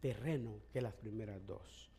terreno 0.00 0.60
que 0.72 0.80
las 0.80 0.94
primeras 0.94 1.44
dos. 1.46 1.90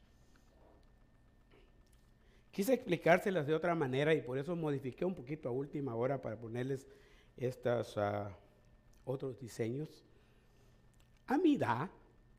Quise 2.51 2.73
explicárselas 2.73 3.47
de 3.47 3.53
otra 3.53 3.75
manera 3.75 4.13
y 4.13 4.21
por 4.21 4.37
eso 4.37 4.55
modifiqué 4.55 5.05
un 5.05 5.15
poquito 5.15 5.47
a 5.47 5.51
última 5.51 5.95
hora 5.95 6.21
para 6.21 6.37
ponerles 6.37 6.87
estos 7.37 7.97
ah, 7.97 8.35
otros 9.05 9.39
diseños. 9.39 10.05
Amida, 11.27 11.89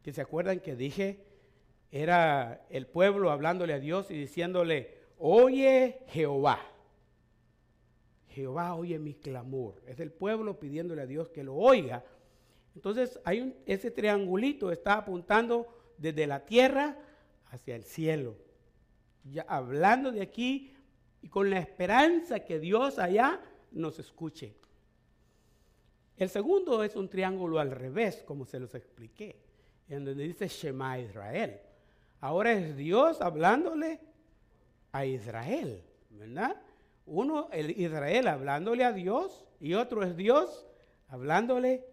que 0.03 0.13
se 0.13 0.21
acuerdan 0.21 0.61
que 0.61 0.77
dije 0.77 1.30
era 1.91 2.67
el 2.71 2.87
pueblo 2.87 3.31
hablándole 3.31 3.73
a 3.73 3.81
Dios 3.81 4.11
y 4.11 4.15
diciéndole, 4.15 4.99
oye 5.19 6.03
Jehová. 6.09 6.61
Jehová 8.29 8.75
oye 8.75 8.99
mi 8.99 9.15
clamor. 9.15 9.83
Es 9.87 9.99
el 9.99 10.13
pueblo 10.13 10.59
pidiéndole 10.61 11.03
a 11.03 11.07
Dios 11.07 11.31
que 11.31 11.43
lo 11.43 11.57
oiga. 11.57 12.05
Entonces 12.77 13.19
hay 13.25 13.57
ese 13.67 13.91
triangulito 13.91 14.71
está 14.71 14.95
apuntando 14.95 15.67
desde 15.99 16.27
la 16.27 16.47
tierra 16.47 16.97
hacia 17.51 17.75
el 17.75 17.85
cielo. 17.85 18.37
Ya 19.25 19.43
hablando 19.49 20.13
de 20.13 20.23
aquí 20.23 20.73
y 21.23 21.29
con 21.29 21.51
la 21.51 21.59
esperanza 21.59 22.41
que 22.41 22.61
Dios 22.61 22.99
allá 22.99 23.41
nos 23.73 23.99
escuche. 23.99 24.55
El 26.17 26.29
segundo 26.29 26.85
es 26.85 26.97
un 26.97 27.09
triángulo 27.09 27.59
al 27.59 27.71
revés, 27.71 28.23
como 28.27 28.45
se 28.45 28.61
los 28.61 28.75
expliqué, 28.75 29.41
en 29.89 30.05
donde 30.05 30.25
dice 30.25 30.49
Shema 30.49 30.99
Israel. 30.99 31.61
Ahora 32.21 32.53
es 32.53 32.77
Dios 32.77 33.21
hablándole 33.21 34.01
a 34.93 35.07
Israel, 35.07 35.83
¿verdad? 36.11 36.57
Uno, 37.07 37.49
el 37.51 37.71
Israel 37.71 38.29
hablándole 38.29 38.85
a 38.85 38.93
Dios 38.93 39.47
y 39.59 39.75
otro 39.75 40.03
es 40.03 40.17
Dios 40.17 40.67
hablándole 41.09 41.85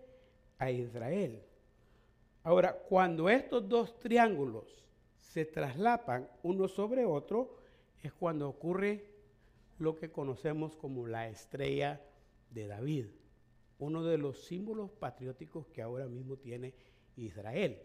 a 0.59 0.69
Israel. 0.69 1.41
Ahora, 2.43 2.73
cuando 2.73 3.29
estos 3.29 3.67
dos 3.67 3.97
triángulos 3.99 4.85
se 5.19 5.45
traslapan 5.45 6.27
uno 6.43 6.67
sobre 6.67 7.05
otro, 7.05 7.57
es 8.01 8.13
cuando 8.13 8.47
ocurre 8.49 9.05
lo 9.79 9.95
que 9.95 10.11
conocemos 10.11 10.75
como 10.75 11.07
la 11.07 11.27
estrella 11.27 12.01
de 12.51 12.67
David, 12.67 13.05
uno 13.79 14.03
de 14.03 14.17
los 14.17 14.45
símbolos 14.45 14.91
patrióticos 14.91 15.67
que 15.67 15.81
ahora 15.81 16.07
mismo 16.07 16.37
tiene 16.37 16.73
Israel. 17.15 17.81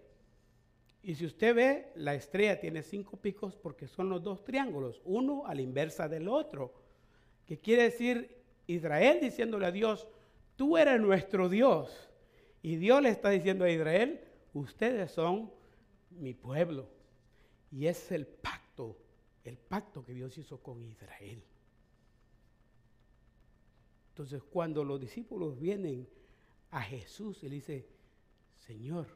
Y 1.03 1.17
si 1.17 1.27
usted 1.27 1.55
ve, 1.55 1.93
la 1.97 2.15
estrella 2.15 2.61
tiene 2.61 2.83
cinco 2.83 3.17
picos 3.17 3.57
porque 3.57 3.89
son 3.89 4.09
los 4.09 4.23
dos 4.23 4.45
triángulos, 4.45 5.01
uno 5.05 5.47
a 5.47 5.55
la 5.55 5.63
inversa 5.63 6.09
del 6.09 6.29
otro, 6.29 6.73
que 7.45 7.59
quiere 7.59 7.85
decir 7.85 8.41
Israel 8.69 9.19
diciéndole 9.21 9.67
a 9.67 9.73
Dios, 9.73 10.07
tú 10.57 10.77
eres 10.77 11.01
nuestro 11.01 11.49
Dios. 11.49 12.09
Y 12.63 12.77
Dios 12.77 13.03
le 13.03 13.09
está 13.09 13.31
diciendo 13.31 13.65
a 13.65 13.71
Israel, 13.71 14.21
ustedes 14.55 15.11
son 15.11 15.51
mi 16.11 16.35
pueblo. 16.35 16.89
Y 17.73 17.87
es 17.87 18.13
el 18.13 18.27
pacto, 18.27 18.97
el 19.45 19.59
pacto 19.59 20.05
que 20.05 20.13
Dios 20.15 20.39
hizo 20.39 20.63
con 20.63 20.85
Israel. 20.85 21.43
Entonces 24.11 24.41
cuando 24.45 24.85
los 24.85 25.01
discípulos 25.01 25.59
vienen 25.59 26.07
a 26.71 26.81
Jesús 26.83 27.43
y 27.43 27.49
le 27.49 27.57
dice, 27.57 27.89
Señor, 28.59 29.09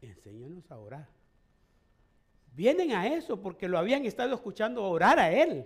enséñanos 0.00 0.70
a 0.70 0.78
orar. 0.78 1.17
Vienen 2.58 2.90
a 2.90 3.06
eso 3.06 3.40
porque 3.40 3.68
lo 3.68 3.78
habían 3.78 4.04
estado 4.04 4.34
escuchando 4.34 4.82
orar 4.82 5.20
a 5.20 5.30
Él. 5.30 5.64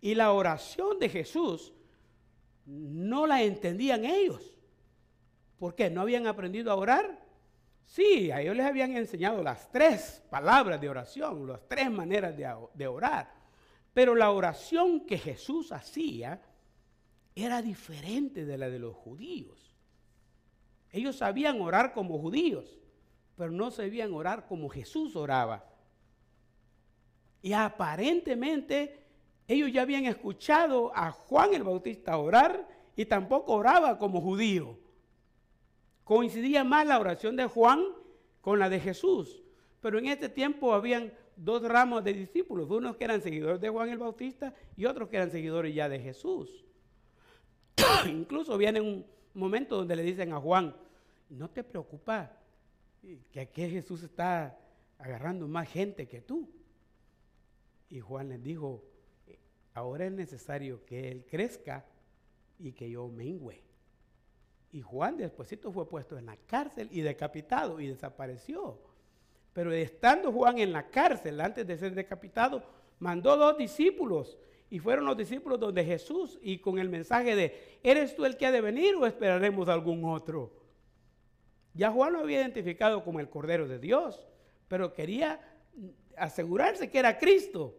Y 0.00 0.16
la 0.16 0.32
oración 0.32 0.98
de 0.98 1.08
Jesús 1.08 1.72
no 2.64 3.24
la 3.24 3.44
entendían 3.44 4.04
ellos. 4.04 4.58
¿Por 5.60 5.76
qué? 5.76 5.88
¿No 5.88 6.00
habían 6.00 6.26
aprendido 6.26 6.72
a 6.72 6.74
orar? 6.74 7.24
Sí, 7.84 8.32
a 8.32 8.40
ellos 8.40 8.56
les 8.56 8.66
habían 8.66 8.96
enseñado 8.96 9.44
las 9.44 9.70
tres 9.70 10.24
palabras 10.28 10.80
de 10.80 10.88
oración, 10.88 11.46
las 11.46 11.60
tres 11.68 11.88
maneras 11.88 12.36
de, 12.36 12.52
de 12.74 12.86
orar. 12.88 13.32
Pero 13.94 14.16
la 14.16 14.32
oración 14.32 15.06
que 15.06 15.18
Jesús 15.18 15.70
hacía 15.70 16.42
era 17.36 17.62
diferente 17.62 18.44
de 18.44 18.58
la 18.58 18.68
de 18.68 18.80
los 18.80 18.96
judíos. 18.96 19.72
Ellos 20.90 21.14
sabían 21.14 21.60
orar 21.60 21.92
como 21.92 22.18
judíos, 22.18 22.76
pero 23.36 23.52
no 23.52 23.70
sabían 23.70 24.12
orar 24.12 24.48
como 24.48 24.68
Jesús 24.68 25.14
oraba. 25.14 25.75
Y 27.46 27.52
aparentemente 27.52 28.98
ellos 29.46 29.70
ya 29.72 29.82
habían 29.82 30.04
escuchado 30.04 30.90
a 30.92 31.12
Juan 31.12 31.54
el 31.54 31.62
Bautista 31.62 32.18
orar 32.18 32.66
y 32.96 33.04
tampoco 33.04 33.52
oraba 33.52 33.98
como 33.98 34.20
judío. 34.20 34.76
Coincidía 36.02 36.64
más 36.64 36.88
la 36.88 36.98
oración 36.98 37.36
de 37.36 37.46
Juan 37.46 37.84
con 38.40 38.58
la 38.58 38.68
de 38.68 38.80
Jesús. 38.80 39.44
Pero 39.80 40.00
en 40.00 40.06
este 40.06 40.28
tiempo 40.28 40.74
habían 40.74 41.12
dos 41.36 41.62
ramos 41.62 42.02
de 42.02 42.14
discípulos, 42.14 42.68
unos 42.68 42.96
que 42.96 43.04
eran 43.04 43.22
seguidores 43.22 43.60
de 43.60 43.68
Juan 43.68 43.90
el 43.90 43.98
Bautista 43.98 44.52
y 44.76 44.86
otros 44.86 45.08
que 45.08 45.14
eran 45.14 45.30
seguidores 45.30 45.72
ya 45.72 45.88
de 45.88 46.00
Jesús. 46.00 46.64
Incluso 48.08 48.58
viene 48.58 48.80
un 48.80 49.06
momento 49.34 49.76
donde 49.76 49.94
le 49.94 50.02
dicen 50.02 50.32
a 50.32 50.40
Juan, 50.40 50.74
no 51.28 51.48
te 51.48 51.62
preocupa 51.62 52.28
que 53.30 53.38
aquí 53.38 53.70
Jesús 53.70 54.02
está 54.02 54.58
agarrando 54.98 55.46
más 55.46 55.68
gente 55.68 56.08
que 56.08 56.20
tú. 56.20 56.50
Y 57.88 58.00
Juan 58.00 58.28
les 58.28 58.42
dijo, 58.42 58.82
ahora 59.74 60.06
es 60.06 60.12
necesario 60.12 60.84
que 60.84 61.10
Él 61.10 61.24
crezca 61.28 61.84
y 62.58 62.72
que 62.72 62.90
yo 62.90 63.08
mengüe. 63.08 63.62
Y 64.72 64.82
Juan 64.82 65.16
despuésito 65.16 65.72
fue 65.72 65.88
puesto 65.88 66.18
en 66.18 66.26
la 66.26 66.36
cárcel 66.36 66.88
y 66.90 67.00
decapitado 67.00 67.80
y 67.80 67.86
desapareció. 67.86 68.78
Pero 69.52 69.72
estando 69.72 70.32
Juan 70.32 70.58
en 70.58 70.72
la 70.72 70.90
cárcel 70.90 71.40
antes 71.40 71.66
de 71.66 71.78
ser 71.78 71.94
decapitado, 71.94 72.62
mandó 72.98 73.36
dos 73.36 73.56
discípulos 73.56 74.36
y 74.68 74.80
fueron 74.80 75.06
los 75.06 75.16
discípulos 75.16 75.60
donde 75.60 75.84
Jesús 75.84 76.38
y 76.42 76.58
con 76.58 76.78
el 76.78 76.88
mensaje 76.88 77.36
de, 77.36 77.78
¿eres 77.82 78.14
tú 78.14 78.24
el 78.24 78.36
que 78.36 78.46
ha 78.46 78.52
de 78.52 78.60
venir 78.60 78.96
o 78.96 79.06
esperaremos 79.06 79.68
algún 79.68 80.04
otro? 80.04 80.52
Ya 81.72 81.90
Juan 81.90 82.14
lo 82.14 82.20
había 82.20 82.40
identificado 82.40 83.04
como 83.04 83.20
el 83.20 83.28
Cordero 83.28 83.68
de 83.68 83.78
Dios, 83.78 84.26
pero 84.68 84.92
quería 84.92 85.40
asegurarse 86.16 86.90
que 86.90 86.98
era 86.98 87.18
Cristo. 87.18 87.76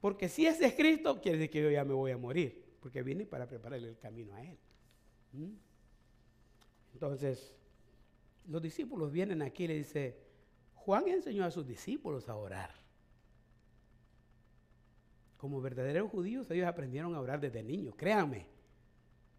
Porque 0.00 0.28
si 0.28 0.46
ese 0.46 0.66
es 0.66 0.74
Cristo, 0.74 1.20
quiere 1.20 1.38
decir 1.38 1.50
que 1.50 1.62
yo 1.62 1.70
ya 1.70 1.84
me 1.84 1.94
voy 1.94 2.12
a 2.12 2.18
morir, 2.18 2.64
porque 2.80 3.02
viene 3.02 3.26
para 3.26 3.46
prepararle 3.46 3.88
el 3.88 3.98
camino 3.98 4.34
a 4.34 4.42
Él. 4.42 4.58
¿Mm? 5.32 5.52
Entonces, 6.92 7.54
los 8.46 8.62
discípulos 8.62 9.12
vienen 9.12 9.42
aquí 9.42 9.64
y 9.64 9.68
le 9.68 9.74
dice, 9.74 10.16
Juan 10.74 11.08
enseñó 11.08 11.44
a 11.44 11.50
sus 11.50 11.66
discípulos 11.66 12.28
a 12.28 12.36
orar. 12.36 12.70
Como 15.36 15.60
verdaderos 15.60 16.10
judíos, 16.10 16.50
ellos 16.50 16.66
aprendieron 16.66 17.14
a 17.14 17.20
orar 17.20 17.40
desde 17.40 17.62
niños, 17.62 17.94
créanme. 17.96 18.46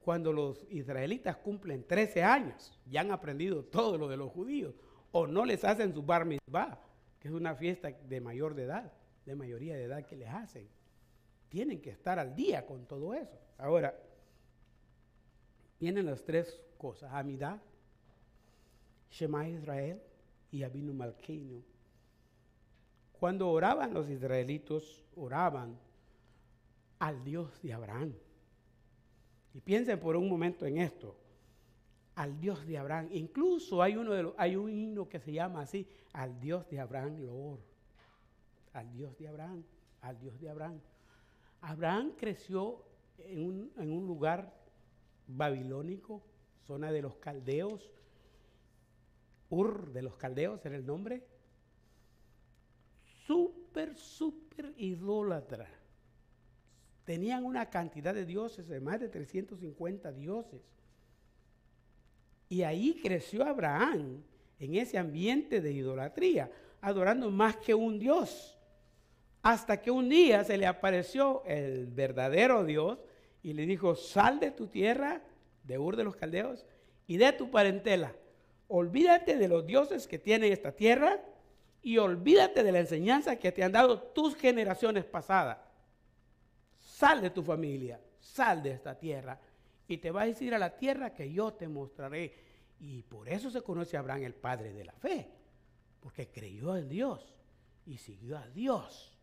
Cuando 0.02 0.32
los 0.32 0.66
israelitas 0.70 1.38
cumplen 1.38 1.86
13 1.86 2.24
años, 2.24 2.78
ya 2.86 3.02
han 3.02 3.12
aprendido 3.12 3.64
todo 3.64 3.98
lo 3.98 4.08
de 4.08 4.18
los 4.18 4.32
judíos, 4.32 4.76
o 5.12 5.26
no 5.26 5.46
les 5.46 5.64
hacen 5.64 5.94
su 5.94 6.04
bar 6.04 6.26
mitzvah, 6.26 6.80
es 7.28 7.34
una 7.34 7.56
fiesta 7.56 7.92
de 7.92 8.22
mayor 8.22 8.56
de 8.56 8.64
edad, 8.64 8.92
de 9.26 9.36
mayoría 9.36 9.76
de 9.76 9.84
edad 9.84 10.06
que 10.06 10.16
les 10.16 10.30
hacen. 10.30 10.68
Tienen 11.50 11.82
que 11.82 11.90
estar 11.90 12.20
al 12.20 12.36
día 12.36 12.66
con 12.66 12.86
todo 12.86 13.14
eso. 13.14 13.38
Ahora, 13.58 13.94
vienen 15.80 16.06
las 16.06 16.24
tres 16.24 16.60
cosas, 16.78 17.12
Amidad, 17.14 17.62
Shema 19.12 19.48
Israel 19.48 20.02
y 20.52 20.64
Abinu 20.64 20.94
Malkeinu. 20.94 21.62
Cuando 23.20 23.50
oraban 23.50 23.94
los 23.94 24.10
israelitos, 24.10 25.04
oraban 25.16 25.78
al 27.00 27.24
Dios 27.24 27.62
de 27.62 27.74
Abraham. 27.74 28.14
Y 29.54 29.60
piensen 29.60 30.00
por 30.00 30.16
un 30.16 30.30
momento 30.30 30.66
en 30.66 30.78
esto, 30.78 31.16
al 32.18 32.40
Dios 32.40 32.66
de 32.66 32.80
Abraham. 32.80 33.10
Incluso 33.12 33.82
hay, 33.82 33.96
uno 33.96 34.12
de 34.12 34.24
los, 34.24 34.34
hay 34.38 34.56
un 34.56 34.74
himno 34.74 35.08
que 35.08 35.20
se 35.20 35.32
llama 35.32 35.62
así, 35.62 35.88
al 36.14 36.40
Dios 36.40 36.68
de 36.70 36.80
Abraham 36.80 37.20
lo 37.20 37.60
Al 38.74 38.92
Dios 38.92 39.16
de 39.20 39.28
Abraham, 39.28 39.64
al 40.02 40.20
Dios 40.20 40.40
de 40.40 40.50
Abraham. 40.50 40.80
Abraham 41.62 42.14
creció 42.18 42.84
en 43.20 43.44
un, 43.44 43.72
en 43.78 43.92
un 43.92 44.08
lugar 44.08 44.52
babilónico, 45.28 46.24
zona 46.66 46.92
de 46.92 47.04
los 47.04 47.18
caldeos. 47.18 47.92
Ur 49.50 49.92
de 49.94 50.02
los 50.02 50.18
caldeos 50.18 50.66
era 50.66 50.76
el 50.76 50.86
nombre. 50.86 51.24
Súper, 53.28 53.96
súper 53.96 54.74
idólatra 54.78 55.70
tenían 57.06 57.46
una 57.46 57.70
cantidad 57.70 58.14
de 58.14 58.26
dioses, 58.26 58.68
de 58.68 58.82
más 58.82 59.00
de 59.00 59.08
350 59.08 60.12
dioses. 60.12 60.62
Y 62.50 62.64
ahí 62.64 63.00
creció 63.02 63.46
Abraham 63.46 64.24
en 64.60 64.76
ese 64.76 64.98
ambiente 64.98 65.62
de 65.62 65.72
idolatría, 65.72 66.52
adorando 66.82 67.30
más 67.30 67.58
que 67.58 67.74
un 67.74 68.00
Dios. 68.00 68.58
Hasta 69.42 69.82
que 69.82 69.92
un 69.92 70.10
día 70.10 70.44
se 70.44 70.58
le 70.58 70.66
apareció 70.66 71.44
el 71.46 71.88
verdadero 71.88 72.64
Dios 72.64 73.00
y 73.44 73.54
le 73.54 73.66
dijo, 73.66 73.96
sal 73.96 74.40
de 74.40 74.52
tu 74.52 74.68
tierra, 74.68 75.22
de 75.64 75.78
Ur 75.78 75.96
de 75.96 76.04
los 76.04 76.16
Caldeos, 76.16 76.66
y 77.06 77.18
de 77.18 77.32
tu 77.34 77.50
parentela. 77.50 78.14
Olvídate 78.68 79.38
de 79.38 79.48
los 79.48 79.66
dioses 79.66 80.08
que 80.08 80.20
tiene 80.20 80.52
esta 80.52 80.72
tierra 80.72 81.22
y 81.82 81.98
olvídate 81.98 82.64
de 82.64 82.72
la 82.72 82.80
enseñanza 82.80 83.38
que 83.38 83.52
te 83.52 83.64
han 83.64 83.72
dado 83.72 84.02
tus 84.02 84.36
generaciones 84.36 85.06
pasadas 85.06 85.58
sal 86.98 87.22
de 87.22 87.30
tu 87.30 87.44
familia, 87.44 88.00
sal 88.20 88.64
de 88.64 88.72
esta 88.72 88.98
tierra 88.98 89.40
y 89.88 89.98
te 89.98 90.12
vas 90.12 90.40
a 90.40 90.44
ir 90.44 90.54
a 90.54 90.60
la 90.60 90.78
tierra 90.78 91.14
que 91.14 91.32
yo 91.32 91.54
te 91.54 91.68
mostraré. 91.68 92.34
Y 92.80 93.04
por 93.04 93.28
eso 93.28 93.50
se 93.50 93.62
conoce 93.62 93.98
a 93.98 94.02
Abraham 94.02 94.24
el 94.24 94.36
padre 94.36 94.74
de 94.74 94.86
la 94.86 94.94
fe, 94.94 95.30
porque 96.00 96.30
creyó 96.30 96.76
en 96.76 96.90
Dios 96.90 97.34
y 97.86 97.98
siguió 97.98 98.38
a 98.38 98.48
Dios 98.50 99.18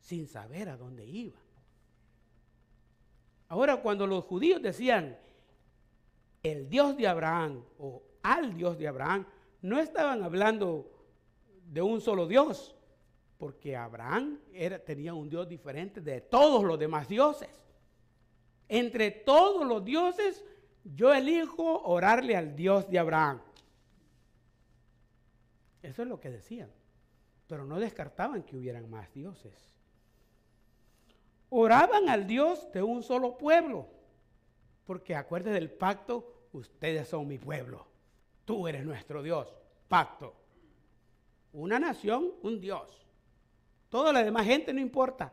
sin 0.00 0.26
saber 0.26 0.68
a 0.68 0.76
dónde 0.76 1.06
iba. 1.06 1.38
Ahora 3.48 3.80
cuando 3.80 4.06
los 4.06 4.24
judíos 4.24 4.60
decían 4.60 5.16
el 6.42 6.68
Dios 6.68 6.96
de 6.96 7.06
Abraham 7.06 7.62
o 7.78 8.02
al 8.22 8.54
Dios 8.56 8.76
de 8.78 8.88
Abraham, 8.88 9.26
no 9.62 9.78
estaban 9.78 10.22
hablando 10.22 10.90
de 11.64 11.82
un 11.82 12.00
solo 12.00 12.26
Dios, 12.26 12.76
porque 13.38 13.76
Abraham 13.76 14.40
tenía 14.84 15.14
un 15.14 15.28
Dios 15.28 15.48
diferente 15.48 16.00
de 16.00 16.20
todos 16.22 16.64
los 16.64 16.78
demás 16.78 17.08
dioses. 17.08 17.65
Entre 18.68 19.10
todos 19.10 19.66
los 19.66 19.84
dioses, 19.84 20.44
yo 20.84 21.12
elijo 21.12 21.82
orarle 21.82 22.36
al 22.36 22.56
Dios 22.56 22.88
de 22.90 22.98
Abraham. 22.98 23.40
Eso 25.82 26.02
es 26.02 26.08
lo 26.08 26.20
que 26.20 26.30
decían. 26.30 26.70
Pero 27.46 27.64
no 27.64 27.78
descartaban 27.78 28.42
que 28.42 28.56
hubieran 28.56 28.90
más 28.90 29.12
dioses. 29.12 29.54
Oraban 31.48 32.08
al 32.08 32.26
Dios 32.26 32.70
de 32.72 32.82
un 32.82 33.02
solo 33.02 33.38
pueblo. 33.38 33.88
Porque 34.84 35.14
acuérdense 35.14 35.60
del 35.60 35.70
pacto, 35.70 36.48
ustedes 36.52 37.08
son 37.08 37.28
mi 37.28 37.38
pueblo. 37.38 37.86
Tú 38.44 38.66
eres 38.66 38.84
nuestro 38.84 39.22
Dios. 39.22 39.54
Pacto. 39.88 40.34
Una 41.52 41.78
nación, 41.78 42.32
un 42.42 42.60
Dios. 42.60 43.06
Toda 43.88 44.12
la 44.12 44.24
demás 44.24 44.46
gente 44.46 44.72
no 44.72 44.80
importa. 44.80 45.32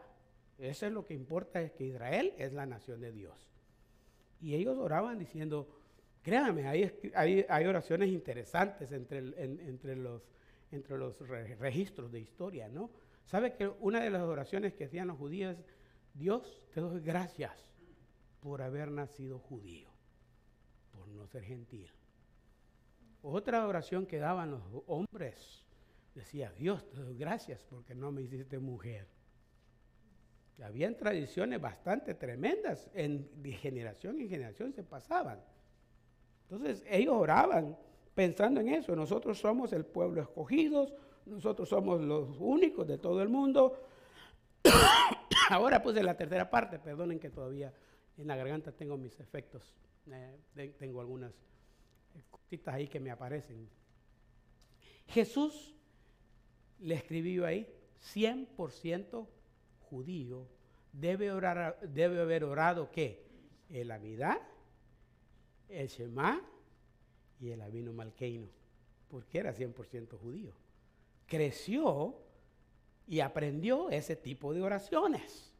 Eso 0.57 0.85
es 0.85 0.91
lo 0.91 1.05
que 1.05 1.13
importa, 1.13 1.61
es 1.61 1.71
que 1.71 1.85
Israel 1.85 2.33
es 2.37 2.53
la 2.53 2.65
nación 2.65 3.01
de 3.01 3.11
Dios. 3.11 3.49
Y 4.39 4.55
ellos 4.55 4.77
oraban 4.77 5.19
diciendo, 5.19 5.67
créanme, 6.21 6.67
hay, 6.67 6.91
hay, 7.15 7.65
oraciones 7.65 8.09
interesantes 8.09 8.91
entre, 8.91 9.19
entre, 9.19 9.95
los, 9.95 10.21
entre 10.71 10.97
los 10.97 11.17
registros 11.59 12.11
de 12.11 12.19
historia, 12.19 12.67
¿no? 12.67 12.91
¿Sabe 13.25 13.53
que 13.53 13.67
una 13.67 14.01
de 14.01 14.09
las 14.09 14.23
oraciones 14.23 14.73
que 14.73 14.85
hacían 14.85 15.07
los 15.07 15.17
judíos 15.17 15.57
es, 15.57 15.65
Dios, 16.13 16.61
te 16.73 16.81
doy 16.81 17.01
gracias 17.01 17.65
por 18.39 18.61
haber 18.61 18.91
nacido 18.91 19.39
judío, 19.39 19.89
por 20.91 21.07
no 21.07 21.25
ser 21.27 21.43
gentil. 21.43 21.89
Otra 23.21 23.65
oración 23.65 24.05
que 24.05 24.19
daban 24.19 24.51
los 24.51 24.61
hombres 24.85 25.63
decía, 26.13 26.51
Dios, 26.51 26.87
te 26.89 26.97
doy 26.97 27.17
gracias 27.17 27.63
porque 27.63 27.95
no 27.95 28.11
me 28.11 28.21
hiciste 28.21 28.59
mujer. 28.59 29.07
Habían 30.61 30.95
tradiciones 30.95 31.59
bastante 31.59 32.13
tremendas, 32.13 32.89
en, 32.93 33.29
de 33.41 33.53
generación 33.53 34.19
en 34.19 34.29
generación 34.29 34.73
se 34.73 34.83
pasaban. 34.83 35.41
Entonces 36.43 36.83
ellos 36.87 37.15
oraban 37.15 37.77
pensando 38.13 38.61
en 38.61 38.69
eso. 38.69 38.95
Nosotros 38.95 39.39
somos 39.39 39.73
el 39.73 39.85
pueblo 39.85 40.21
escogido, 40.21 40.95
nosotros 41.25 41.69
somos 41.69 42.01
los 42.01 42.37
únicos 42.39 42.87
de 42.87 42.97
todo 42.97 43.21
el 43.21 43.29
mundo. 43.29 43.79
Ahora 45.49 45.81
puse 45.81 46.03
la 46.03 46.15
tercera 46.15 46.49
parte, 46.49 46.79
perdonen 46.79 47.19
que 47.19 47.29
todavía 47.29 47.73
en 48.17 48.27
la 48.27 48.35
garganta 48.35 48.71
tengo 48.71 48.97
mis 48.97 49.19
efectos, 49.19 49.73
eh, 50.11 50.75
tengo 50.77 51.01
algunas 51.01 51.33
cositas 52.29 52.75
ahí 52.75 52.87
que 52.87 52.99
me 52.99 53.11
aparecen. 53.11 53.67
Jesús 55.07 55.75
le 56.79 56.95
escribió 56.95 57.45
ahí, 57.45 57.67
100% 58.13 59.27
judío, 59.93 60.47
debe, 60.91 61.31
orar, 61.31 61.79
debe 61.81 62.19
haber 62.19 62.43
orado 62.43 62.89
¿qué? 62.89 63.23
El 63.69 63.91
Amidad, 63.91 64.41
el 65.69 65.87
Shema 65.87 66.41
y 67.39 67.51
el 67.51 67.61
Avino 67.61 67.93
Malkeino, 67.93 68.47
porque 69.07 69.37
era 69.37 69.53
100% 69.53 70.17
judío. 70.17 70.53
Creció 71.27 72.15
y 73.07 73.19
aprendió 73.19 73.89
ese 73.89 74.15
tipo 74.15 74.53
de 74.53 74.63
oraciones. 74.63 75.51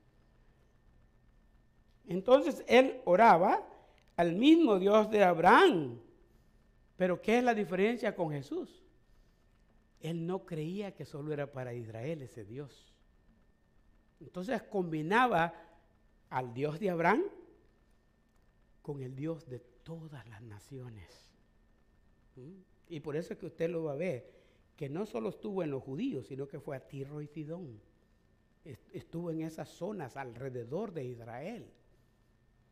Entonces 2.08 2.64
él 2.68 3.02
oraba 3.06 3.68
al 4.16 4.34
mismo 4.34 4.80
Dios 4.80 5.10
de 5.12 5.24
Abraham. 5.24 6.00
Pero 6.98 7.22
¿qué 7.22 7.38
es 7.38 7.44
la 7.44 7.54
diferencia 7.54 8.16
con 8.16 8.32
Jesús? 8.32 8.84
Él 10.00 10.26
no 10.26 10.46
creía 10.46 10.94
que 10.94 11.06
solo 11.06 11.32
era 11.32 11.52
para 11.52 11.74
Israel 11.74 12.22
ese 12.22 12.44
Dios. 12.44 12.93
Entonces 14.24 14.64
combinaba 14.64 15.54
al 16.30 16.54
Dios 16.54 16.80
de 16.80 16.90
Abraham 16.90 17.24
con 18.82 19.02
el 19.02 19.16
Dios 19.16 19.48
de 19.48 19.60
todas 19.60 20.28
las 20.28 20.42
naciones. 20.42 21.30
¿Mm? 22.36 22.62
Y 22.90 23.00
por 23.02 23.16
eso 23.16 23.34
es 23.34 23.40
que 23.40 23.46
usted 23.46 23.70
lo 23.70 23.84
va 23.84 23.94
a 23.94 23.96
ver, 23.96 24.32
que 24.76 24.90
no 24.90 25.06
solo 25.06 25.30
estuvo 25.30 25.62
en 25.64 25.72
los 25.72 25.84
judíos, 25.84 26.28
sino 26.28 26.48
que 26.48 26.60
fue 26.60 26.76
a 26.76 26.88
Tiro 26.88 27.22
y 27.22 27.28
Sidón. 27.28 27.80
Estuvo 28.94 29.30
en 29.30 29.42
esas 29.42 29.68
zonas 29.70 30.16
alrededor 30.16 30.94
de 30.94 31.04
Israel, 31.04 31.66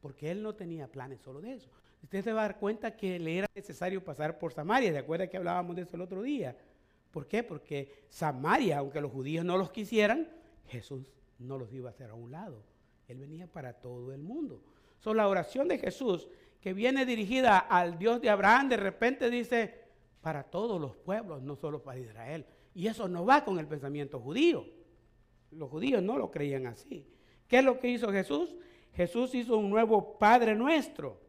porque 0.01 0.31
él 0.31 0.41
no 0.41 0.55
tenía 0.55 0.87
planes 0.87 1.19
solo 1.19 1.41
de 1.41 1.53
eso. 1.53 1.69
Usted 2.01 2.23
se 2.23 2.33
va 2.33 2.41
a 2.41 2.47
dar 2.47 2.59
cuenta 2.59 2.95
que 2.95 3.19
le 3.19 3.39
era 3.39 3.47
necesario 3.53 4.03
pasar 4.03 4.39
por 4.39 4.53
Samaria, 4.53 4.91
¿de 4.91 4.99
acuerdo 4.99 5.29
que 5.29 5.37
hablábamos 5.37 5.75
de 5.75 5.81
eso 5.81 5.97
el 5.97 6.01
otro 6.01 6.21
día? 6.21 6.57
¿Por 7.11 7.27
qué? 7.27 7.43
Porque 7.43 8.05
Samaria, 8.09 8.77
aunque 8.77 9.01
los 9.01 9.11
judíos 9.11 9.43
no 9.43 9.57
los 9.57 9.69
quisieran, 9.69 10.29
Jesús 10.67 11.05
no 11.41 11.57
los 11.57 11.73
iba 11.73 11.89
a 11.89 11.91
hacer 11.91 12.09
a 12.09 12.15
un 12.15 12.31
lado. 12.31 12.63
Él 13.07 13.19
venía 13.19 13.47
para 13.47 13.73
todo 13.73 14.13
el 14.13 14.21
mundo. 14.21 14.63
So, 14.99 15.13
la 15.13 15.27
oración 15.27 15.67
de 15.67 15.79
Jesús, 15.79 16.27
que 16.61 16.73
viene 16.73 17.05
dirigida 17.05 17.57
al 17.57 17.97
Dios 17.97 18.21
de 18.21 18.29
Abraham, 18.29 18.69
de 18.69 18.77
repente 18.77 19.29
dice, 19.29 19.81
para 20.21 20.43
todos 20.43 20.79
los 20.79 20.95
pueblos, 20.95 21.41
no 21.41 21.55
solo 21.55 21.81
para 21.81 21.99
Israel. 21.99 22.45
Y 22.73 22.87
eso 22.87 23.07
no 23.07 23.25
va 23.25 23.43
con 23.43 23.59
el 23.59 23.67
pensamiento 23.67 24.19
judío. 24.19 24.65
Los 25.51 25.69
judíos 25.69 26.01
no 26.01 26.17
lo 26.17 26.31
creían 26.31 26.67
así. 26.67 27.05
¿Qué 27.47 27.59
es 27.59 27.65
lo 27.65 27.79
que 27.79 27.89
hizo 27.89 28.11
Jesús? 28.11 28.55
Jesús 28.93 29.33
hizo 29.35 29.57
un 29.57 29.69
nuevo 29.69 30.17
Padre 30.17 30.55
nuestro, 30.55 31.19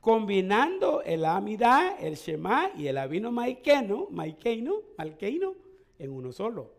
combinando 0.00 1.02
el 1.02 1.24
Amidá, 1.24 1.96
el 1.98 2.16
Shema 2.16 2.70
y 2.76 2.86
el 2.86 2.98
Avino 2.98 3.30
Maiqueno, 3.30 4.08
Maiqueno, 4.10 4.82
Malqueino, 4.96 5.54
en 5.98 6.12
uno 6.12 6.32
solo. 6.32 6.77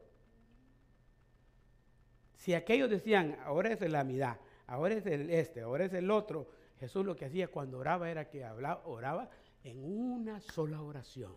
Si 2.39 2.53
aquellos 2.53 2.89
decían, 2.89 3.37
ahora 3.43 3.73
es 3.73 3.81
el 3.81 3.93
Amidá, 3.95 4.39
ahora 4.65 4.95
es 4.95 5.05
el 5.05 5.29
este, 5.29 5.59
ahora 5.59 5.83
es 5.83 5.93
el 5.93 6.09
otro, 6.09 6.47
Jesús 6.79 7.05
lo 7.05 7.13
que 7.13 7.25
hacía 7.25 7.49
cuando 7.49 7.79
oraba 7.79 8.09
era 8.09 8.29
que 8.29 8.45
hablaba, 8.45 8.81
oraba 8.85 9.29
en 9.61 9.83
una 9.83 10.39
sola 10.39 10.81
oración. 10.81 11.33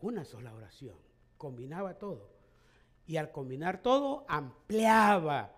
Una 0.00 0.24
sola 0.24 0.54
oración. 0.54 0.96
Combinaba 1.36 1.98
todo. 1.98 2.30
Y 3.06 3.18
al 3.18 3.30
combinar 3.30 3.82
todo, 3.82 4.24
ampliaba 4.26 5.54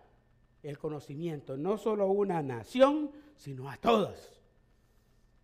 el 0.64 0.76
conocimiento, 0.76 1.56
no 1.56 1.78
solo 1.78 2.02
a 2.02 2.10
una 2.10 2.42
nación, 2.42 3.12
sino 3.36 3.70
a 3.70 3.76
todas. 3.76 4.40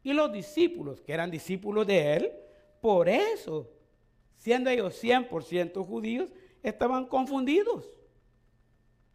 Y 0.02 0.12
los 0.12 0.32
discípulos, 0.32 1.00
que 1.00 1.12
eran 1.12 1.30
discípulos 1.30 1.86
de 1.86 2.16
él, 2.16 2.32
por 2.80 3.08
eso, 3.08 3.70
siendo 4.34 4.70
ellos 4.70 5.00
100% 5.00 5.86
judíos, 5.86 6.30
estaban 6.64 7.06
confundidos. 7.06 7.97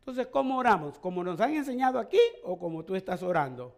Entonces, 0.03 0.27
¿cómo 0.27 0.57
oramos? 0.57 0.99
¿Como 0.99 1.23
nos 1.23 1.39
han 1.39 1.53
enseñado 1.53 1.97
aquí 1.97 2.19
o 2.43 2.59
como 2.59 2.83
tú 2.83 2.93
estás 2.93 3.23
orando? 3.23 3.73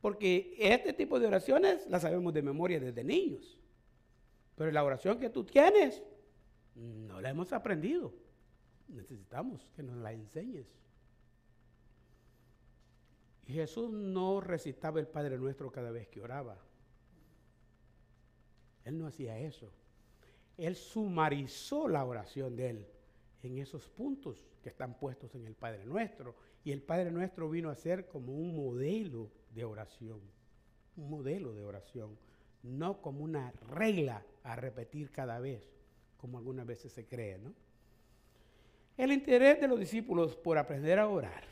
Porque 0.00 0.56
este 0.58 0.94
tipo 0.94 1.20
de 1.20 1.26
oraciones 1.26 1.86
las 1.90 2.00
sabemos 2.00 2.32
de 2.32 2.40
memoria 2.40 2.80
desde 2.80 3.04
niños. 3.04 3.60
Pero 4.56 4.70
la 4.70 4.82
oración 4.82 5.18
que 5.18 5.28
tú 5.28 5.44
tienes, 5.44 6.02
no 6.74 7.20
la 7.20 7.28
hemos 7.28 7.52
aprendido. 7.52 8.14
Necesitamos 8.88 9.68
que 9.76 9.82
nos 9.82 9.98
la 9.98 10.14
enseñes. 10.14 10.66
Y 13.46 13.52
Jesús 13.52 13.90
no 13.90 14.40
recitaba 14.40 14.98
el 14.98 15.08
Padre 15.08 15.36
Nuestro 15.36 15.70
cada 15.70 15.90
vez 15.90 16.08
que 16.08 16.22
oraba. 16.22 16.56
Él 18.86 18.96
no 18.96 19.06
hacía 19.06 19.38
eso. 19.38 19.70
Él 20.56 20.74
sumarizó 20.74 21.86
la 21.86 22.02
oración 22.02 22.56
de 22.56 22.70
él 22.70 22.92
en 23.42 23.58
esos 23.58 23.88
puntos 23.88 24.44
que 24.62 24.68
están 24.68 24.94
puestos 24.94 25.34
en 25.34 25.46
el 25.46 25.54
Padre 25.54 25.84
Nuestro. 25.84 26.34
Y 26.64 26.72
el 26.72 26.82
Padre 26.82 27.10
Nuestro 27.10 27.50
vino 27.50 27.70
a 27.70 27.74
ser 27.74 28.08
como 28.08 28.32
un 28.32 28.54
modelo 28.54 29.30
de 29.54 29.64
oración, 29.64 30.20
un 30.96 31.10
modelo 31.10 31.52
de 31.52 31.64
oración, 31.64 32.16
no 32.62 33.00
como 33.02 33.24
una 33.24 33.52
regla 33.68 34.24
a 34.44 34.56
repetir 34.56 35.10
cada 35.10 35.40
vez, 35.40 35.68
como 36.16 36.38
algunas 36.38 36.66
veces 36.66 36.92
se 36.92 37.06
cree, 37.06 37.38
¿no? 37.38 37.52
El 38.96 39.10
interés 39.10 39.60
de 39.60 39.68
los 39.68 39.80
discípulos 39.80 40.36
por 40.36 40.58
aprender 40.58 40.98
a 40.98 41.08
orar, 41.08 41.42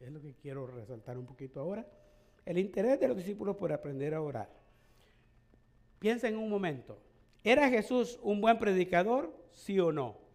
es 0.00 0.10
lo 0.10 0.20
que 0.20 0.32
quiero 0.34 0.66
resaltar 0.66 1.18
un 1.18 1.26
poquito 1.26 1.60
ahora, 1.60 1.86
el 2.46 2.58
interés 2.58 2.98
de 3.00 3.08
los 3.08 3.16
discípulos 3.16 3.56
por 3.56 3.72
aprender 3.72 4.14
a 4.14 4.22
orar. 4.22 4.48
Piensa 5.98 6.28
en 6.28 6.38
un 6.38 6.48
momento, 6.48 6.98
¿era 7.42 7.68
Jesús 7.68 8.18
un 8.22 8.40
buen 8.40 8.58
predicador, 8.58 9.34
sí 9.52 9.78
o 9.80 9.92
no? 9.92 10.27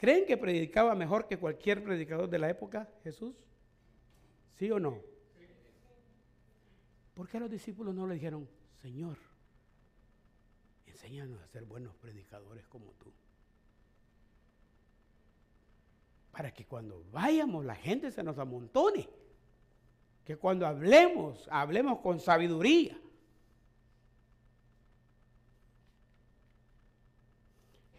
¿Creen 0.00 0.24
que 0.24 0.38
predicaba 0.38 0.94
mejor 0.94 1.26
que 1.26 1.36
cualquier 1.36 1.84
predicador 1.84 2.26
de 2.26 2.38
la 2.38 2.48
época, 2.48 2.88
Jesús? 3.04 3.36
¿Sí 4.54 4.70
o 4.70 4.80
no? 4.80 4.98
¿Por 7.12 7.28
qué 7.28 7.38
los 7.38 7.50
discípulos 7.50 7.94
no 7.94 8.06
le 8.06 8.14
dijeron, 8.14 8.48
Señor, 8.80 9.18
enséñanos 10.86 11.38
a 11.42 11.46
ser 11.48 11.66
buenos 11.66 11.94
predicadores 11.96 12.66
como 12.66 12.92
tú? 12.92 13.12
Para 16.32 16.50
que 16.50 16.64
cuando 16.64 17.04
vayamos 17.12 17.66
la 17.66 17.76
gente 17.76 18.10
se 18.10 18.22
nos 18.22 18.38
amontone. 18.38 19.06
Que 20.24 20.38
cuando 20.38 20.66
hablemos, 20.66 21.46
hablemos 21.52 21.98
con 21.98 22.20
sabiduría. 22.20 22.98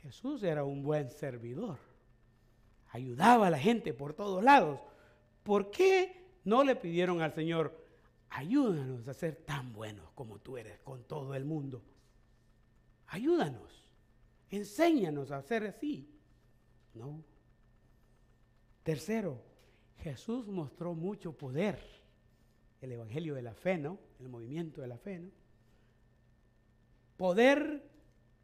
Jesús 0.02 0.42
era 0.42 0.64
un 0.64 0.82
buen 0.82 1.12
servidor 1.12 1.91
ayudaba 2.92 3.48
a 3.48 3.50
la 3.50 3.60
gente 3.60 3.94
por 3.94 4.14
todos 4.14 4.44
lados. 4.44 4.80
¿Por 5.44 5.72
qué 5.72 6.40
no 6.44 6.64
le 6.64 6.76
pidieron 6.76 7.22
al 7.22 7.34
Señor, 7.34 7.76
ayúdanos 8.30 9.08
a 9.08 9.14
ser 9.14 9.36
tan 9.36 9.74
buenos 9.74 10.12
como 10.12 10.40
tú 10.40 10.58
eres 10.58 10.80
con 10.80 11.04
todo 11.04 11.34
el 11.34 11.46
mundo? 11.46 11.82
Ayúdanos, 13.08 13.84
enséñanos 14.50 15.32
a 15.32 15.42
ser 15.42 15.66
así. 15.66 16.08
No. 16.94 17.24
Tercero, 18.84 19.42
Jesús 19.98 20.48
mostró 20.48 20.94
mucho 20.94 21.34
poder. 21.34 22.02
El 22.82 22.92
Evangelio 22.94 23.36
de 23.36 23.44
la 23.44 23.54
Fe, 23.54 23.78
¿no? 23.78 24.00
El 24.20 24.28
movimiento 24.28 24.82
de 24.82 24.88
la 24.88 24.98
fe, 24.98 25.20
¿no? 25.20 25.30
Poder 27.16 27.88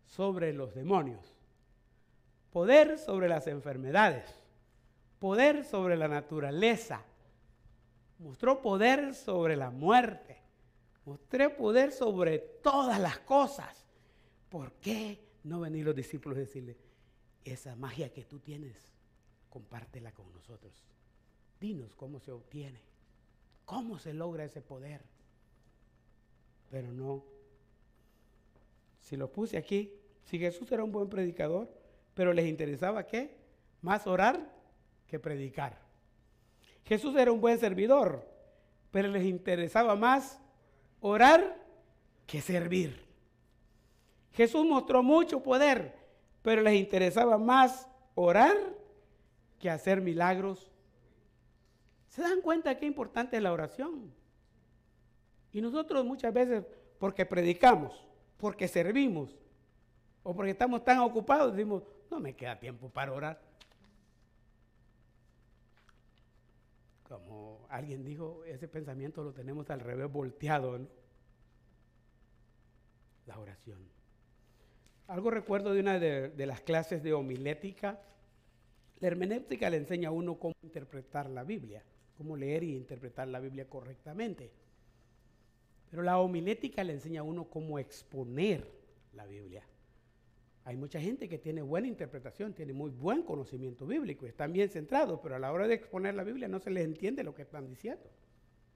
sobre 0.06 0.54
los 0.54 0.76
demonios 0.76 1.38
poder 2.58 2.98
sobre 2.98 3.30
las 3.30 3.46
enfermedades, 3.46 4.37
poder 5.20 5.64
sobre 5.66 5.98
la 5.98 6.08
naturaleza, 6.08 7.04
mostró 8.20 8.62
poder 8.62 9.14
sobre 9.16 9.56
la 9.56 9.70
muerte, 9.70 10.42
mostró 11.06 11.56
poder 11.56 11.92
sobre 11.92 12.40
todas 12.40 13.00
las 13.00 13.20
cosas. 13.20 13.86
¿Por 14.50 14.74
qué 14.74 15.20
no 15.44 15.60
venir 15.60 15.86
los 15.86 15.96
discípulos 15.96 16.38
a 16.38 16.42
decirle, 16.42 16.78
esa 17.44 17.76
magia 17.76 18.12
que 18.12 18.26
tú 18.26 18.40
tienes, 18.40 18.94
compártela 19.50 20.12
con 20.12 20.32
nosotros? 20.34 20.74
Dinos 21.60 21.96
cómo 21.96 22.20
se 22.20 22.32
obtiene, 22.32 22.82
cómo 23.66 24.00
se 24.00 24.14
logra 24.14 24.46
ese 24.46 24.62
poder. 24.62 25.02
pero 26.70 26.92
no. 26.92 27.24
Si 29.00 29.16
lo 29.16 29.32
puse 29.32 29.58
aquí, 29.58 29.94
si 30.26 30.38
Jesús 30.38 30.70
era 30.74 30.84
un 30.84 30.92
buen 30.92 31.08
predicador, 31.08 31.74
pero 32.14 32.34
les 32.34 32.46
interesaba 32.46 33.08
qué? 33.08 33.38
Más 33.82 34.06
orar 34.06 34.57
que 35.08 35.20
predicar. 35.20 35.78
Jesús 36.86 37.16
era 37.16 37.32
un 37.32 37.42
buen 37.42 37.60
servidor, 37.60 38.28
pero 38.92 39.08
les 39.10 39.26
interesaba 39.26 39.96
más 39.96 40.40
orar 41.02 41.58
que 42.26 42.42
servir. 42.42 43.06
Jesús 44.34 44.66
mostró 44.66 45.02
mucho 45.02 45.42
poder, 45.42 45.96
pero 46.42 46.62
les 46.62 46.76
interesaba 46.76 47.38
más 47.38 47.88
orar 48.16 48.56
que 49.60 49.70
hacer 49.70 50.02
milagros. 50.02 50.72
¿Se 52.10 52.22
dan 52.22 52.42
cuenta 52.42 52.78
qué 52.78 52.86
importante 52.86 53.38
es 53.38 53.44
la 53.44 53.52
oración? 53.52 54.14
Y 55.52 55.62
nosotros 55.62 56.06
muchas 56.06 56.34
veces, 56.34 56.64
porque 57.00 57.26
predicamos, 57.26 58.08
porque 58.38 58.68
servimos, 58.68 59.36
o 60.24 60.36
porque 60.36 60.52
estamos 60.52 60.84
tan 60.84 61.00
ocupados, 61.00 61.56
decimos, 61.56 61.84
no 62.12 62.20
me 62.20 62.36
queda 62.36 62.60
tiempo 62.60 62.90
para 62.90 63.14
orar. 63.14 63.47
Como 67.08 67.66
alguien 67.70 68.04
dijo, 68.04 68.44
ese 68.46 68.68
pensamiento 68.68 69.24
lo 69.24 69.34
tenemos 69.34 69.70
al 69.70 69.80
revés 69.80 70.12
volteado, 70.12 70.78
¿no? 70.78 70.88
La 73.26 73.40
oración. 73.40 73.80
Algo 75.08 75.32
recuerdo 75.32 75.74
de 75.74 75.80
una 75.80 76.00
de, 76.00 76.30
de 76.30 76.46
las 76.46 76.62
clases 76.62 77.04
de 77.04 77.14
homilética. 77.14 78.02
La 79.00 79.08
hermenéutica 79.08 79.70
le 79.70 79.78
enseña 79.78 80.10
a 80.10 80.12
uno 80.12 80.38
cómo 80.38 80.54
interpretar 80.62 81.30
la 81.30 81.44
Biblia, 81.44 81.84
cómo 82.18 82.36
leer 82.36 82.64
y 82.64 82.76
interpretar 82.76 83.28
la 83.28 83.40
Biblia 83.40 83.70
correctamente. 83.70 84.52
Pero 85.90 86.04
la 86.04 86.20
homilética 86.20 86.84
le 86.84 86.94
enseña 86.94 87.22
a 87.22 87.24
uno 87.24 87.46
cómo 87.46 87.80
exponer 87.80 88.70
la 89.14 89.26
Biblia. 89.26 89.64
Hay 90.68 90.76
mucha 90.76 91.00
gente 91.00 91.30
que 91.30 91.38
tiene 91.38 91.62
buena 91.62 91.88
interpretación, 91.88 92.54
tiene 92.54 92.74
muy 92.74 92.92
buen 92.92 93.24
conocimiento 93.24 93.86
bíblico, 93.86 94.26
están 94.26 94.52
bien 94.52 94.68
centrados, 94.68 95.18
pero 95.24 95.38
a 95.38 95.40
la 95.40 95.54
hora 95.54 95.66
de 95.66 95.76
exponer 95.76 96.14
la 96.14 96.26
Biblia 96.26 96.50
no 96.50 96.60
se 96.60 96.70
les 96.72 96.84
entiende 96.84 97.24
lo 97.24 97.34
que 97.34 97.44
están 97.44 97.70
diciendo, 97.70 98.04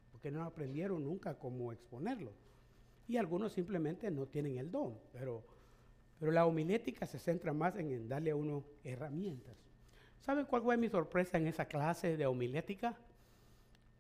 porque 0.10 0.32
no 0.32 0.42
aprendieron 0.44 1.04
nunca 1.04 1.38
cómo 1.38 1.74
exponerlo. 1.74 2.32
Y 3.10 3.18
algunos 3.18 3.52
simplemente 3.52 4.10
no 4.10 4.26
tienen 4.26 4.58
el 4.58 4.72
don, 4.72 4.98
pero, 5.12 5.44
la 6.22 6.46
homilética 6.46 7.06
se 7.06 7.20
centra 7.20 7.52
más 7.52 7.76
en, 7.76 7.92
en 7.92 8.08
darle 8.08 8.32
a 8.32 8.38
uno 8.38 8.64
herramientas. 8.86 9.58
¿Saben 10.22 10.46
cuál 10.46 10.62
fue 10.62 10.78
mi 10.78 10.88
sorpresa 10.88 11.38
en 11.40 11.48
esa 11.48 11.66
clase 11.66 12.16
de 12.16 12.26
homilética? 12.26 12.98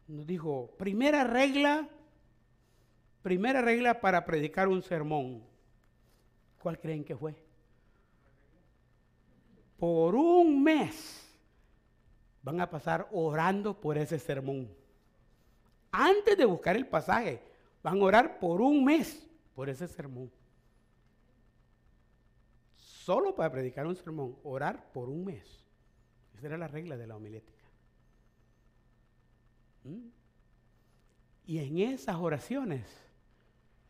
Nos 0.07 0.25
dijo, 0.25 0.73
primera 0.77 1.25
regla, 1.25 1.89
primera 3.21 3.61
regla 3.61 3.99
para 3.99 4.23
predicar 4.23 4.69
un 4.69 4.81
sermón. 4.81 5.43
¿Cuál 6.57 6.79
creen 6.79 7.03
que 7.03 7.17
fue? 7.17 7.50
Por 9.81 10.13
un 10.13 10.61
mes 10.61 11.27
van 12.43 12.61
a 12.61 12.69
pasar 12.69 13.09
orando 13.11 13.81
por 13.81 13.97
ese 13.97 14.19
sermón. 14.19 14.69
Antes 15.91 16.37
de 16.37 16.45
buscar 16.45 16.75
el 16.75 16.85
pasaje, 16.85 17.41
van 17.81 17.99
a 17.99 18.03
orar 18.03 18.37
por 18.37 18.61
un 18.61 18.85
mes 18.85 19.27
por 19.55 19.69
ese 19.69 19.87
sermón. 19.87 20.31
Solo 22.77 23.33
para 23.33 23.51
predicar 23.51 23.87
un 23.87 23.95
sermón, 23.95 24.37
orar 24.43 24.91
por 24.93 25.09
un 25.09 25.25
mes. 25.25 25.65
Esa 26.37 26.45
era 26.45 26.59
la 26.59 26.67
regla 26.67 26.95
de 26.95 27.07
la 27.07 27.15
homilética. 27.15 27.65
¿Mm? 29.83 30.09
Y 31.47 31.57
en 31.57 31.79
esas 31.79 32.17
oraciones, 32.17 32.85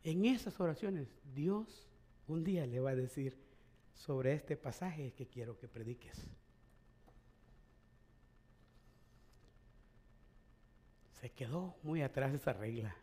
en 0.04 0.24
esas 0.24 0.58
oraciones, 0.58 1.10
Dios 1.36 1.86
un 2.30 2.46
día 2.46 2.66
le 2.66 2.80
va 2.80 2.92
a 2.92 2.96
decir, 2.96 3.41
sobre 4.06 4.34
este 4.34 4.58
pasaje 4.58 5.14
que 5.14 5.28
quiero 5.28 5.58
que 5.60 5.68
prediques. 5.68 6.18
Se 11.20 11.30
quedó 11.32 11.76
muy 11.84 12.02
atrás 12.02 12.34
esa 12.34 12.52
regla. 12.52 12.95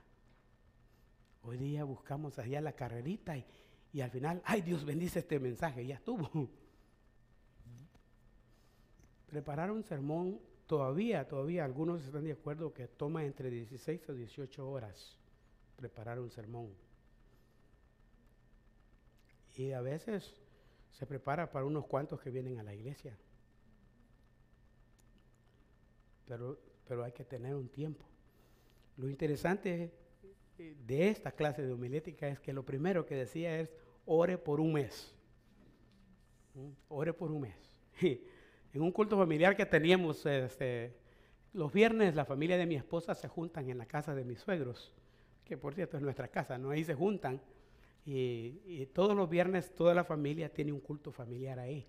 Hoy 1.43 1.57
día 1.57 1.85
buscamos 1.85 2.39
allá 2.41 2.61
la 2.61 2.73
carrerita 2.73 3.37
y, 3.37 3.47
y 3.93 4.01
al 4.01 4.11
final, 4.11 4.43
ay 4.45 4.61
Dios 4.63 4.85
bendice 4.85 5.21
este 5.21 5.39
mensaje, 5.39 5.87
ya 5.87 5.95
estuvo. 5.95 6.51
Preparar 9.29 9.71
un 9.71 9.85
sermón, 9.85 10.41
todavía, 10.67 11.29
todavía 11.29 11.65
algunos 11.65 12.03
están 12.03 12.25
de 12.25 12.33
acuerdo 12.33 12.75
que 12.75 12.89
toma 12.89 13.25
entre 13.25 13.51
16 13.51 14.09
o 14.09 14.15
18 14.15 14.69
horas 14.69 15.17
preparar 15.77 16.19
un 16.19 16.31
sermón. 16.31 16.75
Y 19.57 19.71
a 19.73 19.81
veces 19.81 20.35
se 20.93 21.07
prepara 21.07 21.51
para 21.51 21.65
unos 21.65 21.87
cuantos 21.87 22.21
que 22.21 22.31
vienen 22.31 22.59
a 22.59 22.63
la 22.63 22.75
iglesia. 22.75 23.17
Pero, 26.27 26.59
pero 26.87 27.05
hay 27.05 27.13
que 27.13 27.25
tener 27.25 27.55
un 27.55 27.69
tiempo. 27.69 28.05
Lo 28.97 29.09
interesante 29.09 29.93
de 30.59 31.09
esta 31.09 31.33
clase 31.33 31.63
de 31.63 31.73
homilética 31.73 32.29
es 32.29 32.41
que 32.41 32.53
lo 32.53 32.65
primero 32.65 33.07
que 33.07 33.15
decía 33.15 33.61
es, 33.61 33.71
ore 34.07 34.39
por 34.39 34.61
un 34.61 34.73
mes. 34.73 35.15
¿Mm? 36.55 36.71
Ore 36.89 37.13
por 37.13 37.31
un 37.31 37.43
mes. 37.43 37.77
en 38.01 38.83
un 38.83 38.91
culto 38.93 39.17
familiar 39.17 39.57
que 39.57 39.67
teníamos, 39.67 40.25
este, 40.27 40.97
los 41.53 41.73
viernes 41.73 42.15
la 42.15 42.25
familia 42.25 42.57
de 42.57 42.67
mi 42.67 42.75
esposa 42.75 43.15
se 43.15 43.29
juntan 43.29 43.69
en 43.71 43.79
la 43.79 43.87
casa 43.87 44.15
de 44.15 44.25
mis 44.25 44.41
suegros, 44.41 44.93
que 45.45 45.57
por 45.57 45.75
cierto 45.75 45.97
es 45.97 46.03
nuestra 46.03 46.29
casa, 46.29 46.59
¿no? 46.59 46.71
Ahí 46.71 46.85
se 46.85 46.95
juntan 46.95 47.41
y, 48.11 48.87
todos 48.95 49.15
los 49.15 49.29
viernes 49.29 49.75
toda 49.75 49.95
la 49.95 50.03
familia 50.03 50.49
tiene 50.49 50.73
un 50.73 50.81
culto 50.81 51.13
familiar 51.13 51.59
ahí. 51.59 51.87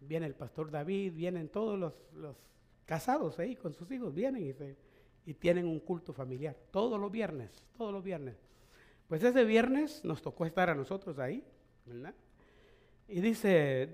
Viene 0.00 0.26
el 0.26 0.34
pastor 0.34 0.70
David, 0.70 1.12
vienen 1.14 1.48
todos 1.48 1.76
los, 1.76 2.36
casados 2.86 3.38
ahí 3.40 3.56
con 3.56 3.74
sus 3.74 3.90
hijos, 3.90 4.14
vienen 4.14 4.46
y, 4.46 5.30
y 5.30 5.34
tienen 5.34 5.66
un 5.66 5.80
culto 5.80 6.12
familiar. 6.12 6.56
Todos 6.70 7.00
los 7.00 7.10
viernes, 7.10 7.66
todos 7.76 7.92
los 7.92 8.04
viernes. 8.04 8.36
Pues 9.08 9.24
ese 9.24 9.44
viernes 9.44 10.04
nos 10.04 10.22
tocó 10.22 10.46
estar 10.46 10.70
a 10.70 10.74
nosotros 10.74 11.18
ahí, 11.18 11.42
¿verdad? 11.84 12.14
Y 13.08 13.20
dice, 13.20 13.88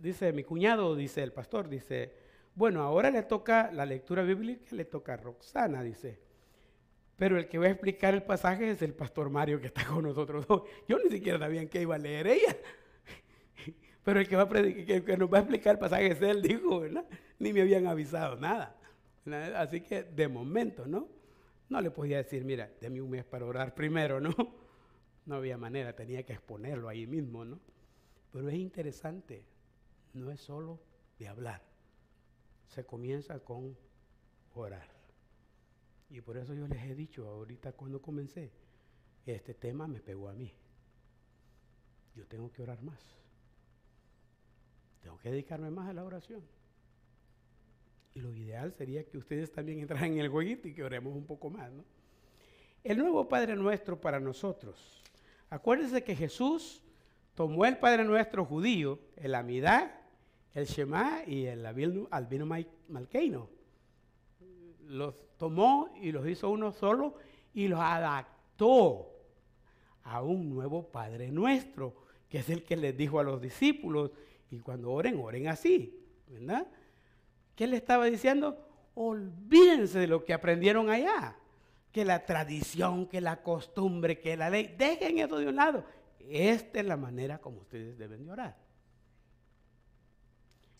dice 0.00 0.32
mi 0.32 0.44
cuñado, 0.44 0.94
dice 0.94 1.22
el 1.22 1.32
pastor, 1.32 1.68
dice, 1.68 2.12
bueno, 2.54 2.82
ahora 2.82 3.10
le 3.10 3.24
toca 3.24 3.72
la 3.72 3.84
lectura 3.84 4.22
bíblica, 4.22 4.64
le 4.70 4.84
toca 4.84 5.14
a 5.14 5.16
Roxana, 5.16 5.82
dice. 5.82 6.25
Pero 7.16 7.38
el 7.38 7.48
que 7.48 7.58
va 7.58 7.66
a 7.66 7.70
explicar 7.70 8.14
el 8.14 8.22
pasaje 8.22 8.70
es 8.70 8.82
el 8.82 8.92
pastor 8.92 9.30
Mario 9.30 9.60
que 9.60 9.68
está 9.68 9.86
con 9.86 10.04
nosotros 10.04 10.46
Yo 10.86 10.98
ni 10.98 11.10
siquiera 11.10 11.38
sabía 11.38 11.68
qué 11.68 11.82
iba 11.82 11.94
a 11.94 11.98
leer 11.98 12.26
ella. 12.26 12.56
Pero 14.04 14.20
el 14.20 14.28
que, 14.28 14.36
va 14.36 14.42
a 14.42 14.48
que 14.48 15.16
nos 15.16 15.32
va 15.32 15.38
a 15.38 15.40
explicar 15.40 15.74
el 15.74 15.78
pasaje 15.78 16.08
es 16.08 16.20
él, 16.20 16.42
dijo, 16.42 16.80
¿verdad? 16.80 17.06
Ni 17.38 17.52
me 17.52 17.62
habían 17.62 17.86
avisado 17.86 18.36
nada. 18.36 18.76
Así 19.56 19.80
que 19.80 20.04
de 20.04 20.28
momento, 20.28 20.86
¿no? 20.86 21.08
No 21.68 21.80
le 21.80 21.90
podía 21.90 22.18
decir, 22.18 22.44
mira, 22.44 22.70
deme 22.80 23.00
un 23.00 23.10
mes 23.10 23.24
para 23.24 23.44
orar 23.44 23.74
primero, 23.74 24.20
¿no? 24.20 24.34
No 25.26 25.34
había 25.34 25.58
manera, 25.58 25.92
tenía 25.92 26.24
que 26.24 26.34
exponerlo 26.34 26.88
ahí 26.88 27.04
mismo, 27.04 27.44
¿no? 27.44 27.58
Pero 28.30 28.48
es 28.48 28.54
interesante, 28.54 29.44
no 30.14 30.30
es 30.30 30.40
solo 30.40 30.78
de 31.18 31.26
hablar, 31.26 31.62
se 32.68 32.86
comienza 32.86 33.40
con 33.40 33.76
orar. 34.54 34.95
Y 36.10 36.20
por 36.20 36.36
eso 36.36 36.54
yo 36.54 36.66
les 36.68 36.82
he 36.84 36.94
dicho 36.94 37.26
ahorita 37.28 37.72
cuando 37.72 38.00
comencé, 38.00 38.50
este 39.24 39.54
tema 39.54 39.86
me 39.86 40.00
pegó 40.00 40.28
a 40.28 40.32
mí. 40.32 40.52
Yo 42.14 42.26
tengo 42.26 42.50
que 42.52 42.62
orar 42.62 42.82
más. 42.82 43.00
Tengo 45.02 45.18
que 45.18 45.30
dedicarme 45.30 45.70
más 45.70 45.88
a 45.88 45.92
la 45.92 46.04
oración. 46.04 46.42
Y 48.14 48.20
lo 48.20 48.32
ideal 48.32 48.72
sería 48.72 49.04
que 49.04 49.18
ustedes 49.18 49.52
también 49.52 49.80
entraran 49.80 50.12
en 50.12 50.20
el 50.20 50.28
jueguito 50.28 50.68
y 50.68 50.74
que 50.74 50.82
oremos 50.82 51.14
un 51.14 51.26
poco 51.26 51.50
más, 51.50 51.70
¿no? 51.70 51.84
El 52.82 52.98
nuevo 52.98 53.28
Padre 53.28 53.56
Nuestro 53.56 54.00
para 54.00 54.20
nosotros. 54.20 55.02
Acuérdense 55.50 56.04
que 56.04 56.14
Jesús 56.14 56.82
tomó 57.34 57.66
el 57.66 57.78
Padre 57.78 58.04
Nuestro 58.04 58.44
judío, 58.44 59.00
el 59.16 59.34
Amidá, 59.34 60.08
el 60.54 60.66
Shema 60.66 61.22
y 61.26 61.46
el 61.46 61.66
Albino 61.66 62.46
Malkeino 62.88 63.55
los 64.88 65.14
tomó 65.36 65.88
y 66.00 66.12
los 66.12 66.26
hizo 66.28 66.50
uno 66.50 66.72
solo 66.72 67.14
y 67.52 67.68
los 67.68 67.80
adaptó 67.80 69.12
a 70.04 70.22
un 70.22 70.48
nuevo 70.48 70.88
Padre 70.88 71.30
nuestro, 71.30 71.94
que 72.28 72.38
es 72.38 72.48
el 72.50 72.64
que 72.64 72.76
les 72.76 72.96
dijo 72.96 73.18
a 73.18 73.24
los 73.24 73.40
discípulos, 73.40 74.10
y 74.50 74.60
cuando 74.60 74.92
oren, 74.92 75.18
oren 75.18 75.48
así, 75.48 75.98
¿verdad? 76.28 76.66
¿Qué 77.54 77.66
le 77.66 77.76
estaba 77.76 78.04
diciendo? 78.06 78.56
Olvídense 78.94 79.98
de 79.98 80.06
lo 80.06 80.24
que 80.24 80.32
aprendieron 80.32 80.90
allá, 80.90 81.36
que 81.90 82.04
la 82.04 82.24
tradición, 82.24 83.06
que 83.06 83.20
la 83.20 83.42
costumbre, 83.42 84.20
que 84.20 84.36
la 84.36 84.50
ley, 84.50 84.74
dejen 84.78 85.18
eso 85.18 85.38
de 85.38 85.48
un 85.48 85.56
lado. 85.56 85.84
Esta 86.20 86.80
es 86.80 86.86
la 86.86 86.96
manera 86.96 87.38
como 87.38 87.60
ustedes 87.60 87.98
deben 87.98 88.24
de 88.24 88.30
orar. 88.30 88.56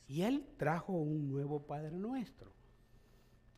Y 0.09 0.22
Él 0.22 0.46
trajo 0.57 0.92
un 0.92 1.28
nuevo 1.28 1.66
Padre 1.66 1.96
nuestro. 1.96 2.52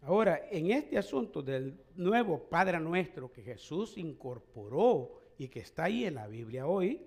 Ahora, 0.03 0.47
en 0.51 0.71
este 0.71 0.97
asunto 0.97 1.43
del 1.43 1.79
nuevo 1.97 2.39
Padre 2.49 2.79
nuestro 2.81 3.33
que 3.33 3.43
Jesús 3.43 3.99
incorporó 3.99 5.21
y 5.39 5.49
que 5.49 5.61
está 5.61 5.85
ahí 5.85 6.05
en 6.05 6.15
la 6.15 6.27
Biblia 6.27 6.67
hoy, 6.67 7.01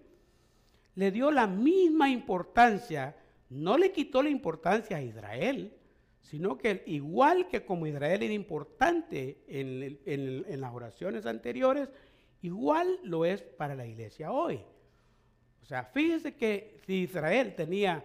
le 0.95 1.11
dio 1.11 1.31
la 1.31 1.47
misma 1.47 2.09
importancia, 2.09 3.15
no 3.49 3.77
le 3.77 3.91
quitó 3.91 4.21
la 4.21 4.29
importancia 4.29 4.97
a 4.97 5.01
Israel, 5.01 5.73
sino 6.21 6.57
que 6.57 6.83
igual 6.85 7.47
que 7.47 7.65
como 7.65 7.87
Israel 7.87 8.23
era 8.23 8.33
importante 8.33 9.43
en, 9.47 10.61
las 10.61 10.73
oraciones 10.73 11.25
anteriores, 11.25 11.89
igual 12.41 12.99
lo 13.03 13.25
es 13.25 13.41
para 13.41 13.75
la 13.75 13.85
iglesia 13.85 14.31
hoy. 14.31 14.61
O 15.61 15.65
sea, 15.65 15.85
fíjese 15.85 16.35
que 16.35 16.79
si 16.85 17.03
Israel 17.03 17.55
tenía 17.55 18.03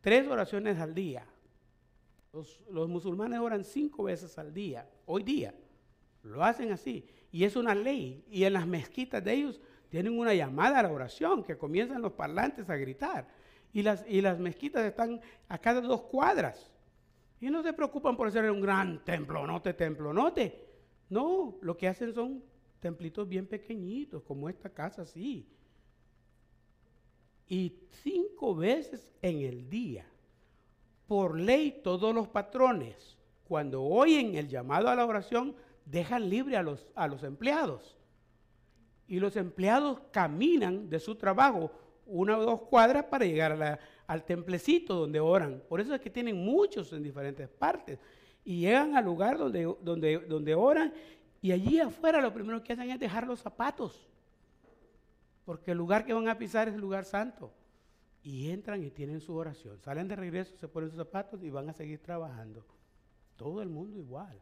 tres 0.00 0.26
oraciones 0.28 0.78
al 0.78 0.94
día, 0.94 1.26
los, 2.34 2.88
musulmanes 2.88 3.38
oran 3.38 3.64
cinco 3.64 4.04
veces 4.04 4.36
al 4.38 4.52
día, 4.52 4.88
hoy 5.06 5.22
día. 5.22 5.54
Lo 6.22 6.42
hacen 6.42 6.72
así. 6.72 7.06
Y 7.30 7.44
es 7.44 7.54
una 7.54 7.74
ley. 7.74 8.24
Y 8.28 8.44
en 8.44 8.54
las 8.54 8.66
mezquitas 8.66 9.22
de 9.22 9.32
ellos 9.32 9.60
tienen 9.88 10.18
una 10.18 10.34
llamada 10.34 10.80
a 10.80 10.82
la 10.82 10.92
oración, 10.92 11.44
que 11.44 11.56
comienzan 11.56 12.02
los 12.02 12.12
parlantes 12.12 12.68
a 12.68 12.76
gritar. 12.76 13.28
Y 13.72 13.82
las, 13.82 14.04
y 14.08 14.20
las 14.20 14.38
mezquitas 14.38 14.84
están 14.84 15.20
a 15.48 15.58
cada 15.58 15.80
dos 15.80 16.02
cuadras. 16.02 16.72
Y 17.40 17.50
no 17.50 17.62
se 17.62 17.72
preocupan 17.72 18.16
por 18.16 18.28
hacer 18.28 18.50
un 18.50 18.60
gran 18.60 19.04
templonote, 19.04 19.74
templonote. 19.74 20.64
No, 21.10 21.58
lo 21.60 21.76
que 21.76 21.88
hacen 21.88 22.12
son 22.14 22.42
templitos 22.80 23.28
bien 23.28 23.46
pequeñitos, 23.46 24.22
como 24.22 24.48
esta 24.48 24.70
casa 24.70 25.02
así. 25.02 25.46
Y 27.46 27.76
cinco 28.02 28.54
veces 28.54 29.12
en 29.20 29.42
el 29.42 29.68
día 29.68 30.06
por 31.06 31.38
ley 31.38 31.80
todos 31.82 32.14
los 32.14 32.28
patrones, 32.28 33.16
cuando 33.46 33.82
oyen 33.82 34.34
el 34.36 34.48
llamado 34.48 34.88
a 34.88 34.94
la 34.94 35.06
oración, 35.06 35.54
dejan 35.84 36.28
libre 36.28 36.56
a 36.56 36.62
los, 36.62 36.86
a 36.94 37.06
los 37.06 37.22
empleados. 37.22 37.96
Y 39.06 39.20
los 39.20 39.36
empleados 39.36 40.00
caminan 40.10 40.88
de 40.88 40.98
su 40.98 41.14
trabajo 41.14 41.70
una 42.06 42.38
o 42.38 42.42
dos 42.42 42.62
cuadras 42.62 43.04
para 43.04 43.26
llegar 43.26 43.78
al 44.06 44.24
templecito 44.24 44.94
donde 44.94 45.20
oran. 45.20 45.62
Por 45.68 45.80
eso 45.80 45.94
es 45.94 46.00
que 46.00 46.10
tienen 46.10 46.36
muchos 46.36 46.92
en 46.92 47.02
diferentes 47.02 47.48
partes. 47.48 47.98
Y 48.44 48.60
llegan 48.60 48.96
al 48.96 49.04
lugar 49.04 49.36
donde, 49.38 49.74
donde, 49.82 50.18
donde 50.20 50.54
oran 50.54 50.92
y 51.42 51.52
allí 51.52 51.78
afuera 51.80 52.22
lo 52.22 52.32
primero 52.32 52.62
que 52.62 52.72
hacen 52.72 52.90
es 52.90 52.98
dejar 52.98 53.26
los 53.26 53.40
zapatos. 53.40 54.08
Porque 55.44 55.72
el 55.72 55.78
lugar 55.78 56.06
que 56.06 56.14
van 56.14 56.28
a 56.28 56.38
pisar 56.38 56.68
es 56.68 56.74
el 56.74 56.80
lugar 56.80 57.04
santo 57.04 57.52
y 58.24 58.50
entran 58.50 58.82
y 58.82 58.90
tienen 58.90 59.20
su 59.20 59.36
oración. 59.36 59.78
Salen 59.82 60.08
de 60.08 60.16
regreso, 60.16 60.56
se 60.56 60.66
ponen 60.66 60.88
sus 60.88 60.98
zapatos 60.98 61.42
y 61.44 61.50
van 61.50 61.68
a 61.68 61.74
seguir 61.74 62.00
trabajando. 62.00 62.64
Todo 63.36 63.60
el 63.60 63.68
mundo 63.68 63.98
igual, 63.98 64.40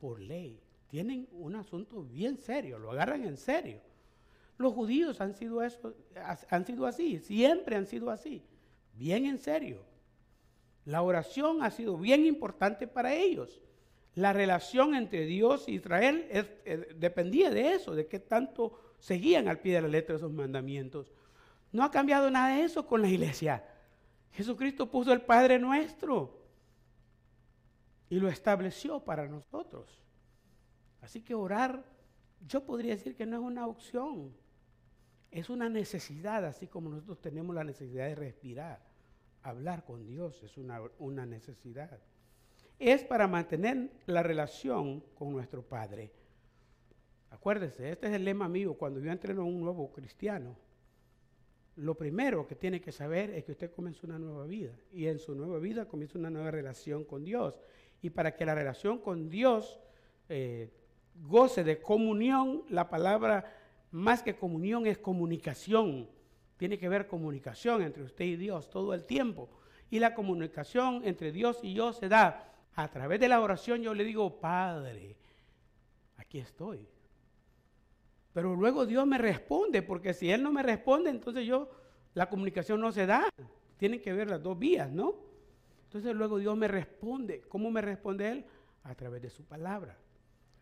por 0.00 0.18
ley. 0.18 0.58
Tienen 0.88 1.28
un 1.30 1.54
asunto 1.54 2.02
bien 2.02 2.38
serio, 2.38 2.78
lo 2.78 2.90
agarran 2.90 3.24
en 3.24 3.36
serio. 3.36 3.80
Los 4.56 4.72
judíos 4.72 5.20
han 5.20 5.34
sido, 5.34 5.62
eso, 5.62 5.94
han 6.48 6.64
sido 6.64 6.86
así, 6.86 7.18
siempre 7.18 7.76
han 7.76 7.86
sido 7.86 8.10
así, 8.10 8.42
bien 8.94 9.26
en 9.26 9.38
serio. 9.38 9.84
La 10.86 11.02
oración 11.02 11.62
ha 11.62 11.70
sido 11.70 11.98
bien 11.98 12.24
importante 12.24 12.86
para 12.86 13.14
ellos. 13.14 13.60
La 14.14 14.32
relación 14.32 14.94
entre 14.94 15.26
Dios 15.26 15.68
e 15.68 15.72
Israel 15.72 16.26
dependía 16.96 17.50
de 17.50 17.74
eso, 17.74 17.94
de 17.94 18.06
qué 18.06 18.18
tanto 18.18 18.72
seguían 18.98 19.46
al 19.46 19.60
pie 19.60 19.74
de 19.74 19.82
la 19.82 19.88
letra 19.88 20.16
esos 20.16 20.32
mandamientos. 20.32 21.12
No 21.72 21.84
ha 21.84 21.90
cambiado 21.90 22.30
nada 22.30 22.56
de 22.56 22.64
eso 22.64 22.86
con 22.86 23.00
la 23.02 23.08
iglesia. 23.08 23.64
Jesucristo 24.32 24.90
puso 24.90 25.12
el 25.12 25.22
Padre 25.22 25.58
nuestro 25.58 26.40
y 28.08 28.18
lo 28.18 28.28
estableció 28.28 29.00
para 29.00 29.28
nosotros. 29.28 30.00
Así 31.00 31.22
que 31.22 31.34
orar, 31.34 31.84
yo 32.46 32.64
podría 32.64 32.94
decir 32.94 33.14
que 33.14 33.26
no 33.26 33.36
es 33.36 33.42
una 33.42 33.66
opción, 33.66 34.34
es 35.30 35.48
una 35.48 35.68
necesidad, 35.68 36.44
así 36.44 36.66
como 36.66 36.90
nosotros 36.90 37.20
tenemos 37.20 37.54
la 37.54 37.64
necesidad 37.64 38.06
de 38.06 38.14
respirar. 38.16 38.80
Hablar 39.42 39.84
con 39.84 40.06
Dios 40.06 40.42
es 40.42 40.58
una, 40.58 40.80
una 40.98 41.24
necesidad. 41.24 41.98
Es 42.78 43.04
para 43.04 43.28
mantener 43.28 43.90
la 44.06 44.22
relación 44.22 45.00
con 45.14 45.32
nuestro 45.32 45.62
Padre. 45.62 46.12
Acuérdese, 47.30 47.90
este 47.92 48.08
es 48.08 48.14
el 48.14 48.24
lema 48.24 48.48
mío 48.48 48.74
cuando 48.74 49.00
yo 49.00 49.10
entreno 49.12 49.42
a 49.42 49.44
un 49.44 49.60
nuevo 49.60 49.92
cristiano 49.92 50.56
lo 51.76 51.94
primero 51.94 52.46
que 52.46 52.54
tiene 52.54 52.80
que 52.80 52.92
saber 52.92 53.30
es 53.30 53.44
que 53.44 53.52
usted 53.52 53.72
comienza 53.72 54.06
una 54.06 54.18
nueva 54.18 54.46
vida 54.46 54.72
y 54.92 55.06
en 55.06 55.18
su 55.18 55.34
nueva 55.34 55.58
vida 55.58 55.86
comienza 55.86 56.18
una 56.18 56.30
nueva 56.30 56.50
relación 56.50 57.04
con 57.04 57.24
Dios. 57.24 57.54
Y 58.02 58.10
para 58.10 58.34
que 58.34 58.44
la 58.44 58.54
relación 58.54 58.98
con 58.98 59.28
Dios 59.28 59.78
eh, 60.28 60.70
goce 61.14 61.64
de 61.64 61.80
comunión, 61.80 62.64
la 62.68 62.88
palabra 62.88 63.56
más 63.90 64.22
que 64.22 64.36
comunión 64.36 64.86
es 64.86 64.98
comunicación. 64.98 66.08
Tiene 66.56 66.78
que 66.78 66.88
ver 66.88 67.06
comunicación 67.06 67.82
entre 67.82 68.02
usted 68.02 68.24
y 68.24 68.36
Dios 68.36 68.68
todo 68.70 68.94
el 68.94 69.04
tiempo. 69.04 69.48
Y 69.90 69.98
la 69.98 70.14
comunicación 70.14 71.02
entre 71.04 71.32
Dios 71.32 71.60
y 71.62 71.74
yo 71.74 71.92
se 71.92 72.08
da 72.08 72.52
a 72.74 72.88
través 72.90 73.20
de 73.20 73.28
la 73.28 73.40
oración. 73.40 73.82
Yo 73.82 73.94
le 73.94 74.04
digo, 74.04 74.40
Padre, 74.40 75.16
aquí 76.16 76.38
estoy. 76.38 76.86
Pero 78.32 78.54
luego 78.54 78.86
Dios 78.86 79.06
me 79.06 79.18
responde, 79.18 79.82
porque 79.82 80.14
si 80.14 80.30
Él 80.30 80.42
no 80.42 80.52
me 80.52 80.62
responde, 80.62 81.10
entonces 81.10 81.46
yo, 81.46 81.68
la 82.14 82.28
comunicación 82.28 82.80
no 82.80 82.92
se 82.92 83.06
da. 83.06 83.28
Tienen 83.76 84.00
que 84.00 84.12
ver 84.12 84.28
las 84.28 84.42
dos 84.42 84.58
vías, 84.58 84.90
¿no? 84.90 85.14
Entonces 85.84 86.14
luego 86.14 86.38
Dios 86.38 86.56
me 86.56 86.68
responde. 86.68 87.42
¿Cómo 87.48 87.70
me 87.70 87.80
responde 87.80 88.30
Él? 88.30 88.44
A 88.84 88.94
través 88.94 89.22
de 89.22 89.30
su 89.30 89.44
palabra. 89.44 89.98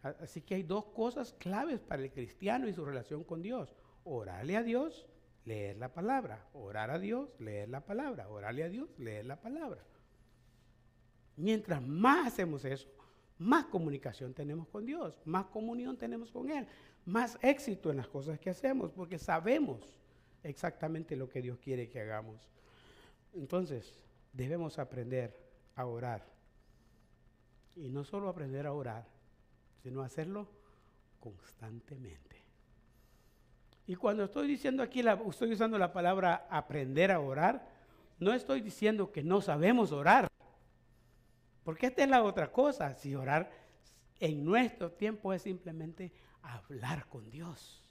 Así 0.03 0.41
que 0.41 0.55
hay 0.55 0.63
dos 0.63 0.87
cosas 0.87 1.35
claves 1.35 1.81
para 1.81 2.03
el 2.03 2.11
cristiano 2.11 2.69
y 2.69 2.73
su 2.73 2.85
relación 2.85 3.25
con 3.25 3.43
Dios. 3.43 3.75
Orarle 4.05 4.57
a 4.57 4.63
Dios, 4.63 5.07
leer 5.45 5.77
la 5.77 5.93
palabra. 5.93 6.47
Orar 6.55 6.91
a 6.91 6.99
Dios, 6.99 7.29
leer 7.39 7.69
la 7.69 7.85
palabra. 7.85 8.29
Orarle 8.29 8.65
a 8.65 8.69
Dios, 8.69 8.89
leer 8.99 9.27
la 9.27 9.41
palabra. 9.41 9.85
Mientras 11.37 11.83
más 11.83 12.29
hacemos 12.29 12.65
eso, 12.65 12.89
más 13.39 13.67
comunicación 13.67 14.35
tenemos 14.35 14.67
con 14.69 14.85
Dios, 14.85 15.15
más 15.25 15.47
comunión 15.47 15.97
tenemos 15.97 16.33
con 16.33 16.51
Él, 16.51 16.67
más 17.09 17.39
éxito 17.41 17.91
en 17.91 17.97
las 17.97 18.07
cosas 18.07 18.39
que 18.39 18.51
hacemos, 18.51 18.93
porque 18.93 19.19
sabemos 19.19 19.97
exactamente 20.43 21.17
lo 21.17 21.29
que 21.29 21.41
Dios 21.41 21.59
quiere 21.59 21.89
que 21.89 22.01
hagamos. 22.01 22.51
Entonces, 23.33 23.99
debemos 24.33 24.79
aprender 24.79 25.35
a 25.75 25.87
orar. 25.87 26.27
Y 27.77 27.89
no 27.89 28.05
solo 28.05 28.29
aprender 28.29 28.67
a 28.67 28.73
orar, 28.73 29.07
sino 29.83 30.03
hacerlo 30.03 30.49
constantemente. 31.19 32.43
Y 33.87 33.95
cuando 33.95 34.25
estoy 34.25 34.47
diciendo 34.47 34.83
aquí, 34.83 35.01
estoy 35.01 35.53
usando 35.53 35.79
la 35.79 35.95
palabra 35.95 36.47
aprender 36.51 37.11
a 37.11 37.21
orar, 37.21 37.71
no 38.19 38.35
estoy 38.35 38.61
diciendo 38.61 39.11
que 39.11 39.23
no 39.23 39.41
sabemos 39.41 39.93
orar. 39.93 40.29
Porque 41.65 41.87
esta 41.87 42.03
es 42.03 42.11
la 42.11 42.23
otra 42.23 42.53
cosa. 42.53 42.95
Si 42.95 43.15
orar 43.15 43.51
en 44.21 44.45
nuestro 44.45 44.93
tiempo 44.93 45.33
es 45.33 45.43
simplemente 45.43 46.13
hablar 46.43 47.07
con 47.09 47.31
Dios. 47.31 47.85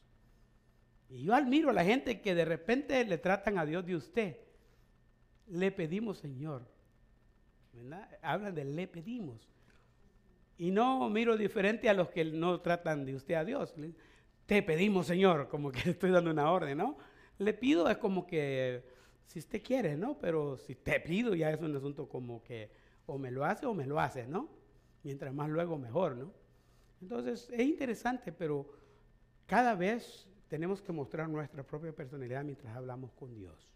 Y 1.10 1.24
yo 1.24 1.34
admiro 1.34 1.70
a 1.70 1.74
la 1.74 1.86
gente 1.86 2.22
que 2.22 2.36
de 2.36 2.46
repente 2.46 3.04
le 3.06 3.18
tratan 3.18 3.58
a 3.58 3.66
Dios 3.66 3.86
de 3.86 3.96
usted. 3.96 4.38
Le 5.48 5.72
pedimos, 5.72 6.18
Señor. 6.18 6.68
Hablan 8.22 8.56
de 8.56 8.66
le 8.66 8.88
pedimos. 8.88 9.48
Y 10.58 10.72
no 10.72 11.10
miro 11.10 11.38
diferente 11.38 11.88
a 11.88 11.94
los 11.94 12.10
que 12.10 12.26
no 12.26 12.60
tratan 12.62 13.06
de 13.06 13.16
usted 13.16 13.36
a 13.36 13.46
Dios. 13.46 13.76
Te 14.46 14.64
pedimos, 14.64 15.08
Señor, 15.08 15.48
como 15.50 15.72
que 15.72 15.90
estoy 15.92 16.12
dando 16.12 16.32
una 16.32 16.52
orden, 16.52 16.78
¿no? 16.78 16.98
Le 17.38 17.54
pido 17.54 17.90
es 17.90 17.98
como 17.98 18.26
que, 18.26 18.84
si 19.28 19.40
usted 19.40 19.62
quiere, 19.62 19.96
¿no? 19.96 20.18
Pero 20.18 20.58
si 20.58 20.76
te 20.76 21.00
pido 21.00 21.36
ya 21.36 21.52
es 21.52 21.62
un 21.62 21.76
asunto 21.76 22.10
como 22.10 22.44
que 22.44 22.72
o 23.06 23.18
me 23.18 23.32
lo 23.32 23.46
hace 23.46 23.66
o 23.66 23.74
me 23.74 23.86
lo 23.86 24.00
hace, 24.00 24.28
¿no? 24.28 24.50
Mientras 25.04 25.34
más 25.34 25.50
luego 25.50 25.78
mejor, 25.78 26.16
¿no? 26.16 26.34
Entonces, 27.02 27.50
es 27.52 27.68
interesante, 27.68 28.32
pero 28.32 28.68
cada 29.46 29.76
vez 29.76 30.28
tenemos 30.48 30.82
que 30.82 30.92
mostrar 30.92 31.30
nuestra 31.30 31.64
propia 31.64 31.94
personalidad 31.94 32.44
mientras 32.44 32.76
hablamos 32.76 33.12
con 33.14 33.34
Dios. 33.34 33.70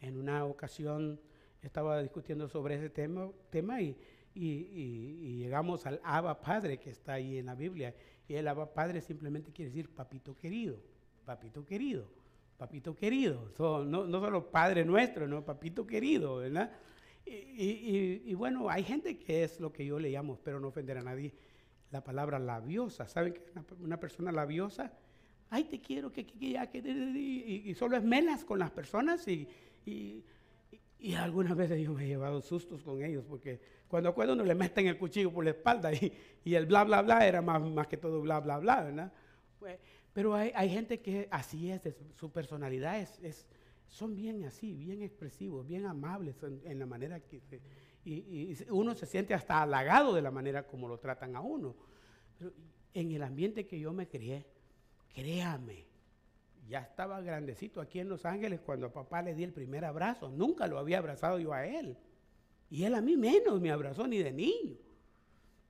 En 0.00 0.18
una 0.18 0.44
ocasión 0.44 1.20
estaba 1.62 2.02
discutiendo 2.02 2.48
sobre 2.48 2.76
ese 2.76 2.90
tema, 2.90 3.30
tema 3.50 3.80
y, 3.80 3.96
llegamos 4.34 5.86
al 5.86 6.00
Abba 6.02 6.40
Padre 6.40 6.78
que 6.78 6.90
está 6.90 7.14
ahí 7.14 7.38
en 7.38 7.46
la 7.46 7.54
Biblia. 7.54 7.94
Y 8.28 8.34
el 8.34 8.48
Abba 8.48 8.72
Padre 8.72 9.00
simplemente 9.00 9.52
quiere 9.52 9.70
decir 9.70 9.88
papito 9.88 10.36
querido, 10.36 10.78
papito 11.24 11.64
querido, 11.64 12.06
papito 12.56 12.94
querido. 12.96 13.50
no, 13.58 14.06
no 14.06 14.20
solo 14.20 14.50
Padre 14.50 14.84
nuestro, 14.84 15.26
no, 15.26 15.44
papito 15.44 15.86
querido, 15.86 16.36
¿verdad? 16.36 16.72
Y, 17.26 18.34
bueno, 18.34 18.68
hay 18.68 18.82
gente 18.82 19.18
que 19.18 19.44
es 19.44 19.58
lo 19.60 19.72
que 19.72 19.86
yo 19.86 19.98
le 19.98 20.10
llamo, 20.10 20.38
pero 20.44 20.60
no 20.60 20.68
ofender 20.68 20.98
a 20.98 21.02
nadie, 21.02 21.32
la 21.94 22.02
palabra 22.02 22.40
labiosa. 22.40 23.06
¿Saben 23.06 23.34
que 23.34 23.40
una, 23.80 24.00
persona 24.00 24.32
labiosa? 24.32 24.92
Ay, 25.48 25.62
te 25.62 25.80
quiero, 25.80 26.10
que, 26.10 26.26
que, 26.26 26.50
ya, 26.50 26.68
que, 26.68 26.78
y, 26.80 27.72
solo 27.76 27.96
es 27.96 28.02
melas 28.02 28.44
con 28.44 28.58
las 28.58 28.72
personas 28.72 29.28
y, 29.28 29.46
y, 29.86 30.24
algunas 31.14 31.56
veces 31.56 31.80
yo 31.80 31.92
me 31.92 32.04
he 32.04 32.08
llevado 32.08 32.40
sustos 32.40 32.82
con 32.82 33.04
ellos 33.04 33.24
porque 33.28 33.60
cuando 33.86 34.08
acuerdo 34.08 34.32
uno 34.32 34.42
le 34.42 34.56
meten 34.56 34.88
el 34.88 34.98
cuchillo 34.98 35.32
por 35.32 35.44
la 35.44 35.50
espalda 35.50 35.92
y, 35.92 36.12
el 36.54 36.66
bla, 36.66 36.82
bla, 36.82 37.00
bla 37.02 37.24
era 37.24 37.40
más, 37.40 37.62
más 37.62 37.86
que 37.86 37.96
todo 37.96 38.20
bla, 38.20 38.40
bla, 38.40 38.58
bla, 38.58 38.82
¿verdad? 38.82 39.12
Pues, 39.60 39.78
Pero 40.12 40.34
hay, 40.34 40.50
hay 40.56 40.70
gente 40.70 41.00
que 41.00 41.28
así 41.30 41.70
es, 41.70 41.86
es- 41.86 41.96
su 42.16 42.32
personalidad 42.32 42.98
es, 42.98 43.20
es- 43.22 43.46
son 43.86 44.16
bien 44.16 44.42
así, 44.44 44.74
bien 44.74 45.00
expresivos, 45.02 45.64
bien 45.64 45.86
amables 45.86 46.42
en, 46.42 46.60
en 46.64 46.80
la 46.80 46.86
manera 46.86 47.20
que... 47.20 47.38
se- 47.38 47.60
y, 48.04 48.56
uno 48.70 48.94
se 48.94 49.06
siente 49.06 49.34
hasta 49.34 49.62
halagado 49.62 50.14
de 50.14 50.22
la 50.22 50.30
manera 50.30 50.66
como 50.66 50.88
lo 50.88 50.98
tratan 50.98 51.36
a 51.36 51.40
uno. 51.40 51.74
Pero 52.38 52.52
en 52.92 53.12
el 53.12 53.22
ambiente 53.22 53.66
que 53.66 53.78
yo 53.78 53.92
me 53.92 54.08
crié, 54.08 54.44
créame, 55.14 55.86
ya 56.68 56.80
estaba 56.80 57.20
grandecito 57.20 57.80
aquí 57.80 58.00
en 58.00 58.08
Los 58.08 58.24
Ángeles 58.24 58.60
cuando 58.60 58.86
a 58.86 58.92
papá 58.92 59.22
le 59.22 59.34
di 59.34 59.44
el 59.44 59.52
primer 59.52 59.84
abrazo. 59.84 60.28
Nunca 60.28 60.66
lo 60.66 60.78
había 60.78 60.98
abrazado 60.98 61.38
yo 61.38 61.52
a 61.52 61.66
él. 61.66 61.96
Y 62.70 62.84
él 62.84 62.94
a 62.94 63.00
mí 63.00 63.16
menos 63.16 63.60
me 63.60 63.70
abrazó 63.70 64.06
ni 64.06 64.18
de 64.18 64.32
niño. 64.32 64.76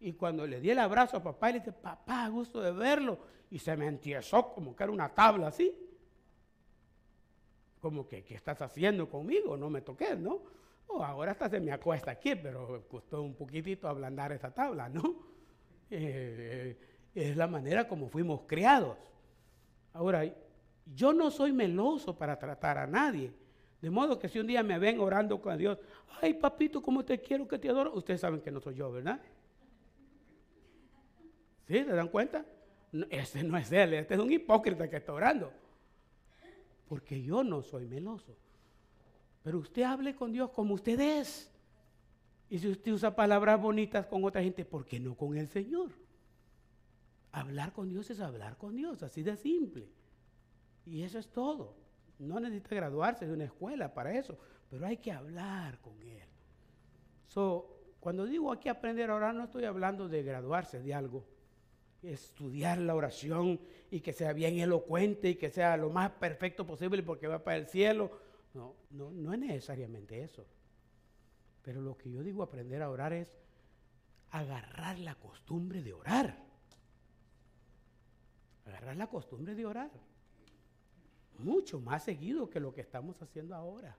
Y 0.01 0.13
cuando 0.13 0.47
le 0.47 0.61
di 0.61 0.71
el 0.71 0.79
abrazo 0.79 1.17
a 1.17 1.23
papá, 1.23 1.51
le 1.51 1.61
dije, 1.61 1.73
papá, 1.73 2.29
gusto 2.29 2.61
de 2.61 2.73
verlo. 2.73 3.19
Y 3.51 3.59
se 3.59 3.77
me 3.77 3.87
entiesó 3.87 4.53
como 4.53 4.75
que 4.75 4.83
era 4.83 4.93
una 4.93 5.09
tabla 5.15 5.49
así. 5.49 5.75
Como 7.81 8.07
que, 8.07 8.25
¿qué 8.25 8.35
estás 8.35 8.61
haciendo 8.63 9.09
conmigo? 9.09 9.57
No 9.57 9.71
me 9.71 9.81
toques, 9.81 10.19
¿no? 10.19 10.43
Oh, 10.87 11.03
ahora 11.03 11.33
hasta 11.33 11.49
se 11.49 11.61
me 11.61 11.73
acuesta 11.73 12.13
aquí, 12.13 12.35
pero 12.37 12.85
costó 12.89 13.23
un 13.23 13.35
poquitito 13.35 13.89
ablandar 13.89 14.33
esa 14.33 14.53
tabla, 14.53 14.89
¿no? 14.89 15.35
Eh, 15.91 16.77
es 17.15 17.37
la 17.37 17.47
manera 17.47 17.87
como 17.87 18.09
fuimos 18.09 18.43
criados. 18.47 18.97
Ahora, 19.93 20.25
yo 20.95 21.13
no 21.13 21.31
soy 21.31 21.53
meloso 21.53 22.17
para 22.17 22.39
tratar 22.39 22.79
a 22.79 22.87
nadie. 22.87 23.33
De 23.81 23.91
modo 23.91 24.19
que 24.19 24.29
si 24.29 24.39
un 24.39 24.47
día 24.47 24.63
me 24.63 24.79
ven 24.79 24.99
orando 24.99 25.41
con 25.41 25.57
Dios, 25.57 25.79
ay 26.21 26.35
papito, 26.35 26.83
¿cómo 26.83 27.05
te 27.05 27.21
quiero 27.21 27.47
que 27.47 27.59
te 27.59 27.69
adoro? 27.69 27.95
Ustedes 27.95 28.21
saben 28.21 28.41
que 28.41 28.51
no 28.51 28.61
soy 28.61 28.77
yo, 28.77 28.91
¿verdad? 28.91 29.21
¿Sí? 31.69 31.85
¿Se 31.85 31.93
dan 31.93 32.09
cuenta? 32.09 32.45
No, 32.93 33.07
ese 33.11 33.43
no 33.43 33.57
es 33.57 33.71
él, 33.73 33.95
este 33.95 34.15
es 34.15 34.21
un 34.21 34.33
hipócrita 34.33 34.89
que 34.89 34.97
está 34.97 35.13
orando. 35.13 35.53
Porque 36.89 37.23
yo 37.23 37.43
no 37.45 37.63
soy 37.63 37.87
meloso. 37.87 38.37
Pero 39.45 39.59
usted 39.59 39.83
hable 39.83 40.17
con 40.17 40.33
Dios 40.33 40.51
como 40.51 40.75
usted 40.75 40.99
es. 40.99 41.53
Y 42.49 42.59
si 42.59 42.69
usted 42.69 42.93
usa 42.93 43.15
palabras 43.15 43.61
bonitas 43.61 44.07
con 44.07 44.25
otra 44.25 44.43
gente, 44.43 44.65
¿por 44.65 44.87
qué 44.87 44.99
no 44.99 45.15
con 45.15 45.37
el 45.37 45.49
Señor? 45.49 45.91
Hablar 47.31 47.73
con 47.73 47.91
Dios 47.91 48.09
es 48.11 48.21
hablar 48.21 48.57
con 48.57 48.75
Dios, 48.75 49.03
así 49.03 49.23
de 49.23 49.37
simple. 49.37 49.87
Y 50.87 51.03
eso 51.03 51.19
es 51.19 51.29
todo. 51.29 51.77
No 52.19 52.41
necesita 52.41 52.75
graduarse 52.75 53.27
de 53.27 53.35
una 53.35 53.45
escuela 53.45 53.93
para 53.93 54.17
eso, 54.17 54.39
pero 54.71 54.87
hay 54.87 54.97
que 54.97 55.13
hablar 55.13 55.79
con 55.81 56.01
Él. 56.03 56.23
So, 57.29 57.75
cuando 58.01 58.25
digo 58.25 58.51
aquí 58.51 58.71
aprender 58.71 59.11
a 59.11 59.17
orar, 59.17 59.35
no 59.35 59.45
estoy 59.45 59.65
hablando 59.65 60.09
de 60.09 60.23
graduarse 60.23 60.81
de 60.81 60.95
algo. 60.95 61.27
Estudiar 62.03 62.79
la 62.79 62.95
oración 62.95 63.61
y 63.91 64.01
que 64.01 64.13
sea 64.13 64.33
bien 64.33 64.59
elocuente 64.59 65.31
y 65.31 65.35
que 65.35 65.51
sea 65.51 65.77
lo 65.77 65.91
más 65.91 66.11
perfecto 66.13 66.67
posible 66.67 67.03
porque 67.03 67.27
va 67.27 67.43
para 67.43 67.57
el 67.59 67.67
cielo. 67.67 68.24
No, 68.55 68.77
no, 68.91 69.11
no 69.11 69.33
es 69.33 69.39
necesariamente 69.39 70.23
eso. 70.23 70.47
Pero 71.63 71.81
lo 71.81 71.97
que 71.97 72.11
yo 72.11 72.23
digo 72.23 72.43
aprender 72.43 72.83
a 72.83 72.91
orar 72.91 73.13
es 73.13 73.37
agarrar 74.31 74.99
la 74.99 75.15
costumbre 75.17 75.83
de 75.83 75.93
orar. 75.93 76.39
Agarrar 78.67 78.97
la 78.97 79.09
costumbre 79.09 79.55
de 79.55 79.67
orar. 79.67 79.91
Mucho 81.39 81.81
más 81.81 82.05
seguido 82.05 82.49
que 82.49 82.61
lo 82.61 82.73
que 82.73 82.81
estamos 82.81 83.21
haciendo 83.23 83.55
ahora. 83.55 83.97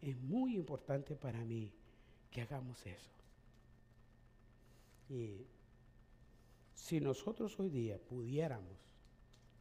Es 0.00 0.16
muy 0.16 0.54
importante 0.54 1.16
para 1.16 1.44
mí 1.44 1.72
que 2.30 2.42
hagamos 2.42 2.84
eso. 2.86 3.10
Y 5.08 5.46
si 6.74 7.00
nosotros 7.00 7.58
hoy 7.58 7.70
día 7.70 7.98
pudiéramos 7.98 8.78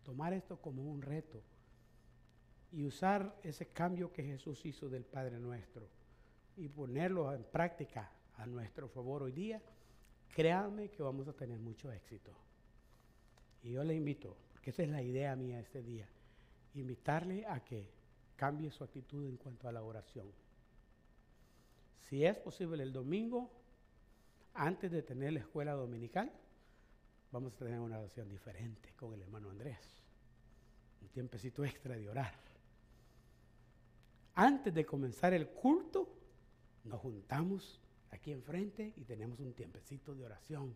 tomar 0.04 0.34
esto 0.34 0.58
como 0.58 0.84
un 0.84 1.02
reto 1.02 1.42
y 2.74 2.86
usar 2.86 3.40
ese 3.44 3.68
cambio 3.68 4.12
que 4.12 4.24
Jesús 4.24 4.66
hizo 4.66 4.90
del 4.90 5.06
Padre 5.06 5.40
nuestro 5.40 5.88
y 6.58 6.68
ponerlo 6.68 7.32
en 7.32 7.44
práctica 7.44 8.12
a 8.38 8.48
nuestro 8.48 8.90
favor 8.90 9.22
hoy 9.22 9.32
día, 9.32 9.62
créanme 10.34 10.90
que 10.90 11.04
vamos 11.04 11.28
a 11.28 11.34
tener 11.34 11.60
mucho 11.60 11.92
éxito. 11.92 12.32
Y 13.62 13.72
yo 13.72 13.84
le 13.84 13.94
invito, 13.94 14.36
porque 14.52 14.72
esa 14.72 14.82
es 14.84 14.90
la 14.90 15.04
idea 15.04 15.36
mía 15.36 15.60
este 15.60 15.84
día, 15.84 16.08
invitarle 16.74 17.46
a 17.46 17.64
que 17.64 17.92
cambie 18.36 18.72
su 18.72 18.84
actitud 18.84 19.28
en 19.28 19.38
cuanto 19.38 19.68
a 19.68 19.72
la 19.72 19.84
oración. 19.84 20.32
Si 22.10 22.26
es 22.26 22.36
posible 22.38 22.82
el 22.82 22.92
domingo, 22.92 23.52
antes 24.56 24.92
de 24.92 25.04
tener 25.04 25.34
la 25.34 25.40
escuela 25.40 25.74
dominical, 25.74 26.32
vamos 27.32 27.54
a 27.54 27.58
tener 27.58 27.80
una 27.80 28.00
oración 28.00 28.28
diferente 28.30 28.94
con 28.98 29.14
el 29.14 29.22
hermano 29.22 29.52
Andrés. 29.52 29.78
Un 31.04 31.10
tiempecito 31.10 31.64
extra 31.64 31.96
de 31.96 32.10
orar. 32.10 32.53
Antes 34.36 34.74
de 34.74 34.86
comenzar 34.86 35.34
el 35.34 35.48
culto, 35.48 36.10
nos 36.84 37.00
juntamos 37.00 37.80
aquí 38.12 38.32
enfrente 38.32 38.94
y 38.98 39.04
tenemos 39.04 39.40
un 39.40 39.54
tiempecito 39.54 40.16
de 40.16 40.26
oración. 40.26 40.76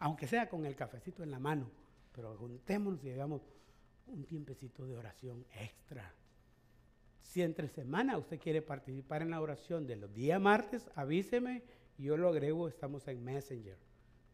Aunque 0.00 0.26
sea 0.26 0.48
con 0.48 0.66
el 0.66 0.74
cafecito 0.74 1.22
en 1.22 1.30
la 1.30 1.38
mano, 1.38 1.70
pero 2.12 2.36
juntémonos 2.36 3.04
y 3.04 3.10
hagamos 3.10 3.42
un 4.06 4.24
tiempecito 4.24 4.86
de 4.86 4.96
oración 4.96 5.44
extra. 5.54 6.12
Si 7.22 7.42
entre 7.42 7.68
semana 7.68 8.18
usted 8.18 8.38
quiere 8.38 8.62
participar 8.62 9.22
en 9.22 9.30
la 9.30 9.40
oración 9.40 9.86
de 9.86 9.96
los 9.96 10.12
días 10.12 10.40
martes, 10.40 10.88
avíseme, 10.94 11.62
yo 11.98 12.16
lo 12.16 12.28
agrego, 12.28 12.68
estamos 12.68 13.06
en 13.08 13.24
Messenger. 13.24 13.78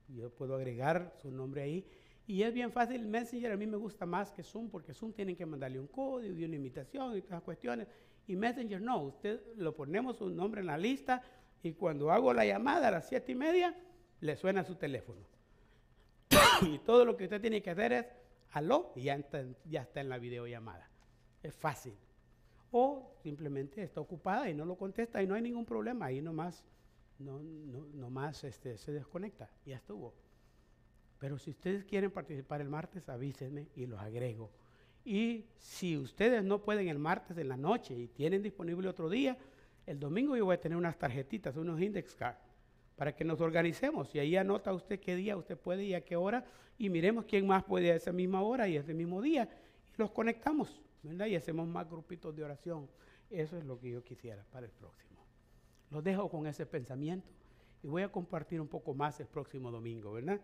Yo 0.09 0.31
puedo 0.31 0.55
agregar 0.55 1.15
su 1.23 1.31
nombre 1.31 1.63
ahí. 1.63 1.87
Y 2.31 2.45
es 2.45 2.55
bien 2.55 2.71
fácil, 2.71 3.09
Messenger 3.09 3.51
a 3.51 3.57
mí 3.57 3.67
me 3.67 3.77
gusta 3.77 4.07
más 4.07 4.31
que 4.31 4.45
Zoom, 4.45 4.71
porque 4.71 4.95
Zoom 4.95 5.13
tienen 5.13 5.35
que 5.35 5.45
mandarle 5.45 5.81
un 5.81 5.89
código 5.89 6.33
y 6.33 6.45
una 6.45 6.55
invitación 6.55 7.17
y 7.17 7.23
todas 7.23 7.39
las 7.39 7.43
cuestiones. 7.43 7.89
Y 8.29 8.37
Messenger 8.37 8.81
no, 8.81 9.03
usted 9.03 9.43
lo 9.57 9.75
ponemos 9.75 10.19
su 10.19 10.31
nombre 10.31 10.61
en 10.61 10.69
la 10.69 10.79
lista 10.79 11.23
y 11.61 11.73
cuando 11.73 12.13
hago 12.13 12.33
la 12.33 12.47
llamada 12.47 12.87
a 12.87 12.91
las 12.93 13.09
siete 13.09 13.33
y 13.33 13.35
media, 13.35 13.77
le 14.21 14.37
suena 14.37 14.63
su 14.63 14.77
teléfono. 14.77 15.27
y 16.63 16.79
todo 16.79 17.05
lo 17.05 17.17
que 17.17 17.25
usted 17.25 17.41
tiene 17.41 17.63
que 17.63 17.71
hacer 17.71 17.93
es, 17.93 18.07
aló, 18.53 18.93
y 18.95 19.03
ya 19.03 19.17
está, 19.17 20.01
en 20.01 20.09
la 20.09 20.19
videollamada. 20.19 20.89
Es 21.43 21.57
fácil. 21.57 21.95
O 22.71 23.13
simplemente 23.25 23.83
está 23.83 24.01
ocupada 24.01 24.49
y 24.49 24.55
no 24.55 24.65
lo 24.65 24.77
contesta 24.77 25.21
y 25.21 25.27
no 25.27 25.35
hay 25.35 25.43
ningún 25.43 25.67
problema, 25.67 26.07
ahí 26.07 26.23
nomás, 26.23 26.65
no, 27.19 27.41
no, 27.43 27.87
nomás 27.87 28.45
este, 28.45 28.79
se 28.79 28.93
desconecta, 28.93 29.51
ya 29.67 29.75
estuvo. 29.79 30.15
Pero 31.21 31.39
si 31.39 31.51
ustedes 31.51 31.85
quieren 31.85 32.11
participar 32.11 32.63
el 32.63 32.69
martes, 32.71 33.09
avísenme 33.09 33.69
y 33.77 33.87
los 33.87 34.01
agrego. 34.01 34.51
Y 35.05 35.45
si 35.59 35.97
ustedes 35.97 36.43
no 36.43 36.63
pueden 36.63 36.89
el 36.89 36.99
martes 36.99 37.37
en 37.37 37.49
la 37.49 37.59
noche 37.59 37.95
y 37.95 38.09
tienen 38.09 38.43
disponible 38.43 38.89
otro 38.89 39.11
día, 39.11 39.37
el 39.87 40.01
domingo 40.01 40.35
yo 40.35 40.47
voy 40.47 40.55
a 40.55 40.61
tener 40.61 40.79
unas 40.79 40.99
tarjetitas, 40.99 41.57
unos 41.57 41.79
index 41.79 42.15
cards, 42.15 42.41
para 42.97 43.15
que 43.15 43.25
nos 43.25 43.39
organicemos. 43.43 44.15
Y 44.15 44.19
ahí 44.19 44.35
anota 44.35 44.73
usted 44.73 44.99
qué 44.99 45.15
día 45.15 45.37
usted 45.37 45.59
puede 45.59 45.85
y 45.85 45.95
a 45.95 46.01
qué 46.03 46.17
hora, 46.17 46.45
y 46.79 46.89
miremos 46.89 47.27
quién 47.27 47.47
más 47.47 47.65
puede 47.65 47.93
a 47.93 47.97
esa 47.97 48.13
misma 48.13 48.41
hora 48.41 48.67
y 48.67 48.79
ese 48.79 48.95
mismo 48.95 49.21
día, 49.21 49.47
y 49.87 50.01
los 50.01 50.11
conectamos, 50.11 50.81
¿verdad? 51.03 51.27
Y 51.27 51.37
hacemos 51.37 51.69
más 51.69 51.89
grupitos 51.89 52.35
de 52.35 52.45
oración. 52.45 52.89
Eso 53.29 53.59
es 53.59 53.65
lo 53.65 53.79
que 53.79 53.91
yo 53.91 54.03
quisiera 54.03 54.43
para 54.51 54.65
el 54.65 54.73
próximo. 54.73 55.21
Los 55.91 56.03
dejo 56.03 56.31
con 56.31 56.47
ese 56.47 56.65
pensamiento 56.65 57.29
y 57.83 57.89
voy 57.89 58.03
a 58.03 58.09
compartir 58.11 58.61
un 58.61 58.69
poco 58.69 58.95
más 58.95 59.21
el 59.21 59.27
próximo 59.27 59.71
domingo, 59.71 60.13
¿verdad? 60.13 60.41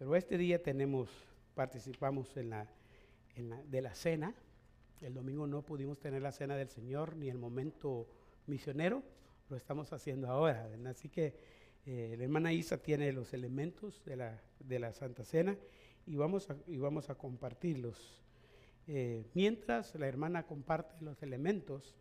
Pero 0.00 0.16
este 0.16 0.38
día 0.38 0.62
tenemos, 0.62 1.10
participamos 1.54 2.34
en 2.38 2.48
la, 2.48 2.66
de 3.68 3.82
la 3.82 3.94
cena. 3.94 4.34
El 5.02 5.12
domingo 5.12 5.46
no 5.46 5.60
pudimos 5.60 6.00
tener 6.00 6.22
la 6.22 6.32
cena 6.32 6.56
del 6.56 6.70
Señor 6.70 7.16
ni 7.16 7.28
el 7.28 7.36
momento 7.36 8.08
misionero, 8.46 9.02
lo 9.50 9.58
estamos 9.58 9.92
haciendo 9.92 10.30
ahora. 10.30 10.70
Así 10.86 11.10
que 11.10 11.34
eh, 11.84 12.14
la 12.16 12.24
hermana 12.24 12.50
Isa 12.50 12.78
tiene 12.78 13.12
los 13.12 13.34
elementos 13.34 14.02
de 14.06 14.16
la, 14.78 14.92
Santa 14.94 15.22
Cena 15.22 15.54
y 16.06 16.16
vamos 16.16 16.48
a, 16.48 16.56
y 16.66 16.78
vamos 16.78 17.10
a 17.10 17.16
compartirlos. 17.16 18.24
Eh, 18.86 19.26
mientras 19.34 19.94
la 19.96 20.08
hermana 20.08 20.46
comparte 20.46 21.04
los 21.04 21.22
elementos, 21.22 21.94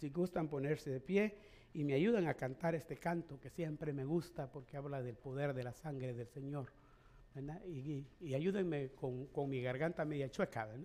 si 0.00 0.08
gustan 0.08 0.48
ponerse 0.48 0.88
de 0.88 1.00
pie 1.00 1.36
y 1.74 1.84
me 1.84 1.92
ayudan 1.92 2.26
a 2.26 2.32
cantar 2.32 2.74
este 2.74 2.96
canto 2.96 3.38
que 3.38 3.50
siempre 3.50 3.92
me 3.92 4.06
gusta 4.06 4.50
porque 4.50 4.78
habla 4.78 5.02
del 5.02 5.16
poder 5.16 5.52
de 5.52 5.62
la 5.62 5.74
sangre 5.74 6.14
del 6.14 6.28
Señor. 6.28 6.72
Y, 7.66 8.34
ayúdenme 8.34 8.90
con, 8.90 9.26
con 9.26 9.50
mi 9.50 9.60
garganta 9.60 10.04
media 10.04 10.30
chueca, 10.30 10.66
¿verdad? 10.66 10.84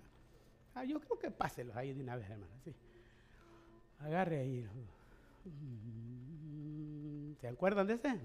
Ah, 0.73 0.83
yo 0.83 0.99
creo 0.99 1.19
que 1.19 1.29
páselos 1.29 1.75
ahí 1.75 1.93
de 1.93 2.01
una 2.01 2.15
vez, 2.15 2.29
hermana. 2.29 2.53
Sí. 2.63 2.73
Agarre 3.99 4.39
ahí. 4.39 4.67
¿Se 7.39 7.47
acuerdan 7.47 7.87
de 7.87 7.93
ese? 7.93 8.19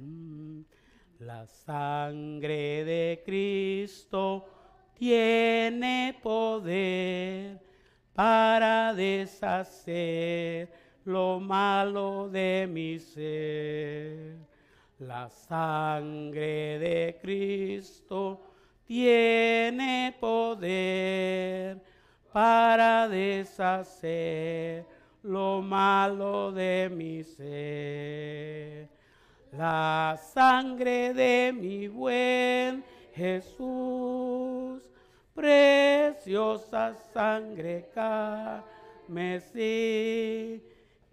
La 1.18 1.46
sangre 1.46 2.84
de 2.84 3.22
Cristo 3.24 4.46
tiene 4.94 6.18
poder 6.22 7.60
para 8.14 8.94
deshacer 8.94 10.70
lo 11.04 11.40
malo 11.40 12.28
de 12.30 12.68
mi 12.70 12.98
ser. 12.98 14.53
La 15.00 15.28
sangre 15.28 16.78
de 16.78 17.18
Cristo 17.20 18.40
tiene 18.86 20.14
poder 20.20 21.82
para 22.32 23.08
deshacer 23.08 24.86
lo 25.24 25.60
malo 25.60 26.52
de 26.52 26.88
mi 26.94 27.24
ser. 27.24 28.88
La 29.50 30.16
sangre 30.32 31.12
de 31.12 31.52
mi 31.52 31.88
buen 31.88 32.84
Jesús, 33.14 34.80
preciosa 35.34 36.94
sangre 37.12 37.90
carmesí 37.92 38.62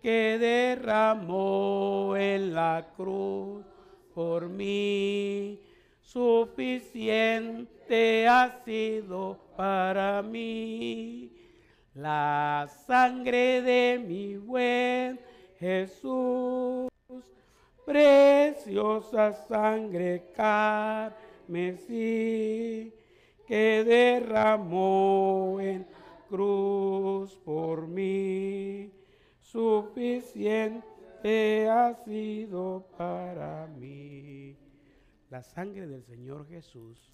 que 0.02 0.38
derramó 0.40 2.16
en 2.16 2.53
la 2.53 2.88
cruz 2.95 3.70
por 4.22 4.48
mí, 4.48 5.60
suficiente 5.99 7.57
ha 8.27 8.61
sido 8.64 9.39
para 9.57 10.22
mí. 10.22 11.31
La 11.95 12.69
sangre 12.85 13.64
de 13.64 13.99
mi 14.07 14.38
buen 14.38 15.19
Jesús, 15.60 16.88
preciosa 17.84 19.34
sangre 19.34 20.31
carmesí 20.35 21.73
que 23.48 23.84
derramó 23.84 25.57
en 25.60 25.88
cruz 26.30 27.35
por 27.43 27.88
mí, 27.88 28.91
suficiente 29.39 30.90
ha 31.23 31.93
sido 32.03 32.88
para 32.98 33.68
mí. 33.68 34.57
La 35.30 35.43
sangre 35.43 35.85
del 35.85 36.03
Señor 36.03 36.48
Jesús 36.48 37.11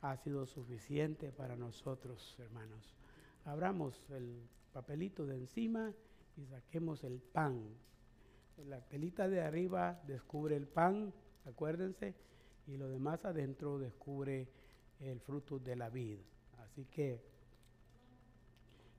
ha 0.00 0.16
sido 0.16 0.46
suficiente 0.46 1.30
para 1.32 1.54
nosotros, 1.54 2.34
hermanos. 2.38 2.94
Abramos 3.44 4.08
el 4.10 4.48
papelito 4.72 5.26
de 5.26 5.36
encima 5.36 5.92
y 6.36 6.46
saquemos 6.46 7.04
el 7.04 7.20
pan. 7.20 7.62
La 8.68 8.80
pelita 8.80 9.28
de 9.28 9.42
arriba 9.42 10.00
descubre 10.06 10.56
el 10.56 10.66
pan, 10.66 11.12
acuérdense, 11.44 12.14
y 12.66 12.78
lo 12.78 12.88
demás 12.88 13.24
adentro 13.24 13.78
descubre 13.78 14.48
el 15.00 15.20
fruto 15.20 15.58
de 15.58 15.76
la 15.76 15.90
vid. 15.90 16.18
Así 16.58 16.86
que 16.86 17.20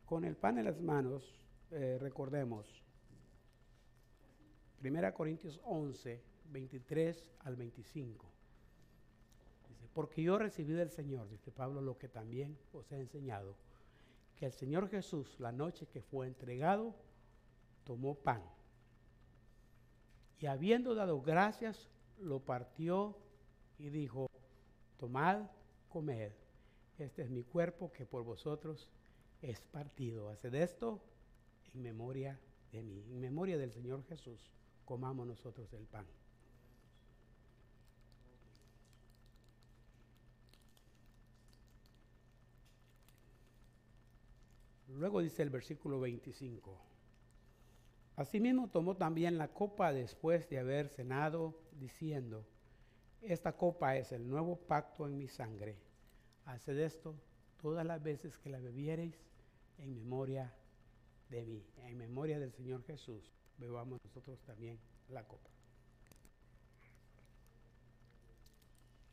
con 0.05 0.25
el 0.25 0.35
pan 0.35 0.59
en 0.59 0.65
las 0.65 0.79
manos, 0.79 1.23
eh, 1.71 1.97
recordemos 1.99 2.82
1 4.83 5.13
Corintios 5.13 5.61
11, 5.63 6.21
23 6.51 7.31
al 7.39 7.55
25. 7.55 8.25
Dice, 9.69 9.87
porque 9.93 10.21
yo 10.21 10.37
recibí 10.37 10.73
del 10.73 10.89
Señor, 10.89 11.29
dice 11.29 11.51
Pablo, 11.51 11.81
lo 11.81 11.97
que 11.97 12.09
también 12.09 12.57
os 12.73 12.91
he 12.91 12.99
enseñado 12.99 13.55
que 14.35 14.45
el 14.45 14.51
Señor 14.51 14.89
Jesús, 14.89 15.39
la 15.39 15.51
noche 15.51 15.87
que 15.87 16.01
fue 16.01 16.27
entregado, 16.27 16.93
tomó 17.85 18.15
pan. 18.15 18.43
Y 20.39 20.47
habiendo 20.47 20.95
dado 20.95 21.21
gracias, 21.21 21.89
lo 22.19 22.41
partió 22.41 23.17
y 23.77 23.89
dijo, 23.89 24.27
tomad, 24.97 25.49
comed, 25.87 26.33
este 26.97 27.21
es 27.21 27.29
mi 27.29 27.43
cuerpo 27.43 27.91
que 27.93 28.05
por 28.05 28.23
vosotros 28.23 28.89
es 29.41 29.61
partido. 29.61 30.29
Haced 30.29 30.53
esto 30.55 31.01
en 31.73 31.81
memoria 31.81 32.39
de 32.71 32.83
mí, 32.83 33.03
en 33.09 33.21
memoria 33.21 33.57
del 33.57 33.71
Señor 33.71 34.03
Jesús, 34.05 34.51
comamos 34.85 35.27
nosotros 35.27 35.71
el 35.73 35.85
pan. 35.85 36.05
Luego 44.89 45.21
dice 45.21 45.41
el 45.41 45.49
versículo 45.49 45.99
25. 45.99 46.79
Asimismo 48.15 48.69
tomó 48.69 48.95
también 48.95 49.37
la 49.37 49.47
copa 49.47 49.91
después 49.91 50.47
de 50.49 50.59
haber 50.59 50.87
cenado, 50.87 51.59
diciendo, 51.79 52.45
esta 53.21 53.57
copa 53.57 53.97
es 53.97 54.11
el 54.11 54.29
nuevo 54.29 54.55
pacto 54.55 55.07
en 55.07 55.17
mi 55.17 55.27
sangre. 55.27 55.77
Haced 56.45 56.77
esto 56.77 57.15
todas 57.61 57.85
las 57.85 58.03
veces 58.03 58.37
que 58.37 58.49
la 58.49 58.59
bebiereis 58.59 59.15
en 59.79 59.95
memoria 59.95 60.53
de 61.29 61.45
mí, 61.45 61.65
en 61.83 61.97
memoria 61.97 62.37
del 62.37 62.51
Señor 62.51 62.83
Jesús. 62.83 63.33
Bebamos 63.63 63.97
nosotros 64.03 64.41
también 64.41 64.77
la 65.07 65.23
copa. 65.23 65.49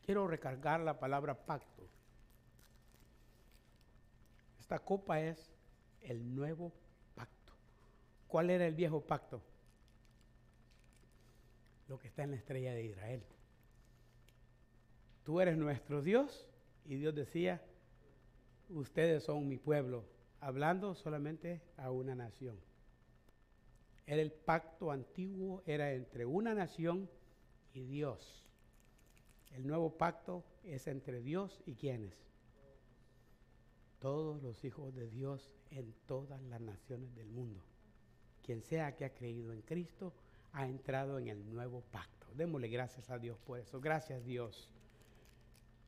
Quiero 0.05 0.27
recargar 0.27 0.81
la 0.81 0.99
palabra 0.99 1.47
pacto. 1.47 1.89
Esta 4.59 4.81
copa 4.81 5.21
es 5.21 5.53
el 6.01 6.35
nuevo 6.35 6.73
pacto. 7.15 7.53
¿Cuál 8.27 8.51
era 8.51 8.67
el 8.67 8.75
viejo 8.75 9.01
pacto? 9.01 9.41
Lo 11.87 11.97
que 12.01 12.09
está 12.09 12.25
en 12.25 12.33
la 12.33 12.37
estrella 12.37 12.75
de 12.75 12.87
Israel. 12.87 13.23
Tú 15.23 15.41
eres 15.41 15.57
nuestro 15.57 16.03
Dios 16.03 16.45
y 16.87 16.97
Dios 16.97 17.15
decía, 17.15 17.63
ustedes 18.69 19.23
son 19.23 19.47
mi 19.47 19.59
pueblo, 19.59 20.05
hablando 20.41 20.97
solamente 20.97 21.63
a 21.77 21.93
una 21.93 22.17
nación. 22.17 22.59
Era 24.07 24.23
el 24.23 24.33
pacto 24.33 24.91
antiguo, 24.91 25.63
era 25.67 25.93
entre 25.93 26.27
una 26.27 26.55
nación 26.55 27.09
y 27.73 27.85
Dios. 27.85 28.47
El 29.53 29.67
nuevo 29.67 29.97
pacto 29.97 30.45
es 30.65 30.87
entre 30.87 31.21
Dios 31.21 31.61
y 31.67 31.75
quienes. 31.75 32.15
Todos 33.99 34.43
los 34.43 34.65
hijos 34.65 34.95
de 34.95 35.09
Dios 35.09 35.53
en 35.71 35.93
todas 36.07 36.41
las 36.43 36.61
naciones 36.61 37.15
del 37.15 37.29
mundo. 37.29 37.63
Quien 38.43 38.63
sea 38.63 38.97
que 38.97 39.05
ha 39.05 39.15
creído 39.15 39.53
en 39.53 39.63
Cristo 39.63 40.13
ha 40.53 40.67
entrado 40.67 41.19
en 41.19 41.29
el 41.29 41.53
nuevo 41.53 41.83
pacto. 41.91 42.27
Démosle 42.35 42.69
gracias 42.69 43.11
a 43.11 43.19
Dios 43.19 43.39
por 43.39 43.59
eso. 43.59 43.81
Gracias 43.81 44.25
Dios, 44.25 44.73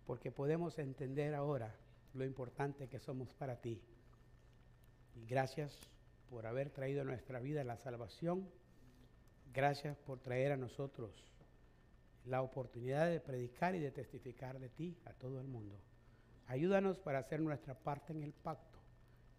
porque 0.07 0.31
podemos 0.31 0.79
entender 0.79 1.35
ahora 1.35 1.75
lo 2.15 2.25
importante 2.25 2.89
que 2.89 2.99
somos 2.99 3.33
para 3.35 3.61
ti. 3.61 3.81
Y 5.15 5.27
gracias 5.27 5.79
por 6.33 6.47
haber 6.47 6.71
traído 6.71 7.03
a 7.03 7.05
nuestra 7.05 7.41
vida 7.41 7.63
la 7.63 7.77
salvación. 7.77 8.49
Gracias 9.53 9.99
por 9.99 10.19
traer 10.19 10.53
a 10.53 10.57
nosotros 10.57 11.13
la 12.25 12.41
oportunidad 12.41 13.11
de 13.11 13.21
predicar 13.21 13.75
y 13.75 13.81
de 13.81 13.91
testificar 13.91 14.59
de 14.59 14.71
ti 14.71 14.97
a 15.05 15.13
todo 15.13 15.43
el 15.43 15.47
mundo. 15.47 15.79
Ayúdanos 16.47 16.99
para 16.99 17.19
hacer 17.19 17.41
nuestra 17.41 17.75
parte 17.75 18.15
en 18.15 18.23
el 18.23 18.33
pacto 18.33 18.79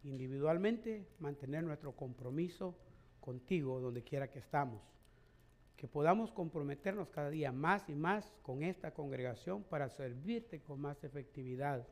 individualmente 0.03 1.07
mantener 1.19 1.63
nuestro 1.63 1.93
compromiso 1.93 2.75
contigo 3.21 3.79
donde 3.79 4.03
quiera 4.03 4.29
que 4.29 4.39
estamos. 4.39 4.83
Que 5.75 5.87
podamos 5.87 6.31
comprometernos 6.31 7.09
cada 7.09 7.31
día 7.31 7.51
más 7.51 7.89
y 7.89 7.95
más 7.95 8.31
con 8.43 8.61
esta 8.61 8.93
congregación 8.93 9.63
para 9.63 9.89
servirte 9.89 10.61
con 10.61 10.79
más 10.79 11.03
efectividad. 11.03 11.87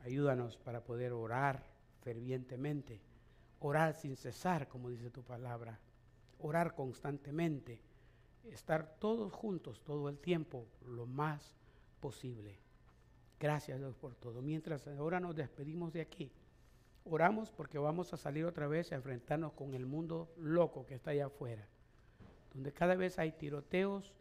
Ayúdanos 0.00 0.56
para 0.58 0.84
poder 0.84 1.12
orar 1.12 1.64
fervientemente, 2.02 3.00
orar 3.60 3.94
sin 3.94 4.16
cesar, 4.16 4.68
como 4.68 4.88
dice 4.88 5.10
tu 5.10 5.22
palabra, 5.22 5.78
orar 6.38 6.74
constantemente, 6.74 7.80
estar 8.44 8.98
todos 8.98 9.32
juntos 9.32 9.82
todo 9.82 10.08
el 10.08 10.18
tiempo, 10.18 10.66
lo 10.86 11.06
más 11.06 11.54
posible. 12.00 12.58
Gracias 13.38 13.78
Dios 13.78 13.96
por 13.96 14.14
todo. 14.14 14.40
Mientras 14.42 14.86
ahora 14.88 15.20
nos 15.20 15.36
despedimos 15.36 15.92
de 15.92 16.00
aquí. 16.00 16.32
Oramos 17.04 17.50
porque 17.50 17.78
vamos 17.78 18.12
a 18.12 18.16
salir 18.16 18.44
otra 18.44 18.66
vez 18.66 18.90
a 18.90 18.96
enfrentarnos 18.96 19.52
con 19.52 19.74
el 19.74 19.86
mundo 19.86 20.32
loco 20.38 20.86
que 20.86 20.94
está 20.94 21.12
allá 21.12 21.26
afuera, 21.26 21.68
donde 22.52 22.72
cada 22.72 22.96
vez 22.96 23.18
hay 23.18 23.30
tiroteos, 23.32 24.12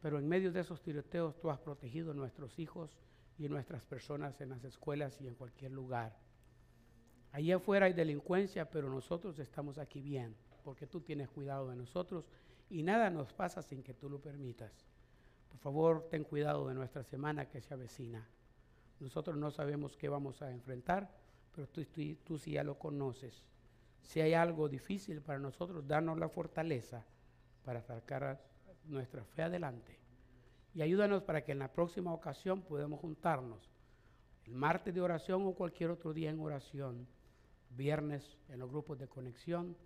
pero 0.00 0.18
en 0.18 0.28
medio 0.28 0.52
de 0.52 0.60
esos 0.60 0.80
tiroteos 0.80 1.40
tú 1.40 1.50
has 1.50 1.58
protegido 1.58 2.14
nuestros 2.14 2.58
hijos 2.60 2.96
y 3.38 3.48
nuestras 3.48 3.86
personas 3.86 4.40
en 4.40 4.50
las 4.50 4.62
escuelas 4.62 5.20
y 5.20 5.26
en 5.26 5.34
cualquier 5.34 5.72
lugar. 5.72 6.16
Allá 7.32 7.56
afuera 7.56 7.86
hay 7.86 7.92
delincuencia, 7.92 8.70
pero 8.70 8.88
nosotros 8.88 9.38
estamos 9.38 9.78
aquí 9.78 10.00
bien, 10.00 10.34
porque 10.64 10.86
tú 10.86 11.00
tienes 11.00 11.28
cuidado 11.28 11.68
de 11.68 11.76
nosotros 11.76 12.24
y 12.70 12.82
nada 12.82 13.10
nos 13.10 13.32
pasa 13.32 13.62
sin 13.62 13.82
que 13.82 13.94
tú 13.94 14.08
lo 14.08 14.20
permitas. 14.20 14.72
Por 15.50 15.58
favor, 15.58 16.08
ten 16.10 16.24
cuidado 16.24 16.68
de 16.68 16.74
nuestra 16.74 17.04
semana 17.04 17.46
que 17.46 17.60
se 17.60 17.74
avecina. 17.74 18.26
Nosotros 19.00 19.36
no 19.36 19.50
sabemos 19.50 19.96
qué 19.96 20.08
vamos 20.08 20.42
a 20.42 20.50
enfrentar 20.50 21.08
pero 21.58 21.66
tú, 21.70 21.84
tú, 22.24 22.38
sí 22.38 22.52
ya 22.52 22.62
lo 22.62 22.78
conoces. 22.78 23.42
Si 24.00 24.20
hay 24.20 24.32
algo 24.32 24.68
difícil 24.68 25.20
para 25.20 25.40
nosotros, 25.40 25.88
danos 25.88 26.16
la 26.16 26.28
fortaleza 26.28 27.04
para 27.64 27.82
sacar 27.82 28.40
nuestra 28.84 29.24
fe 29.24 29.42
adelante. 29.42 29.98
Y 30.72 30.82
ayúdanos 30.82 31.24
para 31.24 31.42
que 31.42 31.50
en 31.50 31.58
la 31.58 31.72
próxima 31.72 32.12
ocasión 32.12 32.62
podamos 32.62 33.00
juntarnos. 33.00 33.68
El 34.44 34.54
martes 34.54 34.94
de 34.94 35.00
oración 35.00 35.44
o 35.46 35.52
cualquier 35.52 35.90
otro 35.90 36.12
día 36.12 36.30
en 36.30 36.38
oración. 36.38 37.08
Viernes 37.70 38.38
en 38.48 38.58
los 38.58 38.70
grupos 38.70 38.98
de 38.98 39.08
conexión. 39.08 39.76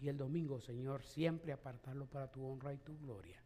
Y 0.00 0.08
el 0.08 0.16
domingo, 0.16 0.60
Señor, 0.60 1.02
siempre 1.02 1.52
apartarlo 1.52 2.06
para 2.06 2.30
tu 2.30 2.44
honra 2.44 2.74
y 2.74 2.78
tu 2.78 2.98
gloria. 2.98 3.40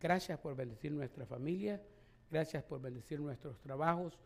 Gracias 0.00 0.38
por 0.38 0.54
bendecir 0.54 0.92
nuestra 0.92 1.26
familia. 1.26 1.82
Gracias 2.30 2.62
por 2.64 2.80
bendecir 2.80 3.20
nuestros 3.20 3.58
trabajos. 3.60 4.18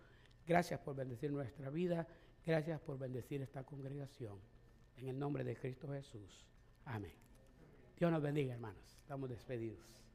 Gracias 0.46 0.80
por 0.80 0.96
bendecir 0.96 1.30
nuestra 1.30 1.70
vida. 1.70 2.06
Gracias 2.44 2.80
por 2.80 2.98
bendecir 2.98 3.42
esta 3.42 3.64
congregación. 3.64 4.38
En 4.96 5.08
el 5.08 5.18
nombre 5.18 5.44
de 5.44 5.56
Cristo 5.56 5.88
Jesús. 5.92 6.44
Amén. 6.84 7.14
Dios 7.96 8.10
nos 8.10 8.22
bendiga, 8.22 8.54
hermanos. 8.54 8.98
Estamos 9.02 9.28
despedidos. 9.28 10.09